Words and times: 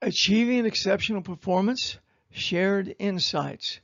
Achieving 0.00 0.64
exceptional 0.64 1.22
performance, 1.22 1.98
shared 2.30 2.94
insights. 3.00 3.80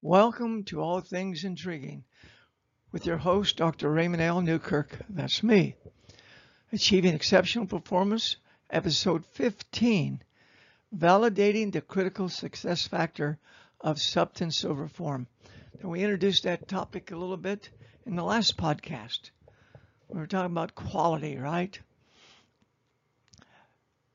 Welcome 0.00 0.62
to 0.66 0.80
All 0.80 1.00
Things 1.00 1.42
Intriguing 1.42 2.04
with 2.92 3.04
your 3.04 3.16
host, 3.16 3.56
Dr. 3.56 3.90
Raymond 3.90 4.22
L. 4.22 4.40
Newkirk. 4.40 4.96
That's 5.08 5.42
me. 5.42 5.74
Achieving 6.72 7.14
exceptional 7.14 7.66
performance, 7.66 8.36
episode 8.70 9.26
15 9.26 10.22
Validating 10.96 11.72
the 11.72 11.80
Critical 11.80 12.28
Success 12.28 12.86
Factor 12.86 13.40
of 13.80 14.00
Substance 14.00 14.64
Over 14.64 14.86
Form. 14.86 15.26
And 15.80 15.90
we 15.90 16.04
introduced 16.04 16.44
that 16.44 16.68
topic 16.68 17.10
a 17.10 17.16
little 17.16 17.36
bit 17.36 17.70
in 18.06 18.14
the 18.14 18.22
last 18.22 18.56
podcast. 18.56 19.30
We 20.06 20.20
were 20.20 20.28
talking 20.28 20.52
about 20.52 20.76
quality, 20.76 21.36
right? 21.36 21.76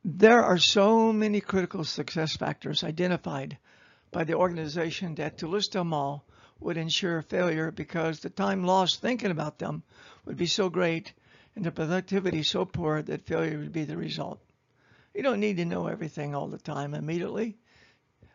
There 0.05 0.43
are 0.43 0.57
so 0.57 1.13
many 1.13 1.39
critical 1.39 1.85
success 1.85 2.35
factors 2.35 2.83
identified 2.83 3.57
by 4.11 4.25
the 4.25 4.33
organization 4.33 5.15
that 5.15 5.37
to 5.37 5.47
list 5.47 5.71
them 5.71 5.93
all 5.93 6.25
would 6.59 6.75
ensure 6.75 7.21
failure 7.21 7.71
because 7.71 8.19
the 8.19 8.29
time 8.29 8.65
lost 8.65 9.01
thinking 9.01 9.31
about 9.31 9.59
them 9.59 9.81
would 10.25 10.35
be 10.35 10.45
so 10.45 10.69
great 10.69 11.13
and 11.55 11.63
the 11.63 11.71
productivity 11.71 12.43
so 12.43 12.65
poor 12.65 13.01
that 13.01 13.25
failure 13.25 13.57
would 13.57 13.71
be 13.71 13.85
the 13.85 13.95
result. 13.95 14.41
You 15.13 15.23
don't 15.23 15.39
need 15.39 15.55
to 15.57 15.65
know 15.65 15.87
everything 15.87 16.35
all 16.35 16.47
the 16.47 16.57
time 16.57 16.93
immediately. 16.93 17.55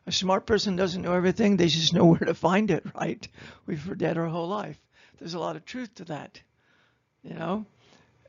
A 0.07 0.13
smart 0.13 0.47
person 0.47 0.75
doesn't 0.75 1.03
know 1.03 1.13
everything, 1.13 1.59
they 1.59 1.69
just 1.69 1.93
know 1.93 2.07
where 2.07 2.19
to 2.21 2.35
find 2.35 2.71
it, 2.71 2.87
right? 2.95 3.29
We've 3.67 3.83
heard 3.83 3.99
that 3.99 4.17
our 4.17 4.29
whole 4.29 4.49
life. 4.49 4.81
There's 5.19 5.35
a 5.35 5.39
lot 5.39 5.57
of 5.57 5.67
truth 5.67 5.97
to 5.97 6.07
that. 6.07 6.41
You 7.23 7.35
know, 7.35 7.67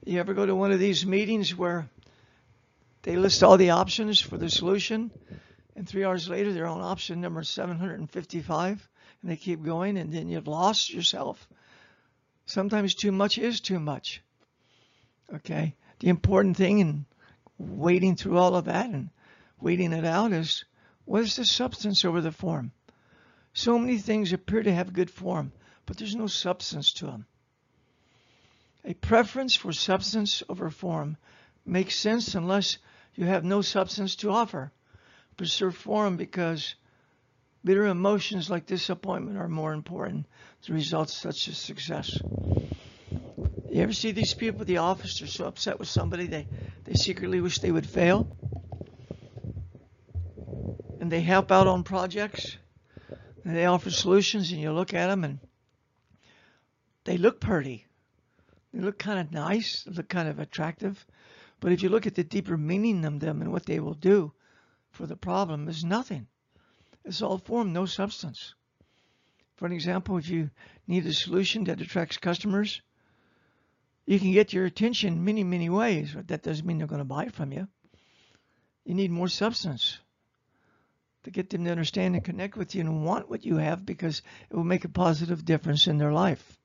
you 0.06 0.20
ever 0.20 0.34
go 0.34 0.46
to 0.46 0.56
one 0.56 0.74
of 0.74 0.80
these 0.80 1.06
meetings 1.06 1.56
where 1.56 1.88
they 3.04 3.16
list 3.16 3.44
all 3.44 3.58
the 3.58 3.70
options 3.70 4.20
for 4.20 4.38
the 4.38 4.50
solution, 4.50 5.12
and 5.76 5.88
three 5.88 6.04
hours 6.04 6.28
later 6.28 6.52
they're 6.52 6.68
on 6.68 6.82
option 6.82 7.22
number 7.22 7.44
755, 7.44 8.90
and 9.22 9.32
they 9.32 9.38
keep 9.38 9.64
going, 9.64 9.98
and 9.98 10.12
then 10.12 10.28
you've 10.28 10.48
lost 10.48 10.94
yourself. 10.94 11.48
Sometimes 12.46 12.96
too 12.96 13.12
much 13.12 13.38
is 13.38 13.62
too 13.62 13.80
much. 13.80 14.22
Okay, 15.34 15.76
the 16.00 16.10
important 16.10 16.58
thing 16.58 16.80
in 16.80 17.06
wading 17.58 18.16
through 18.16 18.38
all 18.38 18.56
of 18.56 18.66
that 18.66 18.90
and 18.90 19.10
weeding 19.60 19.94
it 19.94 20.06
out 20.06 20.32
is 20.32 20.66
what 21.06 21.22
is 21.22 21.36
the 21.36 21.46
substance 21.46 22.04
over 22.04 22.22
the 22.22 22.32
form? 22.32 22.72
So 23.54 23.78
many 23.78 23.98
things 23.98 24.34
appear 24.34 24.64
to 24.64 24.74
have 24.74 24.94
good 24.94 25.12
form, 25.12 25.52
but 25.86 25.98
there's 25.98 26.16
no 26.16 26.28
substance 26.28 26.94
to 26.94 27.06
them. 27.06 27.26
A 28.86 28.94
preference 28.94 29.56
for 29.56 29.74
substance 29.74 30.44
over 30.50 30.70
form 30.70 31.18
makes 31.66 31.96
sense 31.96 32.36
unless 32.36 32.78
you 33.16 33.26
have 33.26 33.44
no 33.44 33.62
substance 33.62 34.16
to 34.18 34.32
offer. 34.32 34.72
Preserve 35.38 35.76
form 35.76 36.18
because 36.18 36.76
bitter 37.64 37.86
emotions 37.86 38.50
like 38.50 38.66
disappointment 38.66 39.38
are 39.38 39.48
more 39.48 39.74
important 39.74 40.26
to 40.64 40.74
results 40.74 41.14
such 41.14 41.48
as 41.48 41.58
success. 41.58 42.18
You 43.70 43.84
ever 43.84 43.94
see 43.94 44.12
these 44.12 44.34
people 44.34 44.62
at 44.62 44.68
the 44.68 44.78
office? 44.78 45.20
They're 45.20 45.28
so 45.28 45.46
upset 45.46 45.80
with 45.80 45.88
somebody 45.88 46.28
they, 46.28 46.48
they 46.86 46.94
secretly 46.94 47.40
wish 47.40 47.60
they 47.60 47.72
would 47.72 47.88
fail. 47.88 48.28
And 51.00 51.12
they 51.12 51.22
help 51.22 51.52
out 51.52 51.68
on 51.68 51.84
projects. 51.84 52.58
And 53.46 53.56
they 53.56 53.66
offer 53.66 53.90
solutions, 53.90 54.52
and 54.52 54.60
you 54.60 54.72
look 54.72 54.94
at 54.94 55.08
them 55.08 55.24
and 55.24 55.40
they 57.06 57.18
look 57.18 57.40
pretty. 57.40 57.86
They 58.74 58.82
look 58.82 59.00
kind 59.00 59.20
of 59.20 59.32
nice. 59.32 59.84
They 59.84 59.92
look 59.92 60.10
kind 60.10 60.28
of 60.28 60.40
attractive. 60.40 61.06
But 61.60 61.72
if 61.72 61.84
you 61.84 61.90
look 61.90 62.08
at 62.08 62.16
the 62.16 62.24
deeper 62.24 62.58
meaning 62.58 63.04
of 63.06 63.20
them 63.20 63.42
and 63.42 63.52
what 63.52 63.66
they 63.66 63.80
will 63.80 63.94
do 63.94 64.34
for 64.92 65.06
the 65.06 65.18
problem, 65.18 65.68
is 65.68 65.84
nothing. 65.84 66.28
It's 67.06 67.22
all 67.22 67.38
form, 67.38 67.74
no 67.74 67.86
substance. 67.86 68.56
For 69.56 69.66
an 69.66 69.72
example, 69.74 70.18
if 70.18 70.30
you 70.30 70.52
need 70.88 71.06
a 71.06 71.14
solution 71.14 71.66
that 71.66 71.82
attracts 71.82 72.18
customers, 72.18 72.82
you 74.06 74.20
can 74.20 74.32
get 74.32 74.54
your 74.54 74.66
attention 74.66 75.26
many, 75.26 75.44
many 75.44 75.70
ways, 75.70 76.14
but 76.14 76.30
that 76.30 76.44
doesn't 76.44 76.66
mean 76.66 76.78
they're 76.78 76.88
going 76.88 77.00
to 77.00 77.06
buy 77.06 77.28
from 77.28 77.52
you. 77.52 77.68
You 78.86 78.96
need 78.96 79.12
more 79.12 79.28
substance 79.28 80.00
to 81.24 81.32
get 81.32 81.50
them 81.50 81.66
to 81.66 81.72
understand 81.72 82.16
and 82.16 82.24
connect 82.24 82.56
with 82.56 82.74
you 82.74 82.82
and 82.82 83.06
want 83.06 83.30
what 83.30 83.46
you 83.46 83.58
have 83.58 83.86
because 83.86 84.22
it 84.50 84.56
will 84.56 84.64
make 84.64 84.86
a 84.86 84.90
positive 84.90 85.46
difference 85.46 85.88
in 85.88 85.98
their 85.98 86.14
life. 86.14 86.58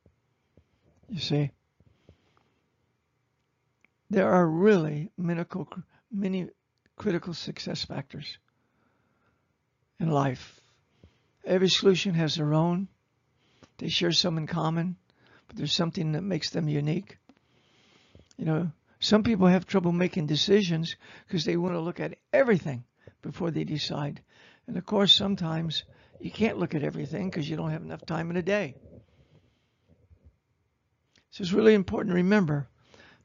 You 1.09 1.21
see? 1.21 1.51
There 4.11 4.31
are 4.31 4.47
really 4.47 5.11
many 5.17 6.49
critical 6.97 7.35
success 7.35 7.85
factors 7.85 8.39
in 9.99 10.11
life. 10.11 10.61
Every 11.45 11.69
solution 11.69 12.15
has 12.15 12.37
their 12.37 12.55
own. 12.55 12.89
They 13.79 13.89
share 13.89 14.13
some 14.13 14.39
in 14.39 14.47
common, 14.47 14.97
but 15.47 15.57
there's 15.57 15.75
something 15.75 16.13
that 16.13 16.23
makes 16.23 16.51
them 16.51 16.69
unique. 16.69 17.19
You 18.37 18.45
know, 18.45 18.73
some 19.01 19.23
people 19.23 19.47
have 19.47 19.67
trouble 19.67 19.93
making 19.93 20.27
decisions 20.27 20.97
because 21.27 21.45
they 21.45 21.57
want 21.57 21.75
to 21.75 21.81
look 21.81 22.01
at 22.01 22.17
everything 22.33 22.85
before 23.23 23.51
they 23.51 23.65
decide. 23.65 24.23
And 24.67 24.77
of 24.77 24.87
course, 24.87 25.13
sometimes 25.13 25.85
you 26.21 26.31
can't 26.31 26.59
look 26.59 26.75
at 26.75 26.83
everything 26.83 27.29
because 27.31 27.49
you 27.49 27.57
don't 27.57 27.71
have 27.71 27.83
enough 27.83 28.07
time 28.07 28.31
in 28.31 28.37
a 28.37 28.43
day. 28.43 28.77
So 31.31 31.43
it's 31.43 31.53
really 31.53 31.75
important 31.75 32.13
to 32.13 32.17
remember 32.17 32.69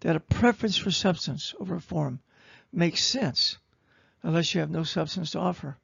that 0.02 0.16
a 0.16 0.20
preference 0.20 0.78
for 0.78 0.92
substance 0.92 1.54
over 1.60 1.80
form 1.80 2.20
makes 2.72 3.04
sense 3.04 3.58
unless 4.24 4.54
you 4.54 4.62
have 4.62 4.70
no 4.70 4.84
substance 4.84 5.32
to 5.32 5.40
offer. 5.40 5.78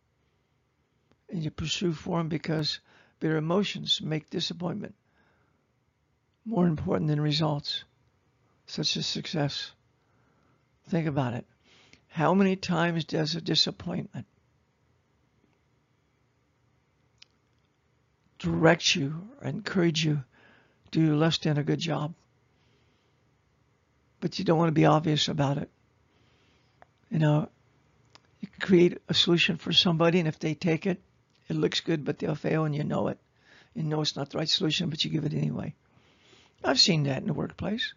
And 1.29 1.43
you 1.43 1.51
pursue 1.51 1.93
form 1.93 2.29
because 2.29 2.79
bitter 3.19 3.37
emotions 3.37 4.01
make 4.01 4.29
disappointment 4.29 4.95
more 6.45 6.67
important 6.67 7.09
than 7.09 7.19
results, 7.19 7.83
such 8.67 8.95
as 8.97 9.07
success. 9.07 9.71
Think 10.87 11.07
about 11.07 11.33
it. 11.33 11.45
How 12.07 12.33
many 12.33 12.55
times 12.55 13.03
does 13.03 13.35
a 13.35 13.41
disappointment 13.41 14.27
direct 18.37 18.95
you 18.95 19.29
or 19.41 19.47
encourage 19.47 20.05
you 20.05 20.23
to 20.91 20.99
do 20.99 21.15
less 21.15 21.39
than 21.39 21.57
a 21.57 21.63
good 21.63 21.79
job? 21.79 22.13
But 24.25 24.39
you 24.39 24.43
don't 24.43 24.57
want 24.57 24.69
to 24.69 24.81
be 24.81 24.87
obvious 24.87 25.27
about 25.27 25.59
it. 25.59 25.69
You 27.11 27.19
know, 27.19 27.47
you 28.39 28.47
can 28.47 28.59
create 28.59 28.97
a 29.07 29.13
solution 29.13 29.57
for 29.57 29.71
somebody, 29.71 30.17
and 30.17 30.27
if 30.27 30.39
they 30.39 30.55
take 30.55 30.87
it, 30.87 30.99
it 31.47 31.55
looks 31.55 31.81
good, 31.81 32.03
but 32.03 32.17
they'll 32.17 32.33
fail, 32.33 32.65
and 32.65 32.75
you 32.75 32.83
know 32.83 33.09
it. 33.09 33.19
You 33.75 33.83
know 33.83 34.01
it's 34.01 34.15
not 34.15 34.31
the 34.31 34.39
right 34.39 34.49
solution, 34.49 34.89
but 34.89 35.05
you 35.05 35.11
give 35.11 35.25
it 35.25 35.35
anyway. 35.35 35.75
I've 36.63 36.79
seen 36.79 37.03
that 37.03 37.21
in 37.21 37.27
the 37.27 37.35
workplace. 37.35 37.93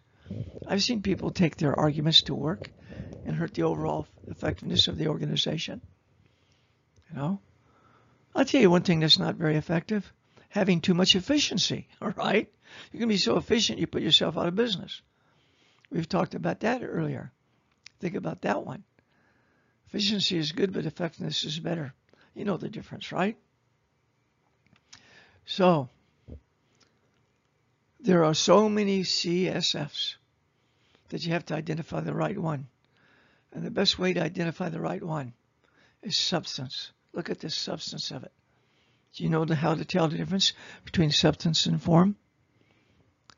I've 0.67 0.83
seen 0.83 1.01
people 1.01 1.31
take 1.31 1.57
their 1.57 1.73
arguments 1.73 2.21
to 2.21 2.35
work 2.35 2.69
and 3.25 3.35
hurt 3.35 3.55
the 3.55 3.63
overall 3.63 4.05
effectiveness 4.27 4.87
of 4.87 4.99
the 4.99 5.07
organization. 5.07 5.81
You 7.09 7.15
know, 7.15 7.41
I'll 8.35 8.45
tell 8.45 8.61
you 8.61 8.69
one 8.69 8.83
thing 8.83 8.99
that's 8.99 9.17
not 9.17 9.33
very 9.33 9.55
effective 9.55 10.13
having 10.49 10.81
too 10.81 10.93
much 10.93 11.15
efficiency. 11.15 11.87
All 12.03 12.11
right. 12.11 12.51
You 12.91 12.99
can 12.99 13.09
be 13.09 13.17
so 13.17 13.37
efficient 13.37 13.79
you 13.79 13.87
put 13.87 14.03
yourself 14.03 14.37
out 14.37 14.47
of 14.47 14.55
business. 14.55 15.01
We've 15.91 16.07
talked 16.07 16.35
about 16.35 16.59
that 16.61 16.81
earlier. 16.83 17.31
Think 17.99 18.15
about 18.15 18.41
that 18.41 18.65
one. 18.65 18.83
Efficiency 19.87 20.37
is 20.37 20.51
good, 20.51 20.71
but 20.71 20.85
effectiveness 20.85 21.43
is 21.43 21.59
better. 21.59 21.93
You 22.35 22.45
know 22.45 22.57
the 22.57 22.69
difference, 22.69 23.11
right? 23.11 23.37
So, 25.45 25.89
there 27.99 28.23
are 28.23 28.35
so 28.35 28.69
many 28.69 29.01
CSFs 29.01 30.15
that 31.09 31.25
you 31.25 31.33
have 31.33 31.45
to 31.47 31.55
identify 31.55 32.01
the 32.01 32.13
right 32.13 32.37
one. 32.37 32.67
And 33.51 33.65
the 33.65 33.71
best 33.71 33.97
way 33.97 34.13
to 34.13 34.21
identify 34.21 34.69
the 34.69 34.79
right 34.79 35.03
one 35.03 35.33
is 36.03 36.15
substance. 36.15 36.91
Look 37.13 37.29
at 37.29 37.39
the 37.39 37.49
substance 37.49 38.11
of 38.11 38.23
it. 38.23 38.31
Do 39.15 39.23
you 39.23 39.29
know 39.29 39.45
how 39.45 39.73
to 39.73 39.85
tell 39.85 40.07
the 40.07 40.17
difference 40.17 40.53
between 40.85 41.11
substance 41.11 41.65
and 41.65 41.81
form? 41.81 42.15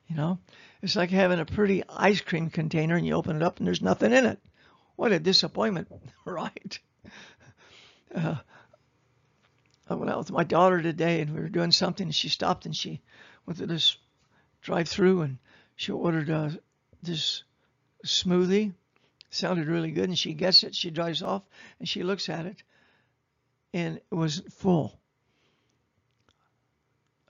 You 0.08 0.18
know, 0.18 0.40
it's 0.82 0.96
like 0.96 1.10
having 1.10 1.40
a 1.40 1.46
pretty 1.46 1.84
ice 1.90 2.22
cream 2.22 2.50
container 2.50 2.96
and 2.96 3.06
you 3.06 3.14
open 3.14 3.36
it 3.36 3.44
up 3.44 3.60
and 3.60 3.68
there's 3.68 3.82
nothing 3.82 4.14
in 4.14 4.26
it. 4.26 4.40
What 4.96 5.12
a 5.12 5.20
disappointment, 5.20 5.92
right? 6.26 6.80
Uh, 8.14 8.36
I 9.90 9.96
went 9.96 10.10
out 10.12 10.20
with 10.20 10.32
my 10.32 10.44
daughter 10.44 10.82
today 10.82 11.22
and 11.22 11.34
we 11.34 11.42
were 11.42 11.50
doing 11.50 11.72
something 11.72 12.08
and 12.08 12.16
she 12.16 12.30
stopped 12.30 12.66
and 12.66 12.76
she 12.76 13.02
went 13.46 13.60
to 13.60 13.68
this 13.68 13.98
drive 14.62 14.88
through 14.88 15.22
and 15.22 15.38
she 15.76 15.92
ordered 15.92 16.30
uh, 16.30 16.50
this 17.02 17.44
smoothie. 18.06 18.74
sounded 19.30 19.68
really 19.68 19.92
good 19.92 20.10
and 20.10 20.18
she 20.18 20.34
gets 20.34 20.64
it. 20.64 20.76
She 20.76 20.92
drives 20.92 21.22
off 21.22 21.44
and 21.80 21.88
she 21.88 22.04
looks 22.04 22.30
at 22.30 22.46
it 22.46 22.64
and 23.74 23.98
it 23.98 24.16
was 24.16 24.42
full 24.50 25.00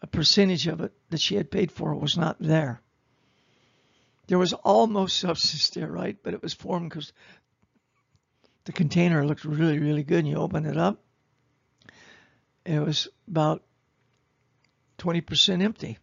a 0.01 0.07
percentage 0.07 0.67
of 0.67 0.81
it 0.81 0.91
that 1.09 1.21
she 1.21 1.35
had 1.35 1.51
paid 1.51 1.71
for 1.71 1.93
was 1.93 2.17
not 2.17 2.37
there. 2.39 2.81
There 4.31 4.39
was 4.39 4.53
almost 4.53 5.19
substance 5.19 5.71
there, 5.71 5.91
right? 5.91 6.15
But 6.23 6.33
it 6.33 6.41
was 6.41 6.53
formed 6.53 6.89
because 6.89 7.11
the 8.63 8.71
container 8.71 9.25
looked 9.25 9.43
really, 9.43 9.77
really 9.77 10.03
good, 10.03 10.19
and 10.19 10.27
you 10.29 10.37
open 10.37 10.65
it 10.65 10.77
up, 10.77 11.03
it 12.63 12.79
was 12.79 13.09
about 13.27 13.61
20% 14.99 15.61
empty. 15.61 15.97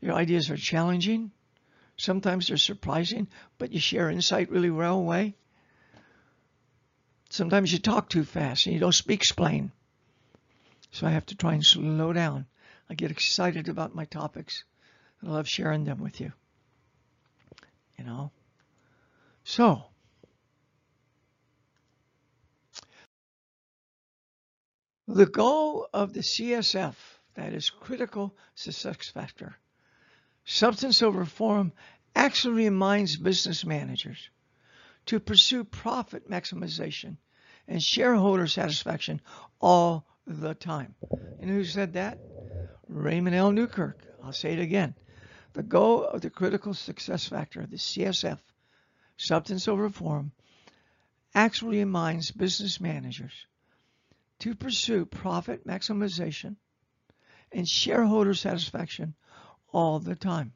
Your 0.01 0.15
ideas 0.15 0.51
are 0.51 0.57
challenging. 0.57 1.33
Sometimes 1.99 2.49
they're 2.49 2.57
surprising, 2.57 3.29
but 3.59 3.73
you 3.73 3.79
share 3.79 4.09
insight 4.09 4.51
really 4.51 4.71
well 4.71 4.99
away. 4.99 5.35
Sometimes 7.33 7.73
you 7.73 7.79
talk 7.79 8.11
too 8.11 8.25
fast 8.25 8.67
and 8.67 8.75
you 8.75 8.79
don't 8.79 8.93
speak 8.93 9.21
explain. 9.21 9.73
So 10.91 11.07
I 11.07 11.13
have 11.13 11.25
to 11.27 11.35
try 11.35 11.55
and 11.55 11.65
slow 11.65 12.13
down. 12.13 12.45
I 12.91 12.95
get 12.95 13.11
excited 13.11 13.71
about 13.71 13.95
my 13.95 14.05
topics 14.05 14.65
and 15.19 15.31
I 15.31 15.33
love 15.33 15.49
sharing 15.49 15.85
them 15.85 15.99
with 15.99 16.21
you. 16.21 16.35
You 17.99 18.05
know? 18.05 18.33
So, 19.45 19.87
The 25.09 25.25
goal 25.25 25.89
of 25.95 26.13
the 26.13 26.21
CSF, 26.21 26.95
that 27.33 27.55
is 27.55 27.71
critical 27.71 28.37
success 28.55 29.09
factor, 29.09 29.57
substance 30.45 31.01
over 31.01 31.25
form, 31.25 31.73
actually 32.15 32.65
reminds 32.65 33.17
business 33.17 33.65
managers 33.65 34.29
to 35.07 35.21
pursue 35.21 35.65
profit 35.65 36.31
maximization 36.31 37.17
and 37.69 37.83
shareholder 37.83 38.47
satisfaction 38.47 39.21
all 39.61 40.07
the 40.27 40.55
time. 40.55 40.95
And 41.41 41.51
who 41.51 41.65
said 41.65 41.95
that? 41.95 42.19
Raymond 42.89 43.35
L. 43.35 43.53
Newkirk. 43.53 43.97
I'll 44.23 44.33
say 44.33 44.53
it 44.53 44.59
again. 44.61 44.95
The 45.55 45.63
goal 45.63 46.05
of 46.05 46.21
the 46.21 46.31
critical 46.31 46.75
success 46.75 47.27
factor, 47.27 47.67
the 47.67 47.77
CSF, 47.77 48.39
substance 49.17 49.69
over 49.69 49.89
form, 49.91 50.33
actually 51.35 51.79
reminds 51.79 52.31
business 52.31 52.81
managers 52.81 53.47
to 54.41 54.55
pursue 54.55 55.05
profit 55.05 55.67
maximization 55.67 56.57
and 57.53 57.69
shareholder 57.69 58.35
satisfaction 58.35 59.15
all 59.73 59.99
the 59.99 60.17
time. 60.17 60.53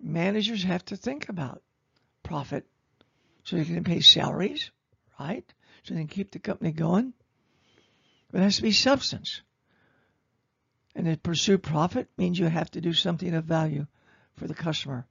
Managers 0.00 0.62
have 0.62 0.84
to 0.86 0.96
think 0.96 1.28
about 1.28 1.62
profit 2.22 2.66
so 3.46 3.56
they 3.56 3.64
can 3.64 3.84
pay 3.84 4.00
salaries, 4.00 4.72
right? 5.20 5.44
So 5.84 5.94
they 5.94 6.00
can 6.00 6.08
keep 6.08 6.32
the 6.32 6.40
company 6.40 6.72
going. 6.72 7.12
But 8.30 8.40
it 8.40 8.44
has 8.44 8.56
to 8.56 8.62
be 8.62 8.72
substance. 8.72 9.40
And 10.96 11.06
to 11.06 11.16
pursue 11.16 11.56
profit 11.56 12.08
means 12.18 12.40
you 12.40 12.46
have 12.46 12.72
to 12.72 12.80
do 12.80 12.92
something 12.92 13.32
of 13.34 13.44
value 13.44 13.86
for 14.34 14.48
the 14.48 14.54
customer 14.54 15.06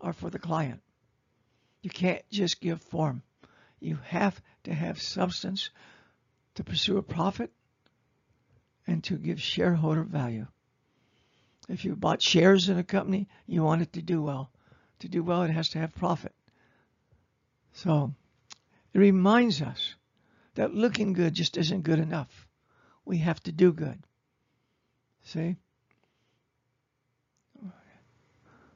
or 0.00 0.12
for 0.12 0.28
the 0.28 0.40
client. 0.40 0.80
You 1.82 1.90
can't 1.90 2.28
just 2.30 2.60
give 2.60 2.82
form. 2.82 3.22
You 3.78 3.98
have 4.06 4.40
to 4.64 4.74
have 4.74 5.00
substance 5.00 5.70
to 6.56 6.64
pursue 6.64 6.98
a 6.98 7.02
profit 7.02 7.52
and 8.88 9.04
to 9.04 9.16
give 9.16 9.40
shareholder 9.40 10.02
value. 10.02 10.48
If 11.68 11.84
you 11.84 11.94
bought 11.94 12.22
shares 12.22 12.68
in 12.68 12.76
a 12.76 12.82
company, 12.82 13.28
you 13.46 13.62
want 13.62 13.82
it 13.82 13.92
to 13.92 14.02
do 14.02 14.20
well. 14.20 14.50
To 14.98 15.08
do 15.08 15.22
well, 15.22 15.44
it 15.44 15.50
has 15.50 15.68
to 15.70 15.78
have 15.78 15.94
profit. 15.94 16.34
So 17.72 18.14
it 18.92 18.98
reminds 18.98 19.62
us 19.62 19.94
that 20.54 20.74
looking 20.74 21.12
good 21.12 21.34
just 21.34 21.56
isn't 21.56 21.82
good 21.82 21.98
enough. 21.98 22.46
We 23.04 23.18
have 23.18 23.42
to 23.44 23.52
do 23.52 23.72
good. 23.72 23.98
See? 25.24 25.56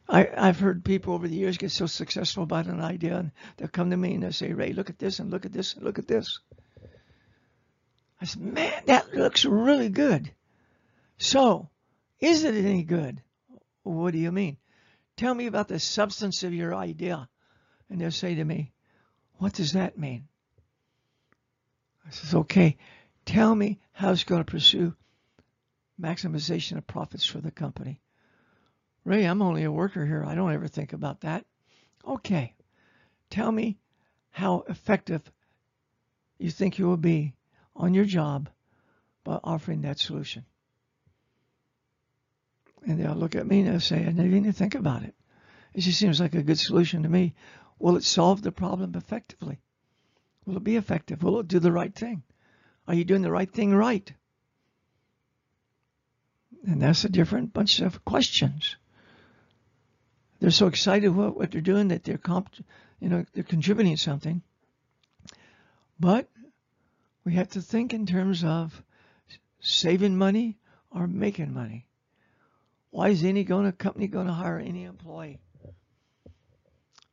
I, 0.08 0.28
I've 0.36 0.60
heard 0.60 0.84
people 0.84 1.14
over 1.14 1.26
the 1.26 1.34
years 1.34 1.58
get 1.58 1.72
so 1.72 1.86
successful 1.86 2.44
about 2.44 2.66
an 2.66 2.80
idea 2.80 3.18
and 3.18 3.32
they'll 3.56 3.68
come 3.68 3.90
to 3.90 3.96
me 3.96 4.14
and 4.14 4.22
they'll 4.22 4.32
say, 4.32 4.52
Ray, 4.52 4.72
look 4.72 4.88
at 4.88 4.98
this 4.98 5.18
and 5.18 5.30
look 5.30 5.44
at 5.44 5.52
this 5.52 5.74
and 5.74 5.82
look 5.84 5.98
at 5.98 6.06
this. 6.06 6.38
I 8.20 8.24
said, 8.24 8.42
man, 8.42 8.82
that 8.86 9.14
looks 9.14 9.44
really 9.44 9.88
good. 9.88 10.30
So, 11.18 11.68
is 12.20 12.44
it 12.44 12.54
any 12.54 12.82
good? 12.82 13.20
What 13.82 14.12
do 14.12 14.18
you 14.18 14.32
mean? 14.32 14.58
Tell 15.16 15.34
me 15.34 15.46
about 15.46 15.68
the 15.68 15.80
substance 15.80 16.44
of 16.44 16.54
your 16.54 16.74
idea. 16.74 17.28
And 17.90 18.00
they'll 18.00 18.10
say 18.10 18.34
to 18.36 18.44
me, 18.44 18.72
what 19.38 19.52
does 19.52 19.72
that 19.72 19.98
mean? 19.98 20.28
I 22.06 22.10
says, 22.10 22.34
okay, 22.34 22.76
tell 23.24 23.54
me 23.54 23.80
how 23.92 24.12
it's 24.12 24.24
going 24.24 24.44
to 24.44 24.50
pursue 24.50 24.94
maximization 26.00 26.76
of 26.76 26.86
profits 26.86 27.24
for 27.24 27.38
the 27.38 27.50
company. 27.50 28.00
Ray, 29.04 29.24
I'm 29.24 29.42
only 29.42 29.64
a 29.64 29.72
worker 29.72 30.04
here. 30.04 30.24
I 30.26 30.34
don't 30.34 30.52
ever 30.52 30.68
think 30.68 30.92
about 30.92 31.20
that. 31.20 31.44
Okay, 32.06 32.54
tell 33.30 33.50
me 33.50 33.78
how 34.30 34.64
effective 34.68 35.22
you 36.38 36.50
think 36.50 36.78
you 36.78 36.86
will 36.86 36.96
be 36.96 37.34
on 37.74 37.94
your 37.94 38.04
job 38.04 38.48
by 39.24 39.38
offering 39.42 39.82
that 39.82 39.98
solution. 39.98 40.44
And 42.86 43.00
they'll 43.00 43.14
look 43.14 43.34
at 43.34 43.46
me 43.46 43.60
and 43.60 43.68
they'll 43.68 43.80
say, 43.80 43.96
I 43.96 44.04
didn't 44.04 44.36
even 44.36 44.52
think 44.52 44.74
about 44.74 45.02
it. 45.02 45.14
It 45.74 45.80
just 45.80 45.98
seems 45.98 46.20
like 46.20 46.34
a 46.34 46.42
good 46.42 46.58
solution 46.58 47.02
to 47.02 47.08
me. 47.08 47.34
Will 47.78 47.96
it 47.96 48.04
solve 48.04 48.42
the 48.42 48.52
problem 48.52 48.94
effectively? 48.94 49.60
Will 50.44 50.56
it 50.56 50.64
be 50.64 50.76
effective? 50.76 51.22
Will 51.22 51.40
it 51.40 51.48
do 51.48 51.58
the 51.58 51.72
right 51.72 51.94
thing? 51.94 52.22
Are 52.88 52.94
you 52.94 53.04
doing 53.04 53.22
the 53.22 53.30
right 53.30 53.50
thing 53.50 53.74
right? 53.74 54.12
And 56.66 56.80
that's 56.80 57.04
a 57.04 57.08
different 57.08 57.52
bunch 57.52 57.80
of 57.80 58.04
questions. 58.04 58.76
They're 60.40 60.50
so 60.50 60.66
excited 60.66 61.08
about 61.08 61.36
what 61.36 61.50
they're 61.50 61.60
doing 61.60 61.88
that 61.88 62.04
they're 62.04 62.18
comp, 62.18 62.50
you 63.00 63.08
know, 63.08 63.24
they're 63.32 63.44
contributing 63.44 63.96
something. 63.96 64.42
But 65.98 66.28
we 67.24 67.34
have 67.34 67.48
to 67.50 67.62
think 67.62 67.94
in 67.94 68.06
terms 68.06 68.44
of 68.44 68.82
saving 69.60 70.16
money 70.16 70.58
or 70.90 71.06
making 71.06 71.52
money. 71.52 71.86
Why 72.90 73.08
is 73.08 73.24
any 73.24 73.44
going 73.44 73.70
company 73.72 74.06
going 74.06 74.26
to 74.26 74.32
hire 74.32 74.58
any 74.58 74.84
employee? 74.84 75.40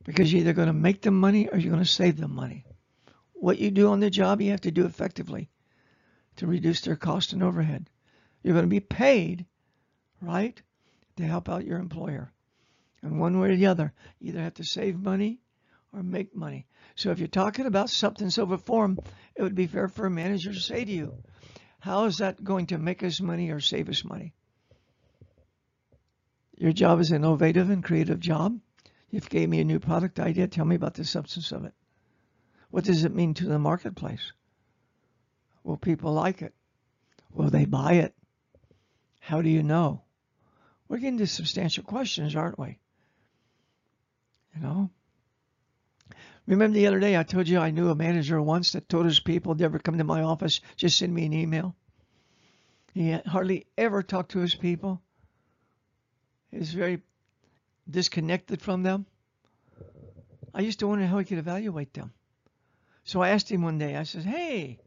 Because 0.03 0.31
you're 0.31 0.41
either 0.41 0.53
going 0.53 0.67
to 0.67 0.73
make 0.73 1.01
them 1.01 1.19
money 1.19 1.47
or 1.47 1.57
you're 1.57 1.71
going 1.71 1.83
to 1.83 1.89
save 1.89 2.17
them 2.17 2.35
money. 2.35 2.65
What 3.33 3.59
you 3.59 3.71
do 3.71 3.89
on 3.89 3.99
the 3.99 4.09
job, 4.09 4.41
you 4.41 4.51
have 4.51 4.61
to 4.61 4.71
do 4.71 4.85
effectively 4.85 5.49
to 6.37 6.47
reduce 6.47 6.81
their 6.81 6.95
cost 6.95 7.33
and 7.33 7.43
overhead. 7.43 7.89
You're 8.41 8.53
going 8.53 8.65
to 8.65 8.69
be 8.69 8.79
paid, 8.79 9.45
right, 10.21 10.61
to 11.17 11.23
help 11.23 11.49
out 11.49 11.65
your 11.65 11.79
employer. 11.79 12.31
And 13.01 13.19
one 13.19 13.39
way 13.39 13.49
or 13.49 13.55
the 13.55 13.67
other, 13.67 13.93
you 14.19 14.29
either 14.29 14.41
have 14.41 14.55
to 14.55 14.63
save 14.63 14.99
money 14.99 15.39
or 15.93 16.03
make 16.03 16.35
money. 16.35 16.65
So 16.95 17.11
if 17.11 17.19
you're 17.19 17.27
talking 17.27 17.65
about 17.65 17.89
substance 17.89 18.37
over 18.37 18.57
form, 18.57 18.97
it 19.35 19.43
would 19.43 19.55
be 19.55 19.67
fair 19.67 19.87
for 19.87 20.05
a 20.05 20.11
manager 20.11 20.53
to 20.53 20.59
say 20.59 20.83
to 20.83 20.91
you, 20.91 21.17
how 21.79 22.05
is 22.05 22.17
that 22.17 22.43
going 22.43 22.67
to 22.67 22.77
make 22.77 23.03
us 23.03 23.19
money 23.19 23.51
or 23.51 23.59
save 23.59 23.89
us 23.89 24.05
money? 24.05 24.33
Your 26.57 26.71
job 26.71 26.99
is 26.99 27.11
an 27.11 27.17
innovative 27.17 27.69
and 27.69 27.83
creative 27.83 28.19
job. 28.19 28.59
You've 29.13 29.29
gave 29.29 29.47
me 29.47 29.59
a 29.59 29.63
new 29.63 29.79
product 29.79 30.19
idea. 30.19 30.47
Tell 30.47 30.65
me 30.65 30.75
about 30.75 30.95
the 30.95 31.05
substance 31.05 31.51
of 31.51 31.65
it. 31.65 31.73
What 32.71 32.83
does 32.83 33.03
it 33.03 33.13
mean 33.13 33.35
to 33.35 33.45
the 33.45 33.59
marketplace? 33.59 34.31
Will 35.63 35.77
people 35.77 36.13
like 36.13 36.41
it? 36.41 36.55
Will 37.31 37.51
they 37.51 37.65
buy 37.65 37.93
it? 37.93 38.15
How 39.19 39.43
do 39.43 39.49
you 39.49 39.61
know? 39.61 40.01
We're 40.87 40.97
getting 40.97 41.19
to 41.19 41.27
substantial 41.27 41.83
questions, 41.83 42.35
aren't 42.35 42.57
we? 42.57 42.79
You 44.55 44.61
know? 44.63 44.89
Remember 46.47 46.73
the 46.73 46.87
other 46.87 46.99
day 46.99 47.15
I 47.15 47.21
told 47.21 47.47
you 47.47 47.59
I 47.59 47.69
knew 47.69 47.89
a 47.89 47.95
manager 47.95 48.41
once 48.41 48.71
that 48.71 48.89
told 48.89 49.05
his 49.05 49.19
people 49.19 49.53
never 49.53 49.77
come 49.77 49.99
to 49.99 50.03
my 50.03 50.23
office, 50.23 50.59
just 50.75 50.97
send 50.97 51.13
me 51.13 51.27
an 51.27 51.33
email. 51.33 51.75
He 52.95 53.11
hardly 53.11 53.67
ever 53.77 54.01
talked 54.01 54.31
to 54.31 54.39
his 54.39 54.55
people. 54.55 55.03
He 56.49 56.57
was 56.57 56.73
very 56.73 57.03
disconnected 57.89 58.61
from 58.61 58.83
them. 58.83 59.05
I 60.53 60.61
used 60.61 60.79
to 60.79 60.87
wonder 60.87 61.05
how 61.05 61.17
he 61.17 61.25
could 61.25 61.39
evaluate 61.39 61.93
them. 61.93 62.13
So 63.03 63.21
I 63.21 63.29
asked 63.29 63.51
him 63.51 63.63
one 63.63 63.77
day, 63.77 63.95
I 63.95 64.03
said, 64.03 64.23
Hey, 64.23 64.79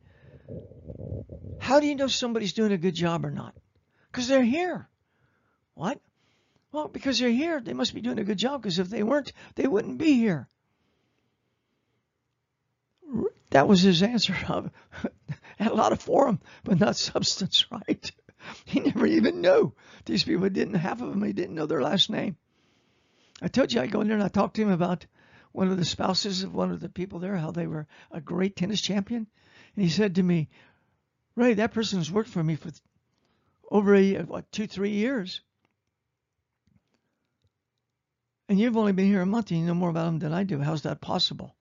how 1.59 1.81
do 1.81 1.87
you 1.87 1.97
know 1.97 2.07
somebody's 2.07 2.53
doing 2.53 2.73
a 2.73 2.79
good 2.79 2.95
job 2.95 3.25
or 3.25 3.31
not? 3.31 3.55
Because 4.11 4.29
they're 4.29 4.43
here. 4.43 4.89
What? 5.75 6.01
Well, 6.73 6.89
because 6.89 7.19
they're 7.19 7.31
here, 7.31 7.61
they 7.61 7.75
must 7.75 7.95
be 7.95 8.01
doing 8.01 8.19
a 8.19 8.25
good 8.25 8.39
job 8.39 8.63
because 8.63 8.79
if 8.79 8.89
they 8.89 9.03
weren't, 9.03 9.33
they 9.55 9.67
wouldn't 9.67 9.99
be 9.99 10.15
here. 10.15 10.49
That 13.51 13.69
was 13.69 13.83
his 13.83 14.03
answer. 14.03 14.33
Had 15.59 15.73
a 15.73 15.75
lot 15.75 15.93
of 15.93 16.01
form, 16.01 16.41
but 16.65 16.79
not 16.79 16.97
substance, 16.97 17.67
right? 17.71 18.11
He 18.65 18.81
never 18.81 19.07
even 19.07 19.41
knew. 19.41 19.73
These 20.05 20.25
people 20.25 20.49
didn't, 20.49 20.75
half 20.75 21.01
of 21.01 21.09
them, 21.09 21.23
he 21.23 21.33
didn't 21.33 21.55
know 21.55 21.67
their 21.67 21.83
last 21.83 22.11
name. 22.11 22.37
I 23.43 23.49
told 23.49 23.73
you 23.73 23.81
I 23.81 23.87
go 23.87 24.01
in 24.01 24.09
there 24.09 24.17
and 24.17 24.25
I 24.25 24.29
talked 24.29 24.57
to 24.57 24.63
him 24.63 24.71
about 24.71 25.07
one 25.53 25.69
of 25.69 25.77
the 25.77 25.85
spouses 25.85 26.43
of 26.43 26.55
one 26.55 26.71
of 26.71 26.81
the 26.81 26.89
people 26.89 27.19
there, 27.19 27.37
how 27.37 27.51
they 27.51 27.67
were 27.67 27.87
a 28.11 28.21
great 28.21 28.57
tennis 28.57 28.81
champion. 28.81 29.27
And 29.75 29.85
he 29.85 29.91
said 29.91 30.15
to 30.17 30.23
me, 30.23 30.49
Ray, 31.35 31.55
that 31.55 31.73
person 31.73 31.99
has 31.99 32.11
worked 32.11 32.31
for 32.31 32.43
me 32.43 32.57
for 32.57 32.71
over 33.71 33.95
a, 33.95 34.23
what, 34.23 34.51
two, 34.53 34.67
three 34.67 34.93
years. 34.93 35.43
And 38.49 38.61
you've 38.61 38.77
only 38.77 38.93
been 38.93 39.07
here 39.07 39.23
a 39.23 39.27
month 39.27 39.51
and 39.51 39.61
you 39.61 39.67
know 39.67 39.75
more 39.75 39.91
about 39.91 40.07
them 40.07 40.19
than 40.21 40.33
I 40.33 40.45
do. 40.45 40.59
How's 40.61 40.83
that 40.83 41.01
possible? 41.01 41.55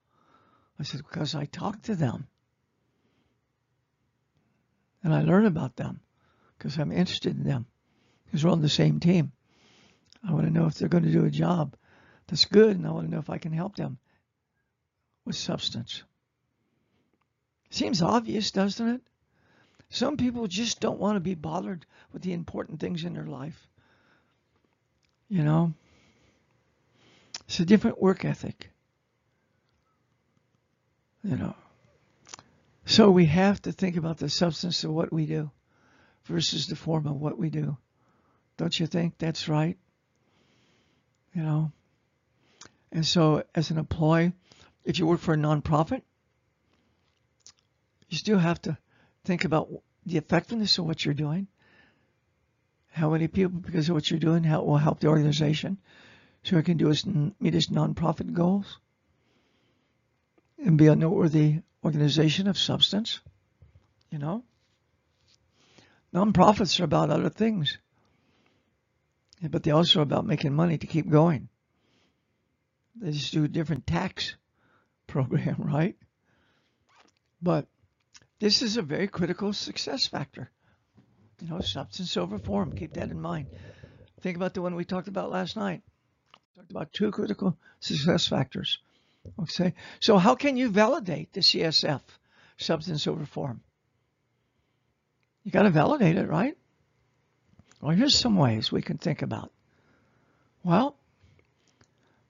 I 0.78 0.84
said, 0.84 1.02
because 1.02 1.34
I 1.34 1.46
talk 1.46 1.82
to 1.82 1.96
them. 1.96 2.26
And 5.02 5.14
I 5.14 5.22
learn 5.22 5.46
about 5.46 5.76
them 5.76 6.00
because 6.56 6.78
I'm 6.78 6.92
interested 6.92 7.36
in 7.36 7.44
them 7.44 7.66
because 8.24 8.44
we're 8.44 8.50
on 8.50 8.62
the 8.62 8.68
same 8.68 9.00
team. 9.00 9.32
I 10.26 10.32
want 10.32 10.46
to 10.46 10.52
know 10.52 10.66
if 10.66 10.74
they're 10.74 10.88
going 10.88 11.04
to 11.04 11.12
do 11.12 11.24
a 11.24 11.30
job 11.30 11.76
that's 12.26 12.46
good 12.46 12.76
and 12.76 12.86
I 12.86 12.90
want 12.90 13.06
to 13.06 13.12
know 13.12 13.20
if 13.20 13.30
I 13.30 13.38
can 13.38 13.52
help 13.52 13.76
them 13.76 13.98
with 15.24 15.36
substance. 15.36 16.02
Seems 17.70 18.02
obvious, 18.02 18.50
doesn't 18.50 18.88
it? 18.88 19.00
Some 19.90 20.16
people 20.16 20.46
just 20.48 20.80
don't 20.80 20.98
want 20.98 21.16
to 21.16 21.20
be 21.20 21.34
bothered 21.34 21.86
with 22.12 22.22
the 22.22 22.32
important 22.32 22.80
things 22.80 23.04
in 23.04 23.14
their 23.14 23.26
life. 23.26 23.68
You 25.28 25.44
know, 25.44 25.72
it's 27.46 27.60
a 27.60 27.64
different 27.64 28.00
work 28.00 28.24
ethic. 28.24 28.70
You 31.22 31.36
know, 31.36 31.54
so 32.84 33.10
we 33.10 33.26
have 33.26 33.60
to 33.62 33.72
think 33.72 33.96
about 33.96 34.18
the 34.18 34.28
substance 34.28 34.84
of 34.84 34.92
what 34.92 35.12
we 35.12 35.26
do 35.26 35.50
versus 36.24 36.66
the 36.68 36.76
form 36.76 37.06
of 37.06 37.20
what 37.20 37.36
we 37.36 37.50
do. 37.50 37.76
Don't 38.56 38.78
you 38.78 38.86
think 38.86 39.18
that's 39.18 39.48
right? 39.48 39.76
You 41.36 41.42
know, 41.42 41.72
and 42.90 43.04
so 43.04 43.44
as 43.54 43.70
an 43.70 43.76
employee, 43.76 44.32
if 44.86 44.98
you 44.98 45.06
work 45.06 45.20
for 45.20 45.34
a 45.34 45.36
nonprofit, 45.36 46.00
you 48.08 48.16
still 48.16 48.38
have 48.38 48.62
to 48.62 48.78
think 49.24 49.44
about 49.44 49.68
the 50.06 50.16
effectiveness 50.16 50.78
of 50.78 50.86
what 50.86 51.04
you're 51.04 51.12
doing. 51.12 51.46
How 52.88 53.10
many 53.10 53.28
people, 53.28 53.60
because 53.60 53.90
of 53.90 53.94
what 53.94 54.10
you're 54.10 54.18
doing, 54.18 54.44
how 54.44 54.60
it 54.60 54.66
will 54.66 54.78
help 54.78 55.00
the 55.00 55.08
organization 55.08 55.76
so 56.42 56.56
it 56.56 56.64
can 56.64 56.78
do 56.78 56.88
its, 56.88 57.04
meet 57.04 57.54
its 57.54 57.66
nonprofit 57.66 58.32
goals 58.32 58.78
and 60.64 60.78
be 60.78 60.86
a 60.86 60.96
noteworthy 60.96 61.60
organization 61.84 62.48
of 62.48 62.56
substance. 62.56 63.20
You 64.10 64.20
know? 64.20 64.42
Nonprofits 66.14 66.80
are 66.80 66.84
about 66.84 67.10
other 67.10 67.28
things, 67.28 67.76
but 69.42 69.62
they 69.62 69.70
also 69.70 70.00
about 70.00 70.26
making 70.26 70.54
money 70.54 70.78
to 70.78 70.86
keep 70.86 71.08
going. 71.08 71.48
They 72.96 73.12
just 73.12 73.32
do 73.32 73.44
a 73.44 73.48
different 73.48 73.86
tax 73.86 74.36
program, 75.06 75.56
right? 75.58 75.96
But 77.42 77.66
this 78.38 78.62
is 78.62 78.76
a 78.76 78.82
very 78.82 79.08
critical 79.08 79.52
success 79.52 80.06
factor. 80.06 80.50
You 81.40 81.48
know, 81.48 81.60
substance 81.60 82.16
over 82.16 82.38
form. 82.38 82.72
Keep 82.72 82.94
that 82.94 83.10
in 83.10 83.20
mind. 83.20 83.48
Think 84.20 84.36
about 84.36 84.54
the 84.54 84.62
one 84.62 84.74
we 84.74 84.86
talked 84.86 85.08
about 85.08 85.30
last 85.30 85.56
night. 85.56 85.82
We 86.32 86.60
talked 86.60 86.70
about 86.70 86.92
two 86.92 87.10
critical 87.10 87.58
success 87.80 88.26
factors. 88.26 88.78
Okay. 89.38 89.74
So 90.00 90.16
how 90.16 90.34
can 90.34 90.56
you 90.56 90.70
validate 90.70 91.32
the 91.32 91.40
CSF, 91.40 92.00
substance 92.56 93.06
over 93.06 93.26
form? 93.26 93.60
You 95.44 95.52
got 95.52 95.62
to 95.62 95.70
validate 95.70 96.16
it, 96.16 96.28
right? 96.28 96.56
Well, 97.80 97.94
here's 97.94 98.18
some 98.18 98.36
ways 98.36 98.72
we 98.72 98.82
can 98.82 98.96
think 98.96 99.22
about. 99.22 99.52
Well, 100.64 100.96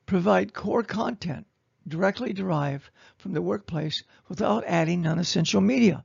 provide 0.04 0.52
core 0.52 0.82
content 0.82 1.46
directly 1.86 2.32
derived 2.32 2.90
from 3.18 3.32
the 3.32 3.42
workplace 3.42 4.02
without 4.28 4.64
adding 4.66 5.02
non-essential 5.02 5.60
media. 5.60 6.04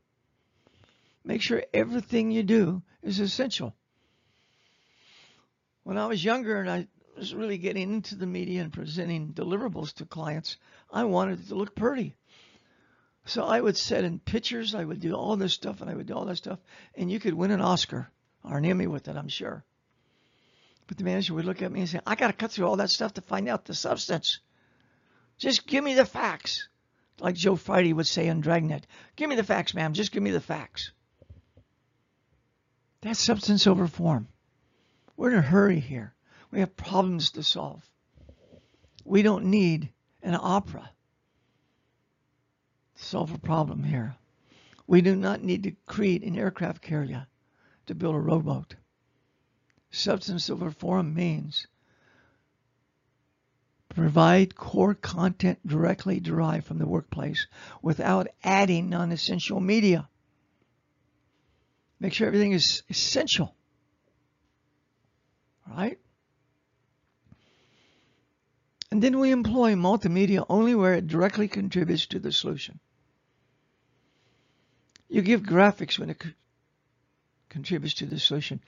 Make 1.24 1.42
sure 1.42 1.64
everything 1.74 2.32
you 2.32 2.44
do 2.44 2.84
is 3.02 3.20
essential. 3.20 3.76
When 5.84 5.98
I 5.98 6.06
was 6.06 6.24
younger 6.24 6.60
and 6.60 6.70
I 6.70 6.88
was 7.18 7.34
really 7.34 7.58
getting 7.58 7.94
into 7.94 8.16
the 8.16 8.28
media 8.28 8.62
and 8.62 8.72
presenting 8.72 9.34
deliverables 9.34 9.94
to 9.96 10.06
clients, 10.06 10.58
I 10.92 11.04
wanted 11.06 11.40
it 11.40 11.48
to 11.48 11.56
look 11.56 11.76
pretty. 11.76 12.16
So 13.26 13.44
I 13.44 13.60
would 13.60 13.78
set 13.78 14.04
in 14.04 14.20
pictures, 14.20 14.76
I 14.76 14.86
would 14.86 15.00
do 15.00 15.14
all 15.14 15.36
this 15.36 15.54
stuff, 15.54 15.82
and 15.82 15.90
I 15.90 15.96
would 15.96 16.08
do 16.08 16.14
all 16.14 16.26
that 16.26 16.38
stuff, 16.38 16.60
and 16.96 17.12
you 17.12 17.20
could 17.20 17.34
win 17.34 17.52
an 17.52 17.62
Oscar 17.62 18.12
or 18.44 18.60
near 18.62 18.76
me 18.76 18.88
with 18.88 19.08
it, 19.08 19.16
I'm 19.16 19.30
sure. 19.30 19.64
But 20.88 20.98
the 20.98 21.04
manager 21.04 21.34
would 21.34 21.46
look 21.46 21.62
at 21.62 21.72
me 21.72 21.82
and 21.82 21.90
say, 21.90 22.02
I 22.06 22.16
got 22.16 22.28
to 22.28 22.34
cut 22.34 22.52
through 22.52 22.68
all 22.68 22.76
that 22.78 22.90
stuff 22.90 23.14
to 23.14 23.22
find 23.22 23.48
out 23.48 23.66
the 23.66 23.74
substance. 23.74 24.40
Just 25.38 25.66
give 25.66 25.84
me 25.84 25.94
the 25.94 26.06
facts. 26.06 26.68
Like 27.20 27.36
Joe 27.36 27.56
Friday 27.56 27.94
would 27.94 28.08
say 28.08 28.30
on 28.30 28.42
Dragnet. 28.42 28.86
Give 29.16 29.30
me 29.30 29.36
the 29.36 29.44
facts, 29.44 29.74
ma'am. 29.74 29.94
Just 29.94 30.12
give 30.12 30.24
me 30.24 30.32
the 30.32 30.42
facts. 30.42 30.92
That's 33.02 33.20
substance 33.20 33.68
over 33.68 33.88
form. 33.88 34.28
We're 35.16 35.32
in 35.32 35.38
a 35.38 35.42
hurry 35.42 35.80
here. 35.80 36.14
We 36.52 36.60
have 36.60 36.76
problems 36.76 37.32
to 37.32 37.44
solve. 37.44 37.88
We 39.06 39.22
don't 39.22 39.46
need 39.46 39.90
an 40.22 40.38
opera 40.40 40.90
to 42.96 43.04
solve 43.04 43.34
a 43.34 43.40
problem 43.40 43.84
here. 43.84 44.16
We 44.88 45.02
do 45.02 45.16
not 45.16 45.42
need 45.44 45.64
to 45.64 45.72
create 45.86 46.24
an 46.24 46.38
aircraft 46.38 46.82
carrier 46.82 47.28
to 47.88 47.96
build 47.96 48.16
a 48.16 48.20
rowboat. 48.20 48.76
Substance 49.90 50.50
over 50.50 50.72
form 50.72 51.14
means 51.14 51.68
Provide 53.96 54.56
core 54.56 54.96
content 54.96 55.60
directly 55.68 56.22
derived 56.22 56.66
from 56.66 56.78
the 56.78 56.88
workplace 56.88 57.48
without 57.82 58.28
adding 58.42 58.90
non-essential 58.90 59.60
media. 59.60 60.08
Make 62.00 62.14
sure 62.14 62.26
everything 62.26 62.54
is 62.54 62.84
essential. 62.90 63.54
Right? 65.68 66.00
And 68.92 69.04
then 69.04 69.20
we 69.20 69.32
employ 69.32 69.74
multimedia 69.74 70.46
only 70.48 70.74
where 70.74 70.94
it 70.94 71.08
directly 71.08 71.50
contributes 71.50 72.06
to 72.08 72.20
the 72.20 72.32
solution. 72.32 72.80
You 75.10 75.22
give 75.22 75.42
graphics 75.42 76.00
when 76.00 76.10
it 76.10 76.24
contributes 77.51 77.93
to 77.96 78.08
the 78.08 78.20
solution. 78.20 78.60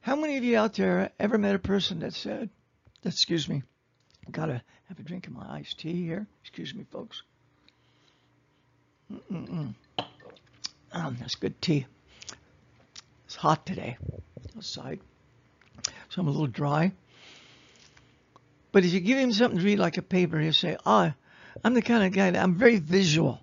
How 0.00 0.14
many 0.14 0.36
of 0.36 0.44
you 0.44 0.58
out 0.58 0.74
there 0.74 1.10
ever 1.18 1.38
met 1.38 1.54
a 1.54 1.58
person 1.58 2.00
that 2.00 2.12
said, 2.12 2.50
excuse 3.04 3.48
me, 3.48 3.62
Gotta 4.30 4.62
have 4.88 4.98
a 4.98 5.02
drink 5.02 5.26
of 5.26 5.34
my 5.34 5.46
iced 5.58 5.78
tea 5.78 6.04
here. 6.04 6.26
Excuse 6.42 6.74
me, 6.74 6.84
folks. 6.90 7.22
Mm-mm-mm. 9.12 9.74
Um, 10.92 11.16
that's 11.20 11.36
good 11.36 11.60
tea. 11.62 11.86
It's 13.26 13.36
hot 13.36 13.66
today 13.66 13.96
outside, 14.56 15.00
so 16.08 16.20
I'm 16.20 16.28
a 16.28 16.30
little 16.30 16.46
dry. 16.46 16.92
But 18.72 18.84
if 18.84 18.92
you 18.92 19.00
give 19.00 19.18
him 19.18 19.32
something 19.32 19.58
to 19.58 19.64
read 19.64 19.78
like 19.78 19.96
a 19.96 20.02
paper, 20.02 20.38
he'll 20.38 20.52
say, 20.52 20.76
"Ah, 20.84 21.14
oh, 21.14 21.60
I'm 21.64 21.74
the 21.74 21.82
kind 21.82 22.04
of 22.04 22.12
guy 22.12 22.30
that 22.30 22.42
I'm 22.42 22.54
very 22.54 22.78
visual. 22.78 23.40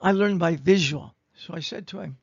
I 0.00 0.12
learn 0.12 0.38
by 0.38 0.56
visual." 0.56 1.14
So 1.36 1.54
I 1.54 1.60
said 1.60 1.86
to 1.88 2.00
him, 2.00 2.18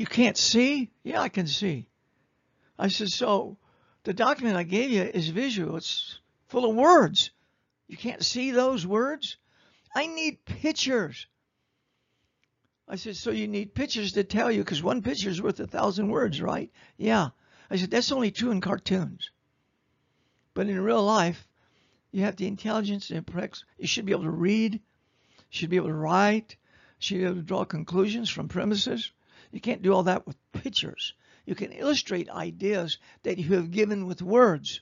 "You 0.00 0.06
can't 0.06 0.38
see? 0.38 0.90
Yeah, 1.02 1.20
I 1.20 1.28
can 1.28 1.46
see." 1.46 1.86
I 2.78 2.88
said, 2.88 3.10
"So." 3.10 3.58
The 4.04 4.14
document 4.14 4.56
I 4.56 4.62
gave 4.62 4.90
you 4.90 5.02
is 5.02 5.28
visual. 5.28 5.76
It's 5.76 6.20
full 6.48 6.68
of 6.68 6.74
words. 6.74 7.30
You 7.86 7.98
can't 7.98 8.24
see 8.24 8.50
those 8.50 8.86
words? 8.86 9.36
I 9.94 10.06
need 10.06 10.46
pictures. 10.46 11.26
I 12.88 12.96
said, 12.96 13.16
so 13.16 13.30
you 13.30 13.46
need 13.46 13.74
pictures 13.74 14.12
to 14.12 14.24
tell 14.24 14.50
you, 14.50 14.64
because 14.64 14.82
one 14.82 15.02
picture 15.02 15.28
is 15.28 15.42
worth 15.42 15.60
a 15.60 15.66
thousand 15.66 16.08
words, 16.08 16.40
right? 16.40 16.72
Yeah. 16.96 17.28
I 17.68 17.76
said, 17.76 17.90
that's 17.90 18.10
only 18.10 18.30
true 18.30 18.52
in 18.52 18.62
cartoons. 18.62 19.30
But 20.54 20.68
in 20.68 20.80
real 20.80 21.04
life, 21.04 21.46
you 22.10 22.22
have 22.22 22.36
the 22.36 22.46
intelligence 22.46 23.10
and 23.10 23.28
you 23.78 23.86
should 23.86 24.06
be 24.06 24.12
able 24.12 24.24
to 24.24 24.30
read, 24.30 24.74
you 24.74 24.80
should 25.50 25.68
be 25.68 25.76
able 25.76 25.88
to 25.88 25.94
write, 25.94 26.56
you 26.98 27.00
should 27.00 27.18
be 27.18 27.24
able 27.24 27.34
to 27.34 27.42
draw 27.42 27.64
conclusions 27.66 28.30
from 28.30 28.48
premises. 28.48 29.12
You 29.50 29.60
can't 29.60 29.82
do 29.82 29.92
all 29.92 30.04
that 30.04 30.26
with 30.26 30.36
pictures. 30.52 31.14
You 31.44 31.54
can 31.54 31.72
illustrate 31.72 32.30
ideas 32.30 32.98
that 33.22 33.38
you 33.38 33.54
have 33.54 33.70
given 33.70 34.06
with 34.06 34.22
words. 34.22 34.80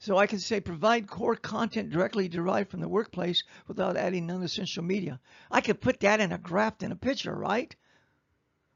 So 0.00 0.16
I 0.16 0.26
can 0.26 0.38
say 0.38 0.60
provide 0.60 1.06
core 1.06 1.36
content 1.36 1.90
directly 1.90 2.28
derived 2.28 2.70
from 2.70 2.80
the 2.80 2.88
workplace 2.88 3.44
without 3.68 3.98
adding 3.98 4.26
non-essential 4.26 4.82
media. 4.82 5.20
I 5.50 5.60
could 5.60 5.80
put 5.80 6.00
that 6.00 6.20
in 6.20 6.32
a 6.32 6.38
graph 6.38 6.82
in 6.82 6.90
a 6.90 6.96
picture, 6.96 7.34
right? 7.34 7.74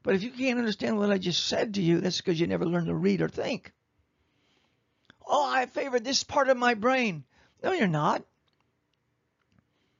But 0.03 0.13
if 0.13 0.21
you 0.21 0.29
can't 0.29 0.59
understand 0.59 0.99
what 0.99 1.09
I 1.09 1.17
just 1.17 1.47
said 1.47 1.73
to 1.73 1.81
you, 1.81 1.99
that's 1.99 2.17
because 2.17 2.39
you 2.39 2.45
never 2.45 2.65
learned 2.65 2.87
to 2.87 2.95
read 2.95 3.21
or 3.21 3.27
think. 3.27 3.73
Oh, 5.25 5.51
I 5.51 5.65
favor 5.65 5.99
this 5.99 6.23
part 6.23 6.49
of 6.49 6.57
my 6.57 6.75
brain. 6.75 7.23
No, 7.63 7.71
you're 7.71 7.87
not. 7.87 8.23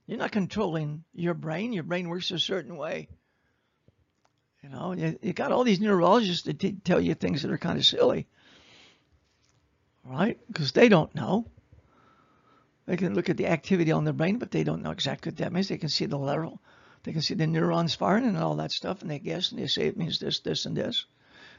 You're 0.06 0.20
not 0.20 0.32
controlling 0.32 1.04
your 1.12 1.34
brain. 1.34 1.74
Your 1.74 1.84
brain 1.84 2.08
works 2.08 2.30
a 2.30 2.38
certain 2.38 2.78
way. 2.78 3.10
You 4.66 4.72
know, 4.72 4.94
you, 4.94 5.20
you 5.22 5.34
got 5.34 5.52
all 5.52 5.64
these 5.64 5.80
neurologists 5.80 6.44
that 6.46 6.84
tell 6.84 7.00
you 7.00 7.14
things 7.14 7.44
that 7.44 7.52
are 7.52 7.58
kind 7.58 7.78
of 7.78 7.86
silly 7.86 8.26
right? 10.06 10.40
Because 10.48 10.72
they 10.72 10.88
don't 10.88 11.14
know. 11.16 11.48
They 12.86 12.98
can 12.98 13.16
look 13.16 13.30
at 13.30 13.38
the 13.38 13.48
activity 13.48 13.92
on 13.92 14.04
the 14.04 14.14
brain, 14.14 14.38
but 14.38 14.52
they 14.52 14.64
don't 14.64 14.84
know 14.84 14.92
exactly 14.92 15.32
what 15.32 15.38
that 15.38 15.52
means. 15.52 15.68
They 15.68 15.78
can 15.78 15.90
see 15.90 16.06
the 16.06 16.18
level, 16.18 16.62
they 17.04 17.12
can 17.12 17.22
see 17.22 17.34
the 17.34 17.48
neurons 17.48 17.96
firing 17.96 18.26
and 18.26 18.38
all 18.38 18.56
that 18.58 18.72
stuff, 18.72 19.02
and 19.02 19.10
they 19.10 19.20
guess 19.20 19.52
and 19.52 19.60
they 19.60 19.68
say 19.68 19.88
it 19.88 19.98
means 19.98 20.20
this, 20.20 20.40
this, 20.40 20.66
and 20.66 20.78
this. 20.78 21.06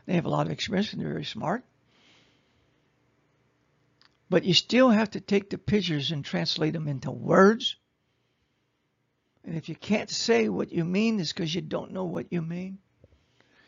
They 0.06 0.14
have 0.14 0.26
a 0.26 0.30
lot 0.30 0.46
of 0.46 0.52
experience 0.52 0.92
and 0.92 1.02
they're 1.02 1.08
very 1.08 1.24
smart. 1.24 1.64
But 4.30 4.44
you 4.44 4.54
still 4.54 4.90
have 4.90 5.10
to 5.12 5.20
take 5.20 5.50
the 5.50 5.58
pictures 5.58 6.12
and 6.12 6.24
translate 6.24 6.72
them 6.72 6.88
into 6.88 7.10
words. 7.10 7.76
And 9.44 9.56
if 9.56 9.68
you 9.68 9.76
can't 9.76 10.10
say 10.10 10.48
what 10.48 10.72
you 10.72 10.84
mean, 10.84 11.20
it's 11.20 11.32
because 11.32 11.54
you 11.54 11.60
don't 11.60 11.92
know 11.92 12.04
what 12.04 12.32
you 12.32 12.42
mean. 12.42 12.78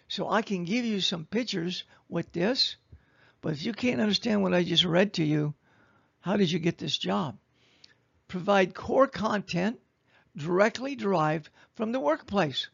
So 0.09 0.29
I 0.29 0.43
can 0.43 0.65
give 0.65 0.85
you 0.85 1.01
some 1.01 1.25
pictures 1.25 1.85
with 2.09 2.33
this 2.33 2.77
but 3.41 3.53
if 3.53 3.65
you 3.65 3.73
can't 3.73 4.01
understand 4.01 4.43
what 4.43 4.55
I 4.55 4.65
just 4.65 4.85
read 4.85 5.15
to 5.15 5.25
you, 5.25 5.55
how 6.21 6.37
did 6.37 6.51
you 6.51 6.59
get 6.59 6.79
this 6.79 6.99
job? 6.99 7.39
Provide 8.27 8.75
core 8.75 9.07
content 9.07 9.81
directly 10.37 10.97
derived 10.97 11.49
from 11.75 11.93
the 11.93 12.01
workplace. 12.01 12.69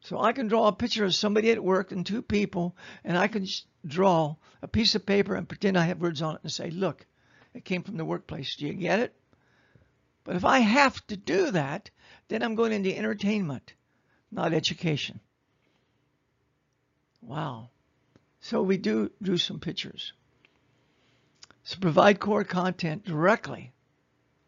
So 0.00 0.18
I 0.18 0.32
can 0.32 0.48
draw 0.48 0.68
a 0.68 0.72
picture 0.72 1.04
of 1.04 1.14
somebody 1.14 1.50
at 1.50 1.62
work 1.62 1.92
and 1.92 2.06
two 2.06 2.22
people, 2.22 2.74
and 3.04 3.18
I 3.18 3.28
can 3.28 3.46
draw 3.86 4.36
a 4.62 4.68
piece 4.68 4.94
of 4.94 5.04
paper 5.04 5.34
and 5.34 5.48
pretend 5.48 5.76
I 5.76 5.84
have 5.84 6.00
words 6.00 6.22
on 6.22 6.36
it 6.36 6.40
and 6.42 6.52
say, 6.52 6.70
look, 6.70 7.04
it 7.52 7.64
came 7.64 7.82
from 7.82 7.96
the 7.96 8.04
workplace. 8.04 8.56
Do 8.56 8.66
you 8.66 8.72
get 8.72 9.00
it? 9.00 9.14
But 10.24 10.36
if 10.36 10.44
I 10.44 10.60
have 10.60 11.06
to 11.08 11.16
do 11.16 11.50
that, 11.50 11.90
then 12.28 12.42
I'm 12.42 12.54
going 12.54 12.72
into 12.72 12.96
entertainment, 12.96 13.74
not 14.30 14.54
education. 14.54 15.20
Wow. 17.20 17.70
So 18.40 18.62
we 18.62 18.76
do 18.76 19.10
do 19.20 19.36
some 19.38 19.60
pictures. 19.60 20.12
So 21.64 21.78
provide 21.80 22.20
core 22.20 22.44
content 22.44 23.04
directly. 23.04 23.72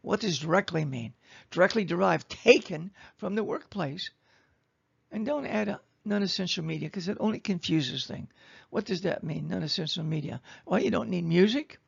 What 0.02 0.20
does 0.20 0.38
directly 0.38 0.84
mean? 0.84 1.12
Directly 1.50 1.84
derived, 1.84 2.30
taken 2.30 2.92
from 3.18 3.34
the 3.34 3.44
workplace. 3.44 4.10
And 5.12 5.26
don't 5.26 5.44
add 5.44 5.78
non-essential 6.04 6.64
media 6.64 6.88
because 6.88 7.08
it 7.08 7.18
only 7.20 7.40
confuses 7.40 8.06
things. 8.06 8.28
What 8.70 8.86
does 8.86 9.02
that 9.02 9.24
mean, 9.24 9.48
non-essential 9.48 10.04
media? 10.04 10.40
Well, 10.64 10.80
you 10.80 10.90
don't 10.90 11.10
need 11.10 11.24
music. 11.24 11.78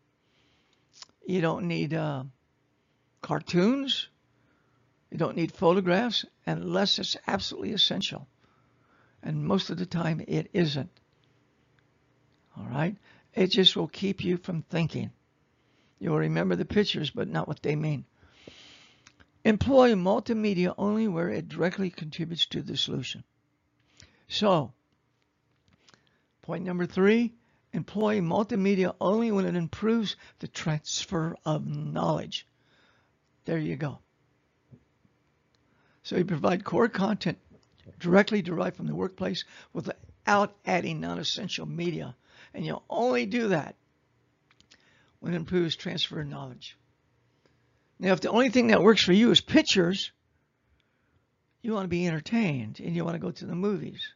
You 1.26 1.40
don't 1.40 1.68
need 1.68 1.94
uh, 1.94 2.24
cartoons. 3.22 4.08
You 5.10 5.18
don't 5.18 5.36
need 5.36 5.52
photographs 5.52 6.24
unless 6.46 6.98
it's 6.98 7.16
absolutely 7.26 7.72
essential. 7.72 8.26
And 9.22 9.44
most 9.44 9.70
of 9.70 9.78
the 9.78 9.86
time 9.86 10.22
it 10.26 10.50
isn't. 10.52 10.90
All 12.56 12.66
right? 12.66 12.96
It 13.34 13.48
just 13.48 13.76
will 13.76 13.88
keep 13.88 14.24
you 14.24 14.36
from 14.36 14.62
thinking. 14.62 15.10
You'll 15.98 16.18
remember 16.18 16.56
the 16.56 16.64
pictures, 16.64 17.10
but 17.10 17.28
not 17.28 17.46
what 17.46 17.62
they 17.62 17.76
mean. 17.76 18.04
Employ 19.44 19.92
multimedia 19.92 20.74
only 20.76 21.08
where 21.08 21.28
it 21.28 21.48
directly 21.48 21.90
contributes 21.90 22.46
to 22.46 22.62
the 22.62 22.76
solution. 22.76 23.24
So, 24.28 24.72
point 26.42 26.64
number 26.64 26.86
three, 26.86 27.34
employ 27.72 28.20
multimedia 28.20 28.94
only 29.00 29.32
when 29.32 29.46
it 29.46 29.56
improves 29.56 30.16
the 30.38 30.48
transfer 30.48 31.36
of 31.44 31.66
knowledge. 31.66 32.46
There 33.44 33.58
you 33.58 33.76
go. 33.76 33.98
So 36.02 36.16
you 36.16 36.24
provide 36.24 36.64
core 36.64 36.88
content 36.88 37.38
directly 37.98 38.42
derived 38.42 38.76
from 38.76 38.86
the 38.86 38.94
workplace 38.94 39.44
without 39.72 40.56
adding 40.66 41.00
non-essential 41.00 41.66
media 41.66 42.14
and 42.54 42.64
you'll 42.64 42.84
only 42.90 43.26
do 43.26 43.48
that 43.48 43.76
when 45.20 45.32
it 45.32 45.36
improves 45.36 45.76
transfer 45.76 46.20
of 46.20 46.26
knowledge. 46.26 46.76
Now, 47.98 48.12
if 48.12 48.20
the 48.20 48.30
only 48.30 48.50
thing 48.50 48.68
that 48.68 48.82
works 48.82 49.02
for 49.02 49.12
you 49.12 49.30
is 49.30 49.40
pictures, 49.40 50.10
you 51.62 51.72
want 51.72 51.84
to 51.84 51.88
be 51.88 52.06
entertained 52.06 52.80
and 52.80 52.94
you 52.94 53.04
want 53.04 53.14
to 53.14 53.20
go 53.20 53.30
to 53.30 53.46
the 53.46 53.54
movies. 53.54 54.12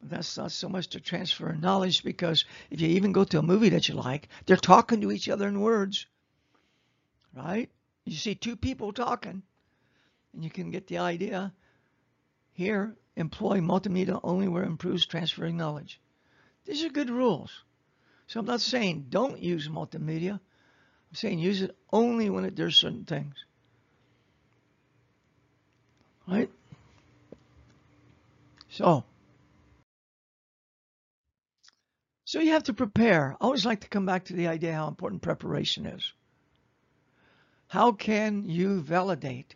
But 0.00 0.10
that's 0.10 0.36
not 0.36 0.52
so 0.52 0.68
much 0.68 0.88
to 0.88 1.00
transfer 1.00 1.52
knowledge 1.52 2.04
because 2.04 2.44
if 2.70 2.80
you 2.80 2.88
even 2.88 3.12
go 3.12 3.24
to 3.24 3.40
a 3.40 3.42
movie 3.42 3.70
that 3.70 3.88
you 3.88 3.94
like, 3.94 4.28
they're 4.46 4.56
talking 4.56 5.00
to 5.00 5.12
each 5.12 5.28
other 5.28 5.48
in 5.48 5.60
words, 5.60 6.06
right? 7.34 7.68
You 8.04 8.16
see 8.16 8.34
two 8.34 8.56
people 8.56 8.92
talking 8.92 9.42
and 10.32 10.44
you 10.44 10.50
can 10.50 10.70
get 10.70 10.86
the 10.86 10.98
idea. 10.98 11.52
Here, 12.60 12.94
employ 13.16 13.60
multimedia 13.60 14.20
only 14.22 14.46
where 14.46 14.64
it 14.64 14.66
improves 14.66 15.06
transferring 15.06 15.56
knowledge. 15.56 15.98
These 16.66 16.84
are 16.84 16.90
good 16.90 17.08
rules. 17.08 17.64
So 18.26 18.38
I'm 18.38 18.44
not 18.44 18.60
saying 18.60 19.06
don't 19.08 19.38
use 19.38 19.66
multimedia. 19.66 20.32
I'm 20.32 21.14
saying 21.14 21.38
use 21.38 21.62
it 21.62 21.74
only 21.90 22.28
when 22.28 22.44
it 22.44 22.54
does 22.54 22.76
certain 22.76 23.06
things. 23.06 23.34
Right? 26.28 26.50
So, 28.68 29.04
so 32.26 32.40
you 32.40 32.52
have 32.52 32.64
to 32.64 32.74
prepare. 32.74 33.38
I 33.40 33.44
always 33.46 33.64
like 33.64 33.80
to 33.80 33.88
come 33.88 34.04
back 34.04 34.26
to 34.26 34.34
the 34.34 34.48
idea 34.48 34.74
how 34.74 34.88
important 34.88 35.22
preparation 35.22 35.86
is. 35.86 36.12
How 37.68 37.92
can 37.92 38.44
you 38.44 38.82
validate 38.82 39.54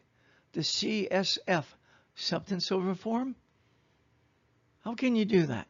the 0.52 0.62
CSF 0.62 1.66
substance 2.14 2.70
over 2.72 2.94
form? 2.94 3.34
How 4.84 4.94
can 4.94 5.16
you 5.16 5.24
do 5.24 5.46
that? 5.46 5.66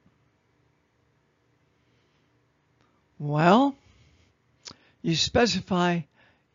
Well, 3.19 3.77
you 5.03 5.15
specify 5.15 6.01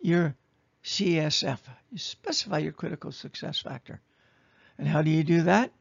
your 0.02 0.36
CSF. 0.84 1.60
You 1.92 1.98
specify 1.98 2.60
your 2.60 2.72
critical 2.72 3.12
success 3.12 3.60
factor. 3.60 4.02
And 4.78 4.88
how 4.88 5.02
do 5.02 5.10
you 5.10 5.24
do 5.24 5.44
that? 5.44 5.72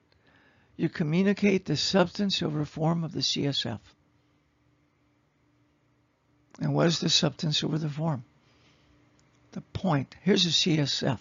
You 0.77 0.89
communicate 0.89 1.65
the 1.65 1.77
substance 1.77 2.43
over 2.43 2.65
form 2.65 3.05
of 3.05 3.13
the 3.13 3.21
CSF. 3.21 3.81
And 6.61 6.75
what 6.75 6.87
is 6.87 7.01
the 7.01 7.09
substance 7.09 7.63
over 7.65 7.79
the 7.79 7.89
form? 7.89 8.25
The 9.53 9.61
point. 9.61 10.15
Here's 10.23 10.45
the 10.45 10.51
CSF. 10.51 11.19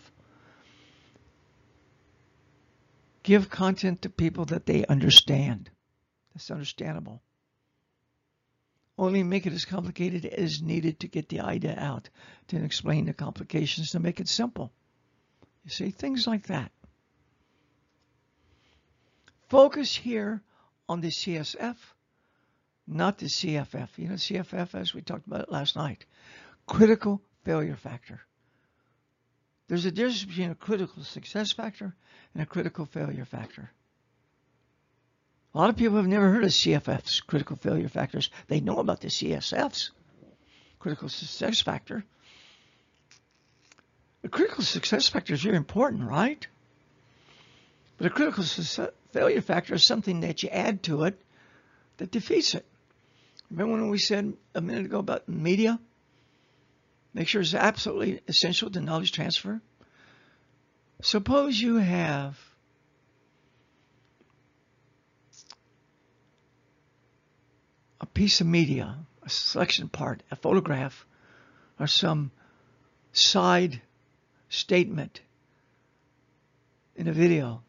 Give 3.28 3.50
content 3.50 4.04
to 4.04 4.10
people 4.10 4.46
that 4.46 4.66
they 4.66 4.86
understand. 4.86 5.70
That's 6.34 6.50
understandable. 6.50 7.22
Only 8.98 9.22
make 9.22 9.46
it 9.46 9.52
as 9.52 9.66
complicated 9.66 10.26
as 10.26 10.62
needed 10.62 11.02
to 11.02 11.10
get 11.10 11.28
the 11.28 11.42
idea 11.42 11.76
out, 11.78 12.08
to 12.48 12.63
explain 12.63 13.04
the 13.04 13.13
complications 13.13 13.92
to 13.92 14.00
make 14.00 14.22
it 14.22 14.30
simple. 14.30 14.72
You 15.66 15.72
see, 15.72 15.90
things 15.90 16.26
like 16.26 16.48
that. 16.48 16.72
Focus 19.50 19.94
here 19.94 20.42
on 20.88 21.02
the 21.02 21.10
CSF, 21.10 21.76
not 22.88 23.18
the 23.18 23.26
CFF. 23.26 23.90
You 23.98 24.08
know, 24.08 24.16
CFF, 24.16 24.74
as 24.74 24.94
we 24.94 25.02
talked 25.02 25.28
about 25.28 25.52
last 25.52 25.76
night, 25.76 26.06
critical 26.66 27.22
failure 27.44 27.76
factor. 27.76 28.22
There's 29.67 29.86
a 29.86 29.91
difference 29.91 30.23
between 30.23 30.51
a 30.51 30.56
critical 30.56 31.03
success 31.03 31.51
factor 31.51 31.93
and 32.34 32.43
a 32.43 32.45
critical 32.45 32.86
failure 32.86 33.25
factor. 33.25 33.71
A 35.53 35.58
lot 35.58 35.69
of 35.69 35.77
people 35.77 35.97
have 35.97 36.08
never 36.08 36.32
heard 36.32 36.43
of 36.43 36.51
CFFs, 36.51 37.25
critical 37.25 37.56
failure 37.56 37.89
factors. 37.89 38.30
They 38.47 38.60
know 38.60 38.77
about 38.77 39.01
the 39.01 39.08
CSFs, 39.08 39.89
critical 40.80 41.10
success 41.10 41.62
factor. 41.62 42.06
The 44.21 44.30
critical 44.30 44.63
success 44.63 45.08
factor 45.10 45.34
is 45.34 45.41
very 45.41 45.58
important, 45.58 46.10
right? 46.10 46.45
But 47.97 48.08
a 48.08 48.10
critical 48.10 48.43
failure 49.12 49.41
factor 49.41 49.73
is 49.73 49.84
something 49.84 50.21
that 50.21 50.43
you 50.43 50.49
add 50.49 50.84
to 50.84 51.03
it 51.03 51.19
that 51.97 52.12
defeats 52.12 52.53
it. 52.53 52.65
Remember 53.49 53.73
when 53.73 53.89
we 53.89 53.97
said 53.97 54.34
a 54.53 54.62
minute 54.62 54.86
ago 54.86 54.99
about 54.99 55.27
media? 55.27 55.80
Make 57.13 57.28
sure 57.28 57.41
it's 57.41 57.54
absolutely 57.54 58.22
essential 58.28 58.70
to 58.72 58.82
knowledge 58.82 59.12
transfer. 59.12 59.62
Suppose 61.02 61.60
you 61.60 61.76
have 61.76 62.38
a 68.02 68.06
piece 68.06 68.41
of 68.41 68.48
media, 68.48 68.98
a 69.24 69.30
selection 69.30 69.89
part, 69.89 70.24
a 70.32 70.36
photograph, 70.36 71.06
or 71.80 71.88
some 71.88 72.32
side 73.13 73.82
statement 74.50 75.22
in 76.96 77.08
a 77.08 77.13
video 77.13 77.62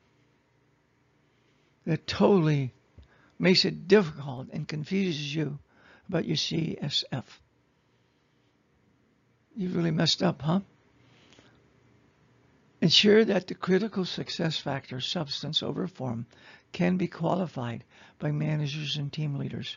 that 1.84 2.06
totally 2.06 2.72
makes 3.38 3.64
it 3.64 3.88
difficult 3.88 4.48
and 4.52 4.66
confuses 4.66 5.34
you 5.34 5.58
about 6.08 6.24
your 6.24 6.36
CSF. 6.36 7.24
You 9.58 9.70
really 9.70 9.90
messed 9.90 10.22
up, 10.22 10.40
huh? 10.40 10.60
Ensure 12.80 13.24
that 13.24 13.48
the 13.48 13.56
critical 13.56 14.04
success 14.04 14.56
factor, 14.56 15.00
substance 15.00 15.64
over 15.64 15.88
form, 15.88 16.26
can 16.70 16.96
be 16.96 17.08
qualified 17.08 17.82
by 18.20 18.30
managers 18.30 18.96
and 18.96 19.12
team 19.12 19.34
leaders. 19.34 19.76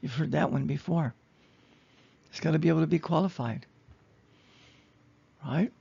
You've 0.00 0.14
heard 0.14 0.32
that 0.32 0.50
one 0.50 0.64
before. 0.64 1.14
It's 2.30 2.40
got 2.40 2.52
to 2.52 2.58
be 2.58 2.70
able 2.70 2.80
to 2.80 2.86
be 2.86 2.98
qualified. 2.98 3.66
Right? 5.44 5.74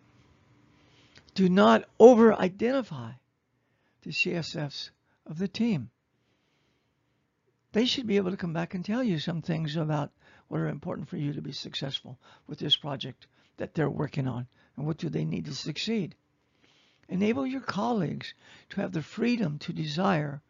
Do 1.33 1.47
not 1.47 1.85
over 2.01 2.33
identify 2.33 3.11
the 4.01 4.11
CSFs 4.11 4.89
of 5.25 5.37
the 5.37 5.47
team. 5.47 5.89
They 7.71 7.85
should 7.85 8.07
be 8.07 8.17
able 8.17 8.31
to 8.31 8.37
come 8.37 8.53
back 8.53 8.73
and 8.73 8.83
tell 8.83 9.03
you 9.03 9.19
some 9.19 9.41
things 9.41 9.77
about 9.77 10.11
what 10.49 10.59
are 10.59 10.67
important 10.67 11.07
for 11.07 11.15
you 11.15 11.31
to 11.31 11.41
be 11.41 11.53
successful 11.53 12.19
with 12.45 12.59
this 12.59 12.75
project 12.75 13.25
that 13.57 13.73
they're 13.73 13.89
working 13.89 14.27
on 14.27 14.47
and 14.75 14.85
what 14.85 14.97
do 14.97 15.09
they 15.09 15.25
need 15.25 15.45
to 15.45 15.53
succeed. 15.53 16.15
Enable 17.09 17.45
your 17.45 17.61
colleagues 17.61 18.33
to 18.69 18.81
have 18.81 18.91
the 18.91 19.01
freedom 19.01 19.59
to 19.59 19.73
desire 19.73 20.41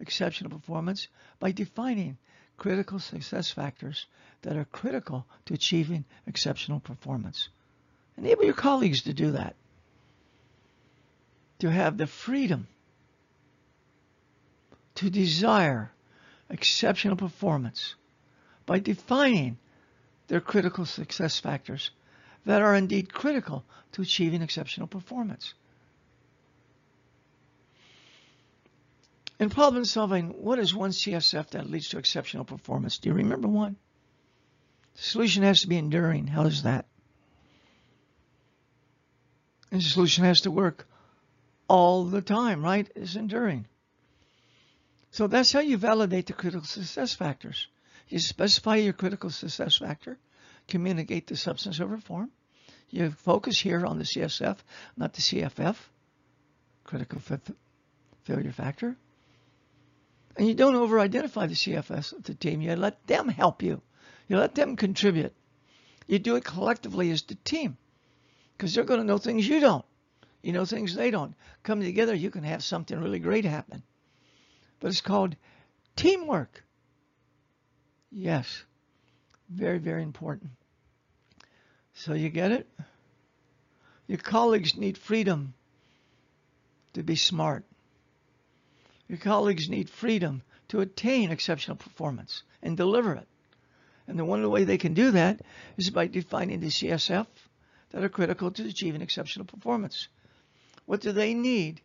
exceptional 0.00 0.50
performance 0.50 1.08
by 1.40 1.52
defining 1.52 2.16
critical 2.56 2.98
success 2.98 3.50
factors 3.50 4.06
that 4.42 4.56
are 4.56 4.64
critical 4.64 5.26
to 5.46 5.54
achieving 5.54 6.04
exceptional 6.26 6.80
performance. 6.80 7.48
Enable 8.16 8.44
your 8.44 8.54
colleagues 8.54 9.02
to 9.02 9.12
do 9.12 9.32
that. 9.32 9.54
To 11.60 11.70
have 11.70 11.96
the 11.96 12.06
freedom 12.06 12.68
to 14.96 15.10
desire 15.10 15.92
exceptional 16.50 17.16
performance 17.16 17.94
by 18.66 18.78
defining 18.78 19.58
their 20.28 20.40
critical 20.40 20.84
success 20.84 21.38
factors 21.38 21.90
that 22.48 22.62
are 22.62 22.74
indeed 22.74 23.12
critical 23.12 23.62
to 23.92 24.00
achieving 24.00 24.40
exceptional 24.40 24.86
performance. 24.86 25.52
In 29.38 29.50
problem 29.50 29.84
solving, 29.84 30.30
what 30.30 30.58
is 30.58 30.74
one 30.74 30.92
CSF 30.92 31.50
that 31.50 31.68
leads 31.68 31.90
to 31.90 31.98
exceptional 31.98 32.46
performance? 32.46 32.96
Do 32.96 33.10
you 33.10 33.14
remember 33.14 33.48
one? 33.48 33.76
The 34.96 35.02
solution 35.02 35.42
has 35.42 35.60
to 35.60 35.68
be 35.68 35.76
enduring. 35.76 36.26
How 36.26 36.46
is 36.46 36.62
that? 36.62 36.86
And 39.70 39.82
the 39.82 39.84
solution 39.84 40.24
has 40.24 40.40
to 40.40 40.50
work 40.50 40.88
all 41.68 42.06
the 42.06 42.22
time, 42.22 42.64
right? 42.64 42.90
It's 42.96 43.14
enduring. 43.14 43.66
So 45.10 45.26
that's 45.26 45.52
how 45.52 45.60
you 45.60 45.76
validate 45.76 46.28
the 46.28 46.32
critical 46.32 46.64
success 46.64 47.12
factors. 47.12 47.66
You 48.08 48.18
specify 48.18 48.76
your 48.76 48.94
critical 48.94 49.28
success 49.28 49.76
factor, 49.76 50.16
communicate 50.66 51.26
the 51.26 51.36
substance 51.36 51.78
over 51.78 51.98
form. 51.98 52.30
You 52.90 53.10
focus 53.10 53.58
here 53.58 53.84
on 53.84 53.98
the 53.98 54.04
CSF, 54.04 54.56
not 54.96 55.12
the 55.12 55.20
CFF, 55.20 55.76
critical 56.84 57.20
failure 58.24 58.52
factor. 58.52 58.96
And 60.36 60.46
you 60.46 60.54
don't 60.54 60.74
over-identify 60.74 61.46
the 61.46 61.54
CFS 61.54 62.12
of 62.12 62.22
the 62.22 62.34
team. 62.34 62.60
You 62.60 62.76
let 62.76 63.06
them 63.06 63.28
help 63.28 63.62
you. 63.62 63.82
You 64.28 64.38
let 64.38 64.54
them 64.54 64.76
contribute. 64.76 65.34
You 66.06 66.18
do 66.18 66.36
it 66.36 66.44
collectively 66.44 67.10
as 67.10 67.22
the 67.22 67.34
team 67.34 67.76
because 68.56 68.74
they're 68.74 68.84
going 68.84 69.00
to 69.00 69.06
know 69.06 69.18
things 69.18 69.46
you 69.46 69.60
don't. 69.60 69.84
You 70.42 70.52
know 70.52 70.64
things 70.64 70.94
they 70.94 71.10
don't. 71.10 71.34
Come 71.62 71.80
together, 71.80 72.14
you 72.14 72.30
can 72.30 72.44
have 72.44 72.62
something 72.62 72.98
really 72.98 73.18
great 73.18 73.44
happen 73.44 73.82
but 74.80 74.88
it's 74.88 75.00
called 75.00 75.36
teamwork. 75.96 76.64
Yes, 78.10 78.64
very, 79.48 79.78
very 79.78 80.02
important. 80.02 80.50
So 81.98 82.14
you 82.14 82.28
get 82.28 82.52
it? 82.52 82.68
Your 84.06 84.18
colleagues 84.18 84.76
need 84.76 84.96
freedom 84.96 85.54
to 86.92 87.02
be 87.02 87.16
smart. 87.16 87.64
Your 89.08 89.18
colleagues 89.18 89.68
need 89.68 89.90
freedom 89.90 90.42
to 90.68 90.80
attain 90.80 91.32
exceptional 91.32 91.76
performance 91.76 92.44
and 92.62 92.76
deliver 92.76 93.14
it. 93.14 93.26
And 94.06 94.16
the 94.16 94.24
one 94.24 94.48
way 94.48 94.62
they 94.62 94.78
can 94.78 94.94
do 94.94 95.10
that 95.10 95.40
is 95.76 95.90
by 95.90 96.06
defining 96.06 96.60
the 96.60 96.68
CSF 96.68 97.26
that 97.90 98.04
are 98.04 98.08
critical 98.08 98.52
to 98.52 98.64
achieving 98.64 99.02
exceptional 99.02 99.46
performance. 99.46 100.06
What 100.86 101.00
do 101.00 101.10
they 101.10 101.34
need 101.34 101.80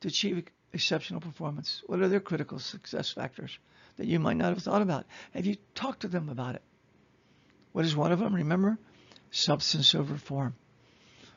to 0.00 0.08
achieve 0.08 0.44
exceptional 0.72 1.20
performance? 1.20 1.84
What 1.86 2.00
are 2.00 2.08
their 2.08 2.18
critical 2.18 2.58
success 2.58 3.12
factors 3.12 3.60
that 3.96 4.08
you 4.08 4.18
might 4.18 4.36
not 4.36 4.54
have 4.54 4.62
thought 4.64 4.82
about? 4.82 5.06
Have 5.34 5.46
you 5.46 5.56
talked 5.76 6.00
to 6.00 6.08
them 6.08 6.28
about 6.28 6.56
it? 6.56 6.62
What 7.72 7.84
is 7.84 7.94
one 7.94 8.10
of 8.10 8.18
them? 8.18 8.34
Remember, 8.34 8.76
substance 9.30 9.94
over 9.94 10.16
form. 10.16 10.54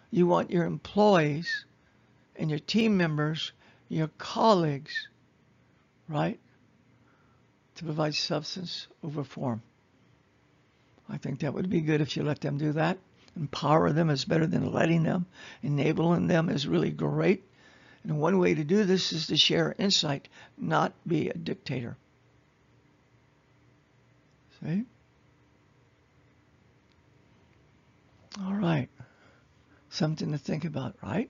You 0.09 0.27
want 0.27 0.51
your 0.51 0.65
employees 0.65 1.65
and 2.35 2.49
your 2.49 2.59
team 2.59 2.97
members, 2.97 3.51
your 3.89 4.09
colleagues, 4.17 5.07
right, 6.07 6.39
to 7.75 7.83
provide 7.83 8.15
substance 8.15 8.87
over 9.03 9.23
form. 9.23 9.61
I 11.09 11.17
think 11.17 11.39
that 11.39 11.53
would 11.53 11.69
be 11.69 11.81
good 11.81 12.01
if 12.01 12.15
you 12.15 12.23
let 12.23 12.41
them 12.41 12.57
do 12.57 12.73
that. 12.73 12.97
Empower 13.35 13.91
them 13.91 14.09
is 14.09 14.25
better 14.25 14.47
than 14.47 14.71
letting 14.71 15.03
them. 15.03 15.25
Enabling 15.61 16.27
them 16.27 16.49
is 16.49 16.67
really 16.67 16.91
great. 16.91 17.43
And 18.03 18.19
one 18.19 18.39
way 18.39 18.55
to 18.55 18.63
do 18.63 18.83
this 18.83 19.13
is 19.13 19.27
to 19.27 19.37
share 19.37 19.75
insight, 19.77 20.27
not 20.57 20.93
be 21.07 21.29
a 21.29 21.33
dictator. 21.33 21.97
See? 24.61 24.85
All 28.39 28.53
right. 28.53 28.89
Something 29.89 30.31
to 30.31 30.37
think 30.37 30.63
about, 30.63 30.95
right? 31.03 31.29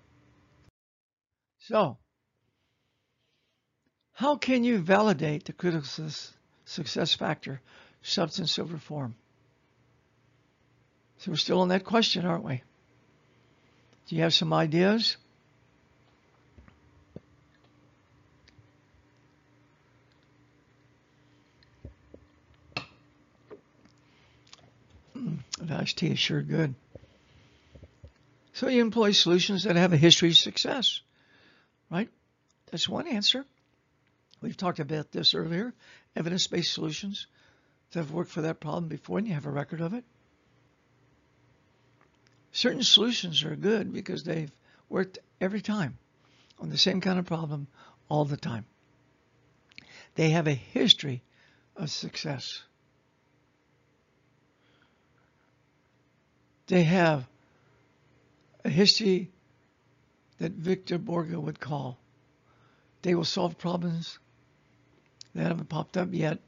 So, 1.60 1.98
how 4.14 4.36
can 4.36 4.64
you 4.64 4.78
validate 4.78 5.46
the 5.46 5.54
critical 5.54 6.10
success 6.66 7.14
factor, 7.16 7.62
substance 8.04 8.60
over 8.60 8.78
form? 8.78 9.16
So 11.18 11.32
we're 11.32 11.38
still 11.38 11.62
on 11.62 11.70
that 11.70 11.84
question, 11.84 12.26
aren't 12.26 12.44
we? 12.44 12.62
Do 14.08 14.16
you 14.16 14.22
have 14.24 14.34
some 14.34 14.54
ideas? 14.54 15.18
Mm, 25.16 25.40
iced 25.70 25.98
tea 25.98 26.08
is 26.08 26.20
sure 26.20 26.42
good. 26.42 26.76
So 28.62 28.68
you 28.68 28.82
employ 28.82 29.14
solutions 29.14 29.64
that 29.64 29.76
have 29.76 29.92
a 29.92 29.98
history 29.98 30.30
of 30.30 30.38
success, 30.38 31.02
right? 31.90 32.08
That's 32.70 32.88
one 32.88 33.08
answer. 33.08 33.44
We've 34.40 34.56
talked 34.56 34.80
about 34.80 35.12
this 35.12 35.34
earlier. 35.34 35.74
Evidence-based 36.16 36.72
solutions 36.72 37.26
that 37.90 38.02
have 38.02 38.12
worked 38.12 38.30
for 38.30 38.42
that 38.44 38.60
problem 38.60 38.88
before 38.88 39.18
and 39.18 39.28
you 39.28 39.34
have 39.34 39.48
a 39.48 39.50
record 39.50 39.82
of 39.82 39.96
it. 39.96 40.04
Certain 42.52 42.84
solutions 42.84 43.44
are 43.44 43.56
good 43.56 43.92
because 43.92 44.26
they've 44.26 44.52
worked 44.90 45.18
every 45.42 45.62
time 45.62 45.98
on 46.60 46.70
the 46.70 46.78
same 46.78 47.02
kind 47.02 47.18
of 47.18 47.26
problem 47.26 47.66
all 48.10 48.26
the 48.26 48.38
time. 48.38 48.66
They 50.14 50.30
have 50.30 50.46
a 50.46 50.54
history 50.54 51.24
of 51.76 51.90
success. 51.90 52.62
They 56.68 56.84
have 56.84 57.28
a 58.64 58.70
history 58.70 59.32
that 60.40 60.52
Victor 60.52 60.98
Borge 60.98 61.36
would 61.36 61.60
call. 61.60 61.98
They 63.02 63.16
will 63.16 63.26
solve 63.26 63.58
problems 63.58 64.20
that 65.34 65.48
haven't 65.48 65.70
popped 65.70 65.98
up 65.98 66.10
yet 66.12 66.40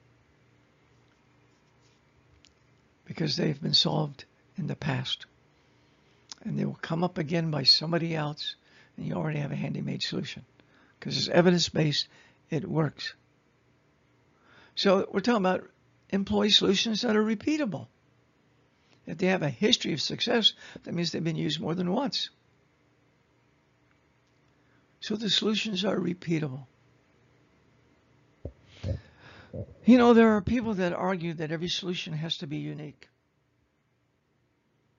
because 3.06 3.36
they've 3.36 3.62
been 3.62 3.74
solved 3.74 4.26
in 4.58 4.68
the 4.68 4.76
past. 4.76 5.26
And 6.44 6.58
they 6.60 6.66
will 6.66 6.80
come 6.82 7.04
up 7.04 7.18
again 7.18 7.52
by 7.52 7.64
somebody 7.64 8.16
else, 8.16 8.56
and 8.98 9.08
you 9.08 9.14
already 9.14 9.40
have 9.40 9.52
a 9.52 9.56
handy-made 9.56 10.04
solution. 10.04 10.44
because 11.04 11.18
it's 11.18 11.28
evidence-based, 11.28 12.08
it 12.50 12.66
works. 12.66 13.14
So 14.76 15.06
we're 15.12 15.20
talking 15.20 15.42
about 15.42 15.70
employee 16.12 16.50
solutions 16.50 17.02
that 17.02 17.18
are 17.18 17.24
repeatable. 17.24 17.88
If 19.06 19.18
they 19.18 19.28
have 19.28 19.44
a 19.44 19.50
history 19.50 19.94
of 19.94 20.02
success, 20.02 20.54
that 20.84 20.94
means 20.94 21.12
they've 21.12 21.24
been 21.24 21.36
used 21.36 21.60
more 21.60 21.76
than 21.76 21.92
once. 21.92 22.30
So 25.02 25.16
the 25.16 25.30
solutions 25.30 25.84
are 25.84 25.98
repeatable. 25.98 26.66
You 29.86 29.98
know, 29.98 30.14
there 30.14 30.30
are 30.30 30.42
people 30.42 30.76
that 30.76 30.94
argue 30.94 31.34
that 31.34 31.52
every 31.52 31.68
solution 31.68 32.14
has 32.14 32.38
to 32.38 32.48
be 32.48 32.58
unique 32.58 33.10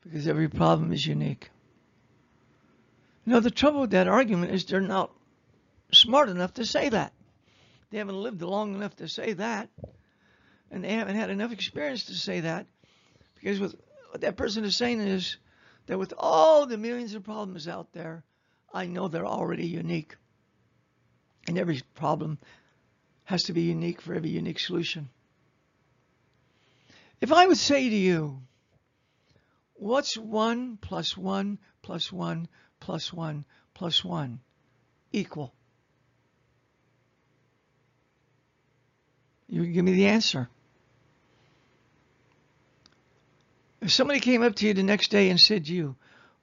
because 0.03 0.29
every 0.29 0.49
problem 0.49 0.93
is 0.93 1.07
unique. 1.07 1.51
You 3.27 3.33
know, 3.33 3.41
the 3.41 3.51
trouble 3.51 3.81
with 3.81 3.91
that 3.93 4.07
argument 4.07 4.53
is 4.53 4.67
they're 4.67 4.81
not 4.81 5.11
smart 5.93 6.29
enough 6.29 6.55
to 6.55 6.67
say 6.67 6.91
that. 6.91 7.13
They 7.91 7.99
haven't 7.99 8.23
lived 8.23 8.43
long 8.43 8.75
enough 8.75 8.97
to 8.97 9.09
say 9.09 9.33
that. 9.33 9.71
And 10.71 10.85
they 10.85 10.93
haven't 10.93 11.17
had 11.17 11.31
enough 11.31 11.53
experience 11.53 12.05
to 12.07 12.15
say 12.15 12.41
that. 12.41 12.67
Because 13.37 13.61
with, 13.61 13.77
what 14.15 14.21
that 14.21 14.37
person 14.37 14.63
is 14.65 14.77
saying 14.77 15.01
is 15.01 15.39
that 15.87 15.99
with 15.99 16.15
all 16.17 16.67
the 16.67 16.79
millions 16.79 17.17
of 17.17 17.25
problems 17.25 17.67
out 17.67 17.93
there, 17.93 18.23
I 18.73 18.87
know 18.87 19.09
they're 19.09 19.27
already 19.27 19.67
unique. 19.67 20.15
And 21.49 21.59
every 21.59 21.83
problem 21.97 22.39
has 23.25 23.43
to 23.45 23.53
be 23.53 23.63
unique 23.63 24.01
for 24.01 24.15
every 24.15 24.31
unique 24.31 24.61
solution. 24.61 25.09
If 27.21 27.33
I 27.33 27.45
would 27.45 27.57
say 27.57 27.89
to 27.89 27.97
you, 27.97 28.41
what's 29.73 30.17
1 30.17 30.77
plus 30.77 31.17
1 31.17 31.59
plus 31.83 32.13
1 32.13 32.49
plus 32.79 33.13
1 33.13 33.45
plus 33.75 34.05
1 34.05 34.39
equal? 35.11 35.53
You 39.49 39.67
give 39.67 39.85
me 39.85 39.95
the 39.95 40.07
answer. 40.07 40.49
If 43.85 43.93
somebody 43.93 44.19
came 44.19 44.43
up 44.43 44.55
to 44.55 44.67
you 44.67 44.73
the 44.73 44.83
next 44.83 45.11
day 45.11 45.29
and 45.29 45.39
said 45.39 45.67
to 45.67 45.75
you, 45.75 45.95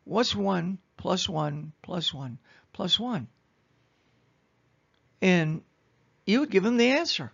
what's 0.04 0.36
1 0.36 0.78
plus 0.96 1.28
1 1.28 1.74
plus 1.82 2.14
1 2.14 2.38
plus 2.72 3.00
1? 3.00 3.28
And 5.24 5.64
you 6.28 6.42
would 6.42 6.52
give 6.52 6.62
them 6.62 6.78
the 6.78 6.92
answer. 6.92 7.32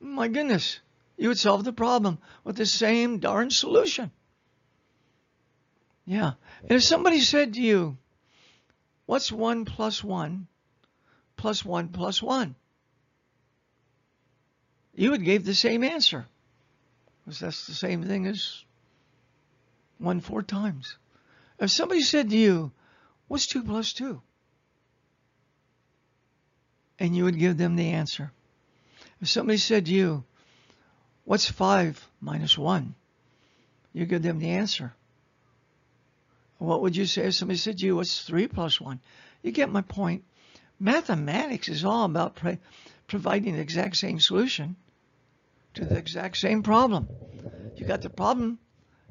My 0.00 0.28
goodness, 0.28 0.80
you 1.18 1.28
would 1.28 1.38
solve 1.38 1.62
the 1.62 1.74
problem 1.74 2.16
with 2.42 2.56
the 2.56 2.64
same 2.64 3.18
darn 3.18 3.50
solution. 3.50 4.10
Yeah. 6.06 6.32
And 6.62 6.72
if 6.72 6.82
somebody 6.82 7.20
said 7.20 7.52
to 7.52 7.60
you, 7.60 7.98
what's 9.04 9.30
1 9.30 9.66
plus 9.66 10.02
1 10.02 10.46
plus 11.36 11.62
1 11.66 11.88
plus 11.88 12.22
1? 12.22 12.54
You 14.94 15.10
would 15.10 15.22
give 15.22 15.44
the 15.44 15.54
same 15.54 15.84
answer. 15.84 16.26
Because 17.28 17.40
that's 17.40 17.66
the 17.66 17.74
same 17.74 18.04
thing 18.04 18.26
as 18.26 18.64
1 19.98 20.20
four 20.20 20.42
times. 20.42 20.96
If 21.58 21.70
somebody 21.70 22.00
said 22.00 22.30
to 22.30 22.36
you, 22.38 22.72
what's 23.26 23.46
2 23.48 23.64
plus 23.64 23.92
2? 23.92 24.22
And 26.98 27.14
you 27.14 27.24
would 27.24 27.38
give 27.38 27.58
them 27.58 27.76
the 27.76 27.90
answer. 27.90 28.32
If 29.20 29.28
somebody 29.28 29.58
said 29.58 29.84
to 29.84 29.92
you, 29.92 30.24
what's 31.26 31.50
5 31.50 32.02
minus 32.22 32.56
1? 32.56 32.94
You 33.92 34.06
give 34.06 34.22
them 34.22 34.38
the 34.38 34.52
answer. 34.52 34.94
What 36.56 36.80
would 36.80 36.96
you 36.96 37.04
say 37.04 37.26
if 37.26 37.34
somebody 37.34 37.58
said 37.58 37.76
to 37.76 37.84
you, 37.84 37.96
what's 37.96 38.22
3 38.22 38.48
plus 38.48 38.80
1? 38.80 39.00
You 39.42 39.52
get 39.52 39.68
my 39.68 39.82
point. 39.82 40.24
Mathematics 40.80 41.68
is 41.68 41.84
all 41.84 42.06
about 42.06 42.38
providing 43.06 43.56
the 43.56 43.60
exact 43.60 43.98
same 43.98 44.18
solution 44.18 44.76
to 45.74 45.84
the 45.84 45.96
exact 45.96 46.36
same 46.36 46.62
problem. 46.62 47.08
You 47.76 47.86
got 47.86 48.02
the 48.02 48.10
problem, 48.10 48.58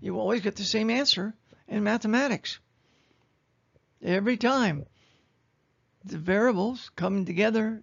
you 0.02 0.20
always 0.20 0.42
get 0.42 0.56
the 0.56 0.64
same 0.64 0.90
answer 0.90 1.34
in 1.68 1.84
mathematics. 1.84 2.60
Every 4.02 4.38
time 4.38 4.86
the 6.04 6.18
variables 6.18 6.92
come 6.96 7.26
together, 7.26 7.82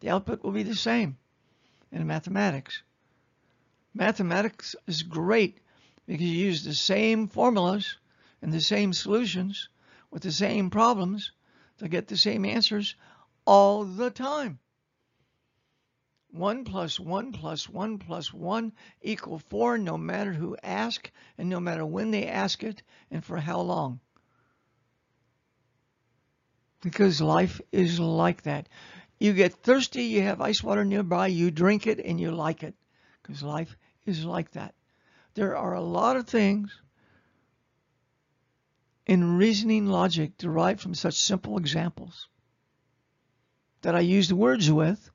the 0.00 0.10
output 0.10 0.42
will 0.42 0.52
be 0.52 0.62
the 0.62 0.76
same 0.76 1.18
in 1.90 2.06
mathematics. 2.06 2.82
Mathematics 3.94 4.76
is 4.86 5.02
great 5.02 5.60
because 6.06 6.22
you 6.22 6.46
use 6.46 6.64
the 6.64 6.74
same 6.74 7.28
formulas 7.28 7.96
and 8.40 8.52
the 8.52 8.60
same 8.60 8.92
solutions 8.92 9.68
with 10.10 10.22
the 10.22 10.32
same 10.32 10.70
problems 10.70 11.32
to 11.78 11.88
get 11.88 12.08
the 12.08 12.16
same 12.16 12.44
answers 12.44 12.94
all 13.44 13.84
the 13.84 14.10
time. 14.10 14.58
1 16.30 16.64
plus 16.64 17.00
1 17.00 17.32
plus 17.32 17.68
1 17.68 17.98
plus 17.98 18.32
1 18.32 18.72
equal 19.00 19.38
4 19.38 19.78
no 19.78 19.96
matter 19.96 20.32
who 20.32 20.56
asks 20.62 21.10
and 21.38 21.48
no 21.48 21.58
matter 21.58 21.86
when 21.86 22.10
they 22.10 22.26
ask 22.26 22.62
it 22.62 22.82
and 23.10 23.24
for 23.24 23.38
how 23.38 23.60
long. 23.60 24.00
Because 26.80 27.20
life 27.20 27.60
is 27.72 27.98
like 27.98 28.42
that. 28.42 28.68
You 29.18 29.32
get 29.32 29.54
thirsty, 29.54 30.04
you 30.04 30.22
have 30.22 30.40
ice 30.40 30.62
water 30.62 30.84
nearby, 30.84 31.26
you 31.28 31.50
drink 31.50 31.86
it 31.86 31.98
and 31.98 32.20
you 32.20 32.30
like 32.30 32.62
it. 32.62 32.74
Because 33.22 33.42
life 33.42 33.76
is 34.04 34.24
like 34.24 34.52
that. 34.52 34.74
There 35.34 35.56
are 35.56 35.74
a 35.74 35.80
lot 35.80 36.16
of 36.16 36.28
things 36.28 36.80
in 39.06 39.38
reasoning 39.38 39.86
logic 39.86 40.36
derived 40.36 40.80
from 40.80 40.94
such 40.94 41.14
simple 41.14 41.56
examples 41.56 42.28
that 43.80 43.94
I 43.94 44.00
use 44.00 44.28
the 44.28 44.36
words 44.36 44.70
with 44.70 45.10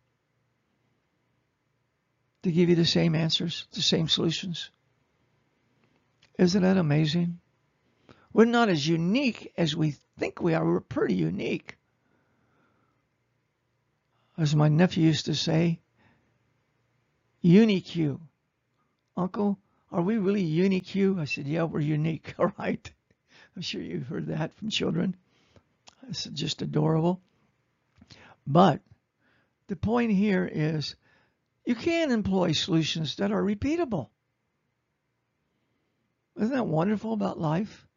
to 2.44 2.52
give 2.52 2.70
you 2.70 2.76
the 2.76 2.86
same 2.86 3.16
answers, 3.16 3.68
the 3.72 3.82
same 3.82 4.08
solutions. 4.08 4.70
Isn't 6.38 6.62
that 6.64 6.78
amazing? 6.78 7.40
We're 8.34 8.46
not 8.46 8.70
as 8.70 8.88
unique 8.88 9.54
as 9.58 9.76
we 9.76 9.96
think 10.18 10.42
we 10.42 10.54
are. 10.54 10.66
We're 10.66 10.80
pretty 10.80 11.16
unique. 11.16 11.78
As 14.38 14.56
my 14.56 14.68
nephew 14.68 15.06
used 15.06 15.26
to 15.26 15.36
say, 15.36 15.80
unique 17.42 17.96
you. 17.96 18.20
Uncle, 19.16 19.60
are 19.92 20.02
we 20.02 20.18
really 20.18 20.42
unique 20.42 20.96
you? 20.96 21.20
I 21.20 21.26
said, 21.26 21.48
yeah, 21.48 21.64
we're 21.64 21.80
unique. 21.82 22.34
All 22.40 22.52
right. 22.58 22.92
I'm 23.56 23.62
sure 23.62 23.82
you've 23.82 24.08
heard 24.08 24.28
that 24.28 24.54
from 24.56 24.70
children. 24.70 25.16
It's 26.10 26.24
just 26.26 26.64
adorable. 26.64 27.22
But 28.48 28.82
the 29.68 29.76
point 29.76 30.12
here 30.12 30.50
is 30.52 30.96
you 31.66 31.76
can 31.76 32.12
employ 32.12 32.52
solutions 32.52 33.16
that 33.18 33.32
are 33.32 33.42
repeatable. 33.42 34.10
Isn't 36.38 36.56
that 36.56 36.68
wonderful 36.68 37.14
about 37.14 37.40
life? 37.40 37.88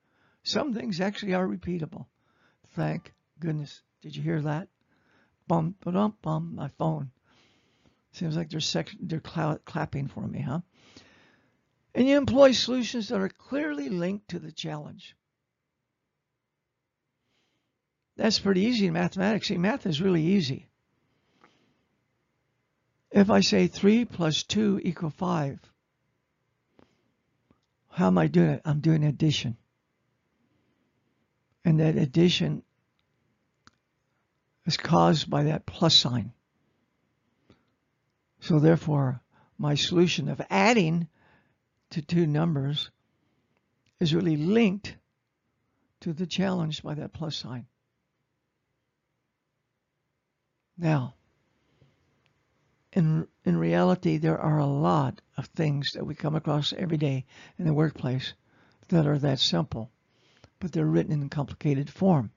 Some 0.42 0.74
things 0.74 1.00
actually 1.00 1.35
are 1.35 1.46
repeatable. 1.46 2.07
Thank 2.74 3.12
goodness. 3.40 3.83
Did 4.02 4.14
you 4.14 4.22
hear 4.22 4.42
that? 4.42 4.68
Bum, 5.48 5.74
ba-dum, 5.81 6.16
bum, 6.22 6.55
my 6.55 6.68
phone. 6.68 7.11
Seems 8.12 8.37
like 8.37 8.50
they're, 8.50 8.61
sec- 8.61 8.94
they're 9.00 9.22
cl- 9.24 9.59
clapping 9.64 10.09
for 10.09 10.26
me, 10.26 10.40
huh? 10.40 10.61
And 11.94 12.07
you 12.07 12.16
employ 12.16 12.52
solutions 12.52 13.09
that 13.09 13.20
are 13.20 13.29
clearly 13.29 13.88
linked 13.88 14.29
to 14.29 14.38
the 14.38 14.52
challenge. 14.52 15.16
That's 18.16 18.38
pretty 18.38 18.62
easy 18.62 18.87
in 18.87 18.94
mathematics. 18.94 19.48
See, 19.48 19.59
math 19.59 19.87
is 19.87 20.00
really 20.00 20.22
easy. 20.22 20.65
If 23.16 23.31
I 23.31 23.40
say 23.40 23.66
3 23.66 24.05
plus 24.05 24.42
2 24.42 24.83
equal 24.85 25.09
5, 25.09 25.59
how 27.88 28.09
am 28.09 28.18
I 28.18 28.26
doing 28.26 28.50
it? 28.50 28.62
I'm 28.62 28.81
doing 28.81 29.05
addition. 29.05 29.57
And 31.64 31.81
that 31.81 31.96
addition 31.96 32.62
is 34.66 34.76
caused 34.76 35.31
by 35.31 35.44
that 35.44 35.64
plus 35.64 35.94
sign. 35.94 36.35
So 38.40 38.59
therefore, 38.59 39.22
my 39.57 39.76
solution 39.76 40.29
of 40.29 40.42
adding 40.50 41.09
to 41.92 42.02
two 42.02 42.26
numbers 42.26 42.90
is 43.98 44.14
really 44.14 44.37
linked 44.37 44.94
to 46.00 46.12
the 46.12 46.26
challenge 46.26 46.83
by 46.83 46.92
that 46.92 47.14
plus 47.14 47.35
sign. 47.35 47.64
Now, 50.76 51.15
in 52.96 53.28
in 53.44 53.59
reality, 53.59 54.16
there 54.16 54.38
are 54.38 54.59
a 54.59 54.66
lot 54.66 55.20
of 55.37 55.46
things 55.48 55.92
that 55.92 56.06
we 56.06 56.14
come 56.14 56.35
across 56.35 56.72
every 56.72 56.96
day 56.96 57.26
in 57.59 57.66
the 57.66 57.74
workplace 57.74 58.32
that 58.88 59.06
are 59.06 59.18
that 59.18 59.38
simple, 59.38 59.90
but 60.59 60.72
they're 60.72 60.87
written 60.87 61.12
in 61.12 61.28
complicated 61.28 61.90
form. 61.90 62.30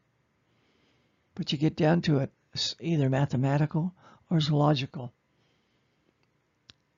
But 1.33 1.53
you 1.53 1.57
get 1.57 1.77
down 1.77 2.01
to 2.01 2.19
it, 2.19 2.31
it's 2.53 2.75
either 2.81 3.09
mathematical 3.09 3.93
or 4.29 4.37
it's 4.37 4.51
logical. 4.51 5.13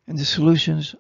And 0.08 0.18
the 0.18 0.26
solutions 0.26 0.96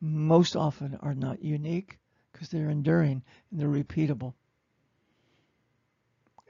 most 0.00 0.56
often 0.56 0.98
are 1.00 1.14
not 1.14 1.44
unique 1.44 2.00
because 2.32 2.48
they're 2.48 2.68
enduring 2.68 3.22
and 3.50 3.60
they're 3.60 3.68
repeatable. 3.68 4.34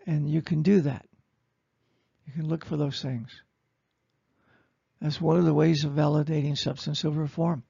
And 0.07 0.31
you 0.31 0.41
can 0.41 0.63
do 0.63 0.81
that. 0.81 1.07
You 2.27 2.33
can 2.33 2.49
look 2.49 2.65
for 2.65 2.79
those 2.79 3.03
things. 3.03 3.43
That's 5.03 5.21
one 5.21 5.37
of 5.37 5.45
the 5.45 5.53
ways 5.53 5.83
of 5.83 5.95
validating 5.95 6.57
substance 6.57 7.05
over 7.05 7.27
form. 7.27 7.65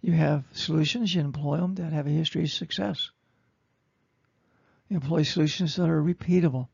You 0.00 0.12
have 0.12 0.44
solutions, 0.52 1.12
you 1.12 1.20
employ 1.20 1.56
them 1.56 1.74
that 1.74 1.92
have 1.92 2.06
a 2.06 2.10
history 2.10 2.44
of 2.44 2.52
success. 2.52 3.10
You 4.88 4.94
employ 4.98 5.24
solutions 5.24 5.74
that 5.74 5.88
are 5.88 6.00
repeatable. 6.00 6.68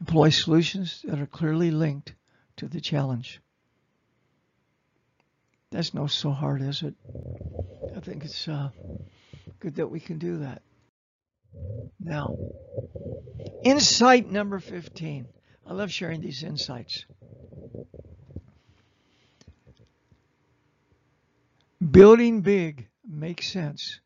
Employ 0.00 0.28
solutions 0.28 1.02
that 1.02 1.20
are 1.20 1.26
clearly 1.26 1.72
linked 1.72 2.14
to 2.58 2.68
the 2.68 2.80
challenge. 2.80 3.40
That's 5.72 5.92
not 5.92 6.12
so 6.12 6.30
hard, 6.30 6.62
is 6.62 6.82
it? 6.82 6.94
I 7.96 7.98
think 7.98 8.24
it's 8.24 8.46
uh, 8.46 8.70
good 9.58 9.74
that 9.76 9.88
we 9.88 9.98
can 9.98 10.18
do 10.18 10.38
that. 10.38 10.62
Now, 11.98 12.36
insight 13.64 14.30
number 14.30 14.60
15. 14.60 15.26
I 15.68 15.72
love 15.72 15.90
sharing 15.90 16.20
these 16.20 16.42
insights. 16.42 17.04
Building 21.90 22.40
big 22.40 22.88
makes 23.06 23.50
sense 23.50 24.00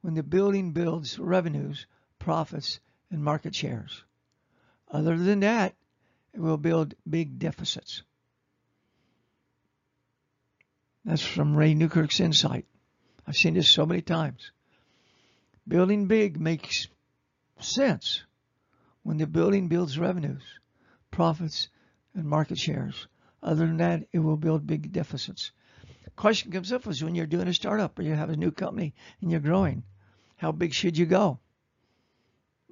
when 0.00 0.14
the 0.14 0.22
building 0.22 0.72
builds 0.72 1.18
revenues, 1.18 1.86
profits, 2.18 2.80
and 3.10 3.22
market 3.22 3.54
shares. 3.54 4.02
Other 4.90 5.16
than 5.16 5.40
that, 5.40 5.74
it 6.32 6.40
will 6.40 6.56
build 6.56 6.94
big 7.08 7.38
deficits. 7.38 8.02
That's 11.04 11.22
from 11.22 11.56
Ray 11.56 11.74
Newkirk's 11.74 12.20
insight. 12.20 12.66
I've 13.26 13.36
seen 13.36 13.54
this 13.54 13.70
so 13.70 13.84
many 13.84 14.00
times. 14.02 14.52
Building 15.66 16.06
big 16.06 16.40
makes 16.40 16.88
sense 17.60 18.22
when 19.02 19.18
the 19.18 19.26
building 19.26 19.68
builds 19.68 19.98
revenues, 19.98 20.42
profits, 21.10 21.68
and 22.14 22.24
market 22.24 22.58
shares. 22.58 23.06
Other 23.42 23.66
than 23.66 23.76
that, 23.78 24.08
it 24.12 24.18
will 24.18 24.36
build 24.36 24.66
big 24.66 24.92
deficits. 24.92 25.52
Question 26.16 26.50
comes 26.50 26.72
up 26.72 26.86
is 26.86 27.02
when 27.02 27.14
you're 27.14 27.26
doing 27.26 27.48
a 27.48 27.54
startup 27.54 27.98
or 27.98 28.02
you 28.02 28.12
have 28.14 28.30
a 28.30 28.36
new 28.36 28.50
company 28.50 28.94
and 29.20 29.30
you're 29.30 29.40
growing, 29.40 29.84
how 30.36 30.50
big 30.52 30.72
should 30.72 30.98
you 30.98 31.06
go? 31.06 31.38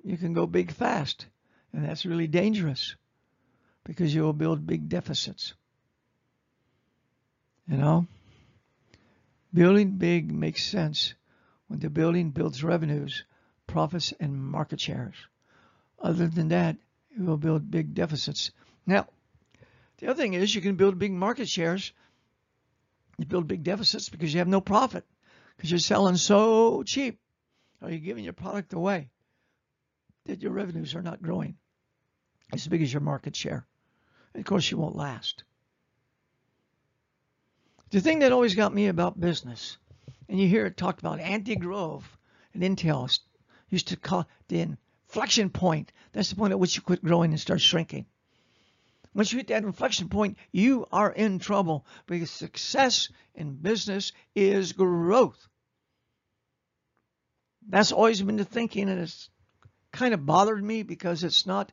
You 0.03 0.17
can 0.17 0.33
go 0.33 0.47
big 0.47 0.73
fast, 0.73 1.27
and 1.73 1.85
that's 1.85 2.07
really 2.07 2.27
dangerous 2.27 2.97
because 3.85 4.15
you 4.15 4.23
will 4.23 4.33
build 4.33 4.67
big 4.67 4.89
deficits. 4.89 5.55
You 7.69 7.77
know, 7.77 8.07
building 9.53 9.99
big 9.99 10.31
makes 10.33 10.65
sense 10.65 11.15
when 11.69 11.81
the 11.81 11.91
building 11.91 12.31
builds 12.31 12.63
revenues, 12.63 13.25
profits, 13.67 14.13
and 14.21 14.37
market 14.37 14.81
shares. 14.81 15.17
Other 15.99 16.29
than 16.29 16.49
that, 16.49 16.77
it 17.17 17.23
will 17.23 17.37
build 17.37 17.71
big 17.71 17.95
deficits. 17.95 18.51
Now, 18.87 19.07
the 19.99 20.09
other 20.09 20.21
thing 20.21 20.35
is 20.35 20.55
you 20.55 20.61
can 20.61 20.77
build 20.77 20.99
big 20.99 21.13
market 21.13 21.49
shares. 21.49 21.93
You 23.19 23.25
build 23.25 23.49
big 23.49 23.63
deficits 23.63 24.09
because 24.09 24.33
you 24.33 24.39
have 24.39 24.49
no 24.49 24.61
profit 24.61 25.05
because 25.57 25.71
you're 25.71 25.79
selling 25.79 26.17
so 26.17 26.83
cheap 26.83 27.19
or 27.81 27.91
you're 27.91 27.99
giving 27.99 28.25
your 28.25 28.35
product 28.35 28.73
away 28.75 29.11
that 30.27 30.43
your 30.43 30.53
revenues 30.53 30.95
are 30.95 31.03
not 31.03 31.23
growing 31.23 31.57
as 32.53 32.67
big 32.67 32.83
as 32.83 32.93
your 32.93 33.01
market 33.01 33.35
share. 33.35 33.67
And 34.35 34.41
of 34.41 34.47
course, 34.47 34.71
you 34.71 34.77
won't 34.77 34.97
last. 34.97 35.45
The 37.91 38.01
thing 38.01 38.19
that 38.19 38.33
always 38.33 38.55
got 38.55 38.75
me 38.75 38.89
about 38.89 39.19
business 39.19 39.79
and 40.29 40.41
you 40.41 40.49
hear 40.49 40.67
it 40.67 40.77
talked 40.77 41.01
about 41.01 41.21
Andy 41.21 41.57
Grove 41.57 42.19
and 42.53 42.63
Intel 42.63 43.19
used 43.69 43.89
to 43.89 43.97
call 43.97 44.27
the 44.49 44.61
inflection 44.61 45.51
point. 45.51 45.93
That's 46.17 46.31
the 46.31 46.37
point 46.37 46.53
at 46.53 46.59
which 46.59 46.75
you 46.77 46.81
quit 46.81 47.05
growing 47.05 47.33
and 47.33 47.39
start 47.39 47.61
shrinking. 47.61 48.07
Once 49.13 49.33
you 49.33 49.39
hit 49.39 49.49
that 49.49 49.65
inflection 49.65 50.09
point, 50.09 50.39
you 50.51 50.87
are 50.91 51.13
in 51.13 51.39
trouble 51.39 51.85
because 52.07 52.31
success 52.31 53.11
in 53.35 53.53
business 53.57 54.13
is 54.35 54.73
growth. 54.73 55.47
That's 57.69 57.93
always 57.93 58.23
been 58.23 58.37
the 58.37 58.47
thinking, 58.47 58.89
and 58.89 58.99
it's 58.99 59.29
kind 59.93 60.15
of 60.15 60.25
bothered 60.25 60.65
me 60.65 60.85
because 60.85 61.23
it's 61.23 61.45
not 61.45 61.71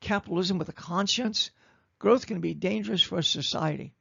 capitalism 0.00 0.58
with 0.58 0.68
a 0.68 0.74
conscience. 0.74 1.50
Growth 1.98 2.26
can 2.26 2.42
be 2.42 2.52
dangerous 2.52 3.02
for 3.02 3.22
society. 3.22 3.94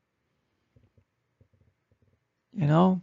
You 2.52 2.68
know, 2.68 3.02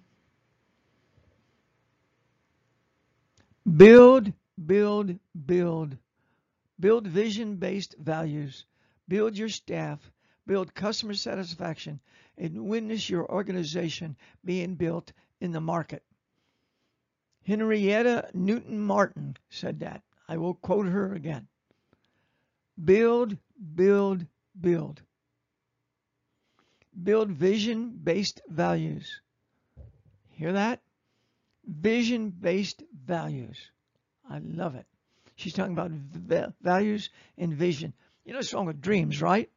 Build, 3.65 4.31
build, 4.63 5.19
build. 5.47 5.97
Build 6.79 7.07
vision 7.07 7.57
based 7.57 7.95
values. 7.99 8.67
Build 9.09 9.37
your 9.37 9.49
staff. 9.49 10.01
Build 10.47 10.75
customer 10.75 11.15
satisfaction 11.15 12.01
and 12.39 12.69
witness 12.69 13.11
your 13.11 13.31
organization 13.31 14.17
being 14.45 14.75
built 14.75 15.13
in 15.41 15.53
the 15.53 15.61
market. 15.61 16.03
Henrietta 17.45 18.31
Newton 18.35 18.81
Martin 18.81 19.37
said 19.51 19.81
that. 19.81 20.03
I 20.29 20.37
will 20.37 20.55
quote 20.55 20.87
her 20.87 21.15
again. 21.15 21.49
Build, 22.83 23.37
build, 23.75 24.27
build. 24.61 25.03
Build 27.03 27.31
vision 27.31 28.01
based 28.03 28.41
values. 28.49 29.21
Hear 30.31 30.53
that? 30.53 30.81
vision 31.67 32.31
based 32.31 32.83
values. 32.93 33.59
I 34.29 34.39
love 34.39 34.75
it. 34.75 34.87
She's 35.37 35.53
talking 35.53 35.73
about 35.73 35.93
values 36.61 37.11
and 37.39 37.53
vision. 37.53 37.93
You 38.25 38.33
know 38.33 38.39
what's 38.39 38.53
wrong 38.53 38.67
with 38.67 38.81
dreams, 38.81 39.23
right? 39.23 39.51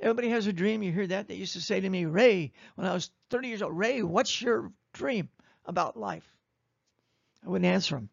Everybody 0.00 0.30
has 0.30 0.46
a 0.46 0.52
dream. 0.52 0.82
You 0.82 0.92
hear 0.92 1.08
that? 1.08 1.28
They 1.28 1.34
used 1.34 1.52
to 1.54 1.60
say 1.60 1.80
to 1.80 1.90
me, 1.90 2.06
Ray, 2.06 2.52
when 2.76 2.86
I 2.86 2.94
was 2.94 3.10
30 3.28 3.48
years 3.48 3.62
old, 3.62 3.76
Ray, 3.76 4.02
what's 4.02 4.40
your 4.40 4.72
dream 4.92 5.28
about 5.66 5.96
life? 5.96 6.24
I 7.44 7.50
wouldn't 7.50 7.70
answer 7.70 7.96
them. 7.96 8.08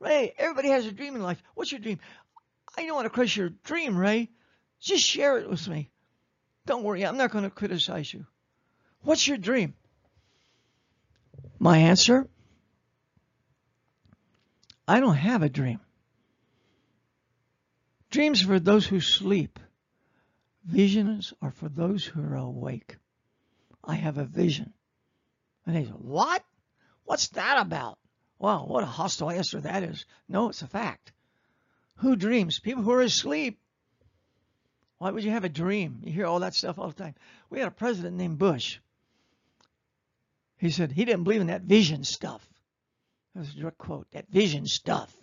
Ray, 0.00 0.32
everybody 0.38 0.68
has 0.68 0.86
a 0.86 0.92
dream 0.92 1.14
in 1.14 1.22
life. 1.22 1.42
What's 1.54 1.70
your 1.70 1.80
dream? 1.80 1.98
I 2.76 2.86
don't 2.86 2.94
want 2.94 3.06
to 3.06 3.10
crush 3.10 3.36
your 3.36 3.50
dream, 3.50 3.96
Ray. 3.96 4.30
Just 4.80 5.04
share 5.04 5.38
it 5.38 5.48
with 5.48 5.66
me. 5.68 5.90
Don't 6.66 6.84
worry, 6.84 7.04
I'm 7.04 7.16
not 7.16 7.30
going 7.30 7.44
to 7.44 7.50
criticize 7.50 8.12
you. 8.12 8.26
What's 9.02 9.26
your 9.26 9.38
dream? 9.38 9.74
My 11.58 11.78
answer? 11.78 12.28
I 14.88 15.00
don't 15.00 15.16
have 15.16 15.42
a 15.42 15.50
dream. 15.50 15.80
Dreams 18.10 18.42
are 18.42 18.46
for 18.46 18.58
those 18.58 18.86
who 18.86 19.00
sleep. 19.00 19.60
Visions 20.64 21.34
are 21.42 21.50
for 21.50 21.68
those 21.68 22.06
who 22.06 22.22
are 22.22 22.36
awake. 22.36 22.96
I 23.84 23.96
have 23.96 24.16
a 24.16 24.24
vision. 24.24 24.72
And 25.66 25.76
they 25.76 25.84
say, 25.84 25.90
What? 25.90 26.42
What's 27.04 27.28
that 27.28 27.60
about? 27.60 27.98
Well, 28.38 28.66
what 28.66 28.82
a 28.82 28.86
hostile 28.86 29.30
answer 29.30 29.60
that 29.60 29.82
is. 29.82 30.06
No, 30.26 30.48
it's 30.48 30.62
a 30.62 30.66
fact. 30.66 31.12
Who 31.96 32.16
dreams? 32.16 32.58
People 32.58 32.82
who 32.82 32.92
are 32.92 33.02
asleep. 33.02 33.60
Why 34.96 35.10
would 35.10 35.24
you 35.24 35.32
have 35.32 35.44
a 35.44 35.50
dream? 35.50 36.00
You 36.02 36.12
hear 36.12 36.26
all 36.26 36.40
that 36.40 36.54
stuff 36.54 36.78
all 36.78 36.88
the 36.88 37.02
time. 37.02 37.14
We 37.50 37.58
had 37.58 37.68
a 37.68 37.72
president 37.72 38.16
named 38.16 38.38
Bush. 38.38 38.78
He 40.56 40.70
said 40.70 40.92
he 40.92 41.04
didn't 41.04 41.24
believe 41.24 41.42
in 41.42 41.48
that 41.48 41.62
vision 41.62 42.04
stuff. 42.04 42.48
A 43.38 43.42
direct 43.44 43.78
quote. 43.78 44.10
That 44.10 44.28
vision 44.28 44.66
stuff. 44.66 45.14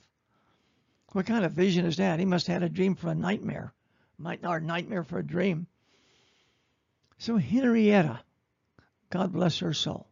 What 1.11 1.25
kind 1.25 1.43
of 1.43 1.51
vision 1.51 1.85
is 1.85 1.97
that? 1.97 2.19
He 2.19 2.25
must 2.25 2.47
have 2.47 2.61
had 2.61 2.71
a 2.71 2.73
dream 2.73 2.95
for 2.95 3.09
a 3.09 3.15
nightmare. 3.15 3.73
Might 4.17 4.41
not 4.41 4.61
a 4.61 4.65
nightmare 4.65 5.03
for 5.03 5.19
a 5.19 5.25
dream. 5.25 5.67
So 7.17 7.37
Henrietta, 7.37 8.21
God 9.09 9.33
bless 9.33 9.59
her 9.59 9.73
soul. 9.73 10.07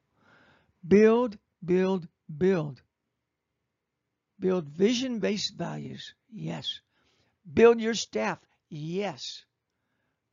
Build, 0.86 1.38
build, 1.64 2.08
build. 2.38 2.82
Build 4.40 4.66
vision-based 4.66 5.56
values. 5.56 6.14
Yes. 6.30 6.82
Build 7.52 7.80
your 7.80 7.94
staff. 7.94 8.40
Yes. 8.70 9.46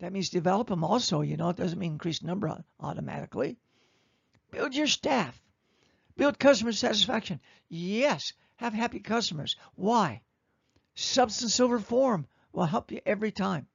That 0.01 0.13
means 0.13 0.31
develop 0.31 0.69
them 0.69 0.83
also. 0.83 1.21
You 1.21 1.37
know, 1.37 1.51
it 1.51 1.57
doesn't 1.57 1.79
mean 1.79 1.93
increase 1.93 2.23
number 2.23 2.65
automatically. 2.81 3.59
Build 4.51 4.75
your 4.75 4.89
staff. 4.89 5.41
Build 6.17 6.39
customer 6.39 6.73
satisfaction. 6.73 7.41
Yes, 7.69 8.33
have 8.57 8.75
happy 8.75 9.01
customers. 9.01 9.57
Why? 9.75 10.23
Substance 10.95 11.61
over 11.61 11.79
form 11.79 12.27
will 12.53 12.67
help 12.67 12.93
you 12.93 13.01
every 13.07 13.33
time. 13.33 13.67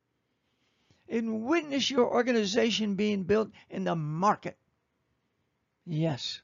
And 1.07 1.43
witness 1.43 1.89
your 1.89 2.11
organization 2.11 2.95
being 2.95 3.23
built 3.23 3.51
in 3.69 3.83
the 3.83 3.95
market. 3.95 4.57
Yes. 5.85 6.41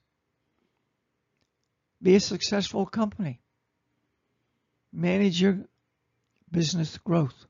Be 2.02 2.16
a 2.16 2.20
successful 2.20 2.86
company. 2.86 3.42
Manage 4.94 5.42
your 5.42 5.60
business 6.52 6.98
growth. 6.98 7.46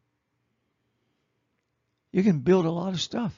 You 2.11 2.23
can 2.23 2.39
build 2.39 2.65
a 2.65 2.71
lot 2.71 2.93
of 2.93 3.01
stuff. 3.01 3.33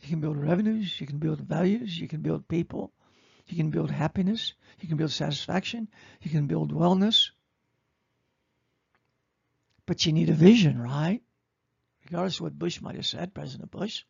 You 0.00 0.08
can 0.08 0.20
build 0.20 0.36
revenues, 0.36 1.00
you 1.00 1.06
can 1.06 1.18
build 1.18 1.40
values, 1.40 1.98
you 1.98 2.08
can 2.08 2.22
build 2.22 2.48
people, 2.48 2.92
you 3.50 3.56
can 3.56 3.70
build 3.70 3.90
happiness, 3.90 4.54
you 4.80 4.88
can 4.88 4.96
build 4.96 5.10
satisfaction, 5.10 5.88
you 6.22 6.30
can 6.30 6.46
build 6.46 6.72
wellness. 6.72 7.30
But 9.86 10.06
you 10.06 10.12
need 10.12 10.30
a 10.30 10.34
vision, 10.34 10.80
right? 10.80 11.20
Regardless 12.04 12.36
of 12.36 12.42
what 12.42 12.58
Bush 12.58 12.80
might 12.80 12.96
have 12.96 13.06
said, 13.06 13.34
President 13.34 13.70
Bush. 13.70 14.04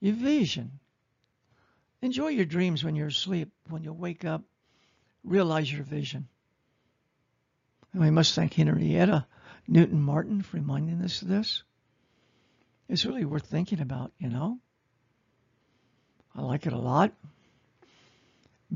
Your 0.00 0.14
vision. 0.14 0.78
Enjoy 2.02 2.28
your 2.28 2.46
dreams 2.46 2.82
when 2.82 2.96
you're 2.96 3.08
asleep. 3.08 3.50
When 3.68 3.84
you 3.84 3.92
wake 3.92 4.24
up, 4.24 4.42
realize 5.24 5.70
your 5.70 5.82
vision. 5.82 6.28
And 7.92 8.02
we 8.02 8.10
must 8.10 8.34
thank 8.34 8.54
Henrietta 8.54 9.26
Newton 9.68 10.00
Martin 10.00 10.42
for 10.42 10.56
reminding 10.56 11.02
us 11.02 11.22
of 11.22 11.28
this. 11.28 11.62
It's 12.88 13.04
really 13.04 13.24
worth 13.24 13.46
thinking 13.46 13.80
about, 13.80 14.12
you 14.18 14.28
know. 14.28 14.58
I 16.34 16.42
like 16.42 16.66
it 16.66 16.72
a 16.72 16.78
lot. 16.78 17.12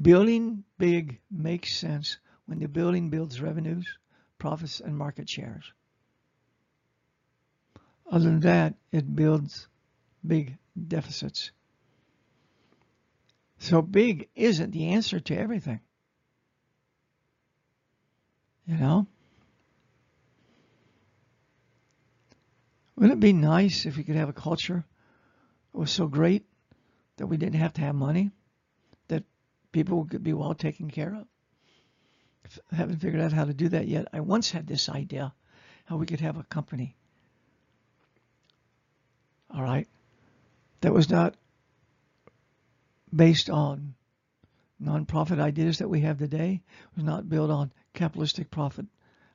Building 0.01 0.65
big 0.77 1.21
makes 1.31 1.75
sense 1.75 2.19
when 2.47 2.59
the 2.59 2.67
building 2.67 3.11
builds 3.11 3.41
revenues, 3.41 3.87
profits, 4.39 4.81
and 4.81 4.97
market 4.97 5.29
shares. 5.29 5.73
Other 8.11 8.25
than 8.25 8.41
that, 8.41 8.75
it 8.93 9.15
builds 9.15 9.69
big 10.27 10.59
deficits. 10.89 11.53
So 13.59 13.81
big 13.81 14.29
isn't 14.35 14.73
the 14.73 14.89
answer 14.89 15.21
to 15.21 15.39
everything. 15.39 15.81
You 18.67 18.77
know? 18.77 19.07
Wouldn't 22.97 23.19
it 23.19 23.21
be 23.21 23.33
nice 23.33 23.87
if 23.87 23.97
we 23.97 24.05
could 24.05 24.17
have 24.17 24.29
a 24.29 24.35
culture 24.35 24.85
that 25.73 25.79
was 25.79 25.91
so 25.91 26.07
great 26.07 26.45
that 27.17 27.27
we 27.27 27.37
didn't 27.37 27.61
have 27.61 27.73
to 27.75 27.81
have 27.81 27.95
money, 27.95 28.31
people 29.75 30.07
could 30.07 30.23
be 30.23 30.33
well 30.33 30.55
taken 30.55 30.89
care 30.89 31.15
of? 31.15 31.27
I 32.71 32.77
haven't 32.77 33.01
figured 33.01 33.21
out 33.21 33.33
how 33.33 33.45
to 33.45 33.53
do 33.53 33.69
that 33.71 33.89
yet. 33.89 34.07
I 34.13 34.21
once 34.21 34.51
had 34.51 34.67
this 34.67 34.89
idea 34.89 35.35
how 35.85 35.97
we 35.97 36.07
could 36.07 36.21
have 36.21 36.39
a 36.39 36.45
company. 36.45 36.97
All 39.51 39.63
right. 39.63 39.89
That 40.81 40.95
was 40.95 41.11
not 41.11 41.35
based 43.15 43.51
on 43.51 43.95
nonprofit 44.81 45.41
ideas 45.41 45.79
that 45.79 45.89
we 45.89 46.01
have 46.03 46.19
today. 46.19 46.63
It 46.93 46.97
was 46.97 47.05
not 47.05 47.29
built 47.29 47.51
on 47.51 47.73
capitalistic 47.95 48.51
profit 48.51 48.87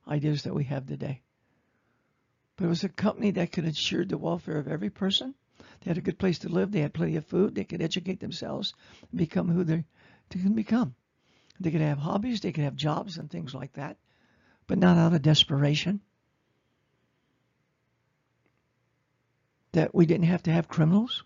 ideas 0.08 0.44
that 0.44 0.56
we 0.56 0.64
have 0.66 0.88
today. 0.88 1.22
But 2.56 2.66
it 2.66 2.70
was 2.70 2.84
a 2.84 2.90
company 2.90 3.32
that 3.32 3.52
could 3.52 3.66
ensure 3.66 4.06
the 4.06 4.18
welfare 4.18 4.58
of 4.58 4.68
every 4.68 4.90
person. 4.90 5.36
They 5.82 5.90
had 5.90 5.98
a 5.98 6.02
good 6.02 6.20
place 6.20 6.40
to 6.40 6.50
live. 6.50 6.72
They 6.72 6.82
had 6.82 6.94
plenty 6.94 7.16
of 7.16 7.26
food. 7.26 7.56
They 7.56 7.64
could 7.64 7.82
educate 7.82 8.20
themselves, 8.20 8.74
and 9.12 9.18
become 9.18 9.50
who 9.50 9.64
they 9.64 9.86
can 10.38 10.54
become. 10.54 10.94
They 11.60 11.72
could 11.72 11.82
have 11.82 11.98
hobbies. 11.98 12.42
They 12.42 12.52
could 12.52 12.64
have 12.64 12.76
jobs 12.76 13.18
and 13.18 13.30
things 13.30 13.54
like 13.54 13.74
that, 13.74 13.98
but 14.68 14.78
not 14.78 14.98
out 14.98 15.14
of 15.14 15.22
desperation. 15.22 16.02
That 19.72 19.94
we 19.94 20.06
didn't 20.06 20.28
have 20.28 20.44
to 20.44 20.52
have 20.52 20.68
criminals. 20.68 21.24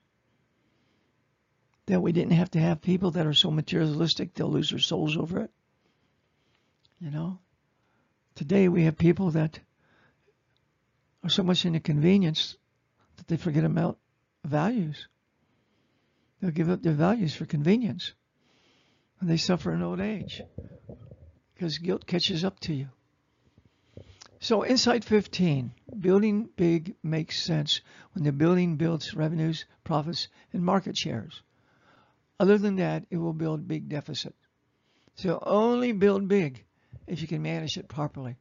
That 1.86 2.01
we 2.01 2.14
didn't 2.14 2.32
have 2.32 2.51
to 2.51 2.60
have 2.60 2.82
people 2.82 3.12
that 3.12 3.28
are 3.28 3.34
so 3.34 3.51
materialistic 3.51 4.34
they'll 4.34 4.49
lose 4.49 4.70
their 4.70 4.80
souls 4.80 5.18
over 5.18 5.41
it. 5.41 5.51
You 6.99 7.12
know, 7.12 7.39
today 8.36 8.70
we 8.70 8.84
have 8.86 8.97
people 8.97 9.32
that 9.32 9.60
are 11.24 11.30
so 11.30 11.43
much 11.43 11.66
into 11.66 11.80
convenience 11.80 12.56
that 13.18 13.28
they 13.28 13.38
forget 13.38 13.66
about 13.66 13.97
values. 14.45 15.08
They'll 16.39 16.51
give 16.51 16.70
up 16.70 16.82
their 16.82 16.93
values 16.93 17.36
for 17.36 17.45
convenience. 17.45 18.14
And 19.24 19.30
they 19.30 19.38
suffer 19.38 19.74
in 19.74 19.82
old 19.82 20.02
age 20.02 20.42
because 21.54 21.78
guilt 21.78 22.06
catches 22.06 22.44
up 22.44 22.60
to 22.60 22.74
you. 22.74 22.90
So, 24.42 24.66
Insight 24.66 25.06
15 25.06 25.72
building 25.98 26.50
big 26.58 26.96
makes 27.02 27.42
sense 27.42 27.80
when 28.12 28.26
the 28.26 28.34
building 28.34 28.76
builds 28.76 29.14
revenues, 29.14 29.64
profits, 29.86 30.28
and 30.52 30.62
market 30.62 30.98
shares. 30.98 31.42
Other 32.38 32.58
than 32.58 32.76
that, 32.76 33.06
it 33.10 33.16
will 33.16 33.32
build 33.32 33.66
big 33.66 33.88
deficit. 33.88 34.36
So, 35.16 35.42
only 35.42 35.94
build 35.94 36.28
big 36.28 36.66
if 37.08 37.22
you 37.22 37.28
can 37.30 37.42
manage 37.42 37.78
it 37.78 37.88
properly. 37.88 38.36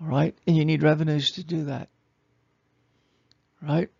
All 0.00 0.08
right. 0.08 0.36
And 0.44 0.56
you 0.56 0.64
need 0.64 0.82
revenues 0.82 1.30
to 1.36 1.44
do 1.44 1.66
that. 1.66 1.88
Right. 3.62 3.90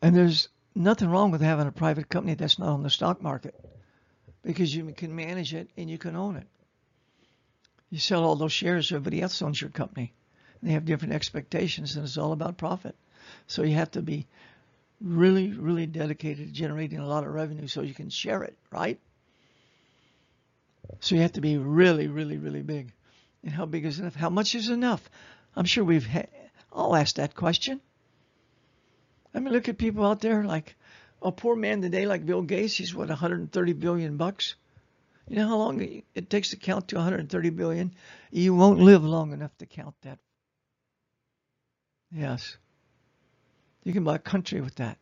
And 0.00 0.16
there's 0.16 0.48
nothing 0.74 1.08
wrong 1.08 1.30
with 1.30 1.40
having 1.40 1.66
a 1.66 1.72
private 1.72 2.08
company 2.08 2.34
that's 2.34 2.58
not 2.58 2.68
on 2.68 2.82
the 2.82 2.90
stock 2.90 3.22
market 3.22 3.54
because 4.42 4.74
you 4.74 4.92
can 4.92 5.14
manage 5.14 5.54
it 5.54 5.68
and 5.76 5.90
you 5.90 5.98
can 5.98 6.16
own 6.16 6.36
it. 6.36 6.46
You 7.90 7.98
sell 7.98 8.24
all 8.24 8.36
those 8.36 8.52
shares, 8.52 8.92
everybody 8.92 9.20
else 9.20 9.42
owns 9.42 9.60
your 9.60 9.70
company. 9.70 10.12
And 10.60 10.70
They 10.70 10.74
have 10.74 10.84
different 10.84 11.14
expectations, 11.14 11.96
and 11.96 12.04
it's 12.04 12.18
all 12.18 12.32
about 12.32 12.56
profit. 12.56 12.94
So 13.46 13.62
you 13.62 13.74
have 13.74 13.90
to 13.92 14.02
be 14.02 14.26
really, 15.00 15.52
really 15.52 15.86
dedicated 15.86 16.48
to 16.48 16.52
generating 16.52 16.98
a 16.98 17.06
lot 17.06 17.24
of 17.24 17.34
revenue 17.34 17.66
so 17.66 17.82
you 17.82 17.94
can 17.94 18.10
share 18.10 18.42
it, 18.44 18.56
right? 18.70 19.00
So 21.00 21.14
you 21.14 21.22
have 21.22 21.32
to 21.32 21.40
be 21.40 21.56
really, 21.56 22.06
really, 22.08 22.36
really 22.36 22.62
big. 22.62 22.92
And 23.42 23.52
how 23.52 23.66
big 23.66 23.86
is 23.86 23.98
enough? 23.98 24.14
How 24.14 24.30
much 24.30 24.54
is 24.54 24.68
enough? 24.68 25.08
I'm 25.56 25.64
sure 25.64 25.82
we've 25.84 26.06
ha- 26.06 26.26
all 26.70 26.94
asked 26.94 27.16
that 27.16 27.34
question. 27.34 27.80
I 29.34 29.40
mean, 29.40 29.52
look 29.52 29.68
at 29.68 29.78
people 29.78 30.04
out 30.04 30.20
there 30.20 30.44
like 30.44 30.76
a 31.22 31.30
poor 31.30 31.54
man 31.54 31.82
today, 31.82 32.06
like 32.06 32.26
Bill 32.26 32.42
Gates. 32.42 32.74
He's 32.74 32.94
what 32.94 33.08
130 33.08 33.72
billion 33.74 34.16
bucks. 34.16 34.54
You 35.28 35.36
know 35.36 35.46
how 35.46 35.58
long 35.58 36.02
it 36.14 36.28
takes 36.28 36.50
to 36.50 36.56
count 36.56 36.88
to 36.88 36.96
130 36.96 37.50
billion? 37.50 37.94
You 38.32 38.54
won't 38.54 38.80
live 38.80 39.04
long 39.04 39.32
enough 39.32 39.56
to 39.58 39.66
count 39.66 39.94
that. 40.02 40.18
Yes. 42.10 42.56
You 43.84 43.92
can 43.92 44.02
buy 44.02 44.16
a 44.16 44.18
country 44.18 44.60
with 44.60 44.74
that. 44.76 44.98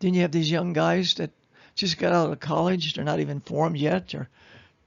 Then 0.00 0.14
you 0.14 0.22
have 0.22 0.32
these 0.32 0.50
young 0.50 0.72
guys 0.72 1.14
that 1.14 1.30
just 1.76 1.98
got 1.98 2.12
out 2.12 2.32
of 2.32 2.40
college. 2.40 2.94
They're 2.94 3.04
not 3.04 3.20
even 3.20 3.40
formed 3.40 3.76
yet. 3.76 4.08
They're 4.08 4.28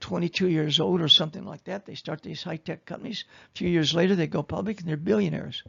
22 0.00 0.48
years 0.48 0.80
old 0.80 1.00
or 1.00 1.08
something 1.08 1.44
like 1.44 1.64
that. 1.64 1.86
They 1.86 1.94
start 1.94 2.20
these 2.20 2.42
high 2.42 2.58
tech 2.58 2.84
companies. 2.84 3.24
A 3.54 3.58
few 3.58 3.70
years 3.70 3.94
later, 3.94 4.14
they 4.14 4.26
go 4.26 4.42
public 4.42 4.80
and 4.80 4.88
they're 4.88 4.98
billionaires. 4.98 5.62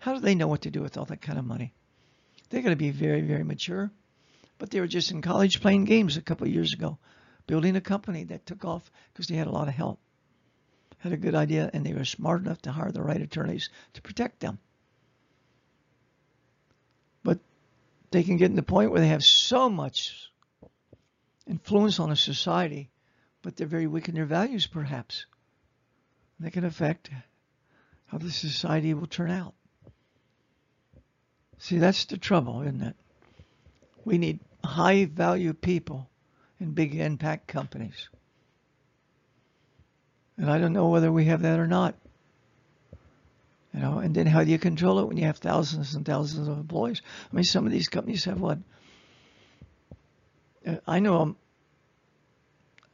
How 0.00 0.14
do 0.14 0.20
they 0.20 0.34
know 0.34 0.48
what 0.48 0.62
to 0.62 0.70
do 0.70 0.82
with 0.82 0.96
all 0.96 1.04
that 1.04 1.20
kind 1.20 1.38
of 1.38 1.44
money? 1.44 1.72
They're 2.48 2.62
going 2.62 2.72
to 2.72 2.76
be 2.76 2.90
very, 2.90 3.20
very 3.20 3.44
mature. 3.44 3.90
But 4.58 4.70
they 4.70 4.80
were 4.80 4.86
just 4.86 5.10
in 5.10 5.22
college 5.22 5.60
playing 5.60 5.84
games 5.84 6.16
a 6.16 6.22
couple 6.22 6.46
of 6.46 6.52
years 6.52 6.72
ago, 6.72 6.98
building 7.46 7.76
a 7.76 7.80
company 7.80 8.24
that 8.24 8.44
took 8.44 8.64
off 8.64 8.90
because 9.12 9.26
they 9.26 9.36
had 9.36 9.46
a 9.46 9.52
lot 9.52 9.68
of 9.68 9.74
help, 9.74 10.00
had 10.98 11.12
a 11.12 11.18
good 11.18 11.34
idea, 11.34 11.70
and 11.72 11.84
they 11.84 11.94
were 11.94 12.04
smart 12.04 12.42
enough 12.42 12.60
to 12.62 12.72
hire 12.72 12.92
the 12.92 13.02
right 13.02 13.20
attorneys 13.20 13.70
to 13.94 14.02
protect 14.02 14.40
them. 14.40 14.58
But 17.22 17.38
they 18.10 18.22
can 18.22 18.36
get 18.36 18.48
to 18.48 18.54
the 18.54 18.62
point 18.62 18.90
where 18.90 19.00
they 19.00 19.08
have 19.08 19.24
so 19.24 19.70
much 19.70 20.30
influence 21.46 22.00
on 22.00 22.10
a 22.10 22.16
society, 22.16 22.90
but 23.42 23.56
they're 23.56 23.66
very 23.66 23.86
weak 23.86 24.08
in 24.08 24.14
their 24.14 24.24
values, 24.24 24.66
perhaps. 24.66 25.26
And 26.38 26.46
they 26.46 26.50
can 26.50 26.64
affect 26.64 27.10
how 28.06 28.18
the 28.18 28.30
society 28.30 28.92
will 28.94 29.06
turn 29.06 29.30
out. 29.30 29.54
See, 31.60 31.76
that's 31.76 32.06
the 32.06 32.16
trouble, 32.16 32.62
isn't 32.62 32.82
it? 32.82 32.96
We 34.06 34.16
need 34.16 34.40
high 34.64 35.04
value 35.04 35.52
people 35.52 36.08
in 36.58 36.72
big 36.72 36.94
impact 36.94 37.48
companies. 37.48 38.08
And 40.38 40.50
I 40.50 40.58
don't 40.58 40.72
know 40.72 40.88
whether 40.88 41.12
we 41.12 41.26
have 41.26 41.42
that 41.42 41.58
or 41.58 41.66
not. 41.66 41.94
You 43.74 43.80
know, 43.80 43.98
and 43.98 44.14
then 44.14 44.26
how 44.26 44.42
do 44.42 44.50
you 44.50 44.58
control 44.58 45.00
it 45.00 45.06
when 45.06 45.18
you 45.18 45.26
have 45.26 45.36
thousands 45.36 45.94
and 45.94 46.04
thousands 46.04 46.48
of 46.48 46.58
employees? 46.58 47.02
I 47.30 47.36
mean, 47.36 47.44
some 47.44 47.66
of 47.66 47.72
these 47.72 47.90
companies 47.90 48.24
have 48.24 48.40
what? 48.40 48.58
Uh, 50.66 50.76
I 50.88 50.98
know 50.98 51.36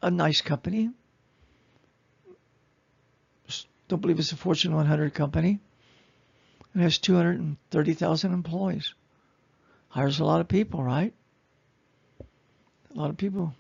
a, 0.02 0.08
a 0.08 0.10
nice 0.10 0.40
company. 0.40 0.90
Don't 3.86 4.02
believe 4.02 4.18
it's 4.18 4.32
a 4.32 4.36
Fortune 4.36 4.74
100 4.74 5.14
company. 5.14 5.60
It 6.76 6.80
has 6.80 6.98
230,000 6.98 8.32
employees. 8.34 8.92
Hires 9.88 10.20
a 10.20 10.26
lot 10.26 10.42
of 10.42 10.48
people, 10.48 10.82
right? 10.82 11.14
A 12.94 12.98
lot 12.98 13.08
of 13.08 13.16
people 13.16 13.54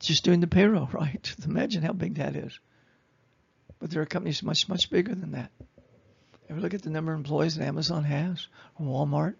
just 0.00 0.24
doing 0.24 0.40
the 0.40 0.48
payroll, 0.48 0.88
right? 0.92 1.34
Imagine 1.44 1.84
how 1.84 1.92
big 1.92 2.16
that 2.16 2.34
is. 2.34 2.58
But 3.78 3.90
there 3.90 4.02
are 4.02 4.06
companies 4.06 4.42
much, 4.42 4.68
much 4.68 4.90
bigger 4.90 5.14
than 5.14 5.32
that. 5.32 5.52
Ever 6.50 6.60
look 6.60 6.74
at 6.74 6.82
the 6.82 6.90
number 6.90 7.12
of 7.12 7.20
employees 7.20 7.54
that 7.54 7.64
Amazon 7.64 8.02
has, 8.02 8.48
or 8.74 8.86
Walmart, 8.86 9.36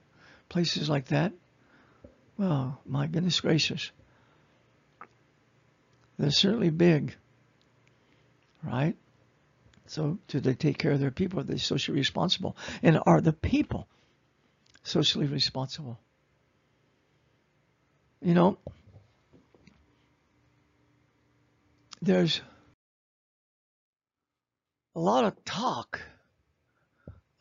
places 0.49 0.89
like 0.89 1.07
that? 1.07 1.33
Well, 2.39 2.81
my 2.87 3.09
goodness 3.09 3.41
gracious. 3.41 3.91
They're 6.21 6.31
certainly 6.31 6.71
big, 6.71 7.17
right? 8.63 8.97
So 9.87 10.19
do 10.29 10.41
they 10.41 10.55
take 10.55 10.79
care 10.79 10.93
of 10.93 11.01
their 11.01 11.11
people? 11.11 11.41
Are 11.41 11.45
they 11.45 11.59
socially 11.59 11.99
responsible? 11.99 12.57
And 12.83 13.01
are 13.07 13.21
the 13.21 13.33
people 13.33 13.87
socially 14.83 15.27
responsible? 15.27 15.99
You 18.23 18.35
know, 18.35 18.59
there's 22.01 22.41
a 24.97 25.01
lot 25.01 25.25
of 25.25 25.45
talk 25.45 26.01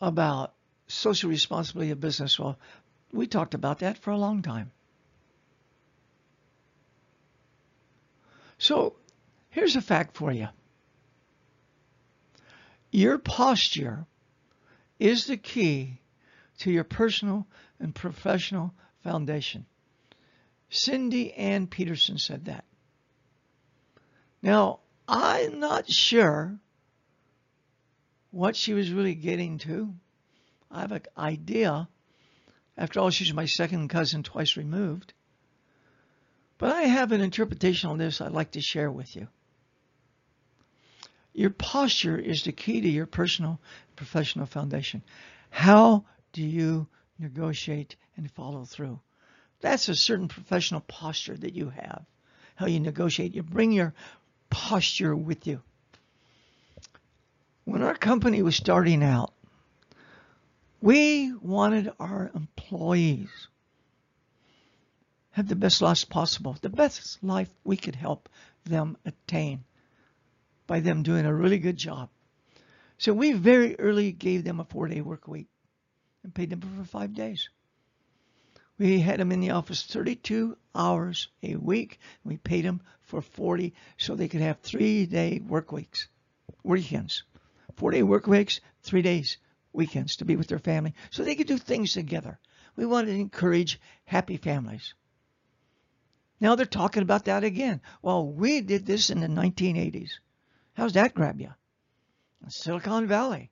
about 0.02 0.54
social 0.88 1.30
responsibility 1.30 1.91
of 1.91 2.02
business. 2.02 2.38
Well, 2.38 2.60
we 3.14 3.28
talked 3.28 3.54
about 3.54 3.80
that 3.80 3.98
for 3.98 4.12
a 4.12 4.18
long 4.18 4.41
time. 4.41 4.72
So 8.58 8.96
here's 9.50 9.76
a 9.76 9.82
fact 9.82 10.18
for 10.18 10.32
you. 10.32 10.48
Your 12.94 13.18
posture 13.18 14.06
is 15.00 15.26
the 15.26 15.36
key 15.36 16.00
to 16.60 16.72
your 16.72 16.84
personal 16.84 17.48
and 17.80 17.94
professional 17.94 18.72
foundation. 19.04 19.66
Cindy 20.70 21.34
Ann 21.34 21.66
Peterson 21.66 22.20
said 22.20 22.46
that. 22.46 22.66
Now, 24.44 24.82
I'm 25.08 25.60
not 25.60 25.89
sure 25.89 26.60
what 28.30 28.56
she 28.56 28.76
was 28.76 28.91
really 28.91 29.16
getting 29.16 29.58
to. 29.60 29.96
I 30.70 30.82
have 30.82 30.91
an 30.91 31.02
idea. 31.18 31.89
After 32.78 33.00
all, 33.00 33.10
she's 33.10 33.34
my 33.34 33.48
second 33.48 33.88
cousin 33.88 34.22
twice 34.22 34.56
removed. 34.56 35.14
But 36.60 36.72
I 36.76 36.84
have 36.84 37.12
an 37.12 37.22
interpretation 37.22 37.89
on 37.89 37.98
this 37.98 38.22
I'd 38.22 38.34
like 38.34 38.52
to 38.52 38.62
share 38.62 38.91
with 38.91 39.16
you. 39.16 39.30
Your 41.34 41.50
posture 41.50 42.18
is 42.18 42.44
the 42.44 42.52
key 42.52 42.82
to 42.82 42.88
your 42.88 43.08
personal 43.08 43.60
professional 43.96 44.46
foundation. 44.46 45.02
How 45.50 46.06
do 46.32 46.44
you 46.44 46.88
negotiate 47.18 47.96
and 48.18 48.32
follow 48.32 48.66
through? 48.66 49.00
That's 49.62 49.90
a 49.90 49.96
certain 49.96 50.28
professional 50.28 50.82
posture 50.82 51.36
that 51.38 51.54
you 51.54 51.70
have. 51.70 52.06
How 52.56 52.68
you 52.68 52.80
negotiate. 52.80 53.34
You 53.34 53.42
bring 53.42 53.72
your 53.72 53.94
posture 54.50 55.16
with 55.16 55.48
you. 55.48 55.62
When 57.66 57.82
our 57.82 57.96
company 57.96 58.42
was 58.44 58.56
starting 58.56 59.04
out, 59.04 59.34
we 60.82 61.34
wanted 61.34 61.92
our 62.00 62.30
employees 62.36 63.48
have 65.32 65.48
the 65.48 65.56
best 65.56 65.82
life 65.82 66.08
possible, 66.10 66.56
the 66.62 66.70
best 66.70 67.24
life 67.24 67.50
we 67.64 67.78
could 67.78 67.96
help 67.96 68.30
them 68.66 68.98
attain 69.06 69.64
by 70.68 70.80
them 70.80 71.03
doing 71.03 71.26
a 71.26 71.34
really 71.34 71.59
good 71.59 71.78
job. 71.78 72.09
So 72.97 73.14
we 73.14 73.34
very 73.34 73.80
early 73.80 74.11
gave 74.11 74.43
them 74.43 74.59
a 74.59 74.66
four-day 74.66 75.01
work 75.01 75.28
week 75.28 75.47
and 76.24 76.34
paid 76.34 76.49
them 76.49 76.61
for 76.61 76.86
five 76.86 77.14
days. 77.14 77.49
We 78.78 78.99
had 78.99 79.20
them 79.20 79.32
in 79.32 79.39
the 79.39 79.51
office 79.51 79.84
32 79.84 80.57
hours 80.74 81.28
a 81.41 81.55
week. 81.55 81.99
We 82.24 82.38
paid 82.38 82.66
them 82.66 82.82
for 83.01 83.22
40 83.22 83.74
so 83.97 84.16
they 84.16 84.28
could 84.28 84.41
have 84.41 84.59
three-day 84.59 85.41
work 85.45 85.72
weeks, 85.72 86.07
weekends 86.64 87.24
four 87.76 87.91
day 87.91 88.03
work 88.03 88.28
weeks, 88.28 88.61
three 88.82 89.01
days 89.01 89.38
weekends 89.72 90.18
to 90.18 90.26
be 90.26 90.36
with 90.36 90.47
their 90.47 90.59
family 90.59 90.93
so 91.09 91.24
they 91.24 91.36
could 91.36 91.47
do 91.47 91.57
things 91.57 91.93
together. 91.93 92.39
We 92.76 92.86
wanted 92.86 93.14
to 93.14 93.20
encourage 93.20 93.80
happy 94.05 94.38
families. 94.38 94.93
Now 96.39 96.55
they're 96.55 96.66
talking 96.66 97.03
about 97.03 97.26
that 97.26 97.43
again. 97.43 97.82
Well, 98.01 98.28
we 98.28 98.61
did 98.61 98.86
this 98.86 99.09
in 99.09 99.22
the 99.22 99.28
1980s. 99.28 100.20
How's 100.74 100.94
that 100.94 101.14
grab 101.14 101.40
you? 101.40 101.54
Silicon 102.50 103.08
Valley. 103.08 103.52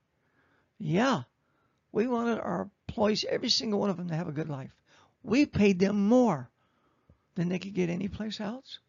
Yeah, 0.78 1.22
we 1.92 2.06
wanted 2.06 2.40
our 2.40 2.68
employees, 2.88 3.24
every 3.28 3.48
single 3.48 3.80
one 3.80 3.90
of 3.90 3.96
them, 3.96 4.08
to 4.08 4.16
have 4.16 4.28
a 4.28 4.32
good 4.32 4.48
life. 4.48 4.74
We 5.22 5.46
paid 5.46 5.78
them 5.78 6.08
more 6.08 6.50
than 7.34 7.48
they 7.48 7.58
could 7.58 7.74
get 7.74 7.88
anyplace 7.88 8.40
else. 8.40 8.80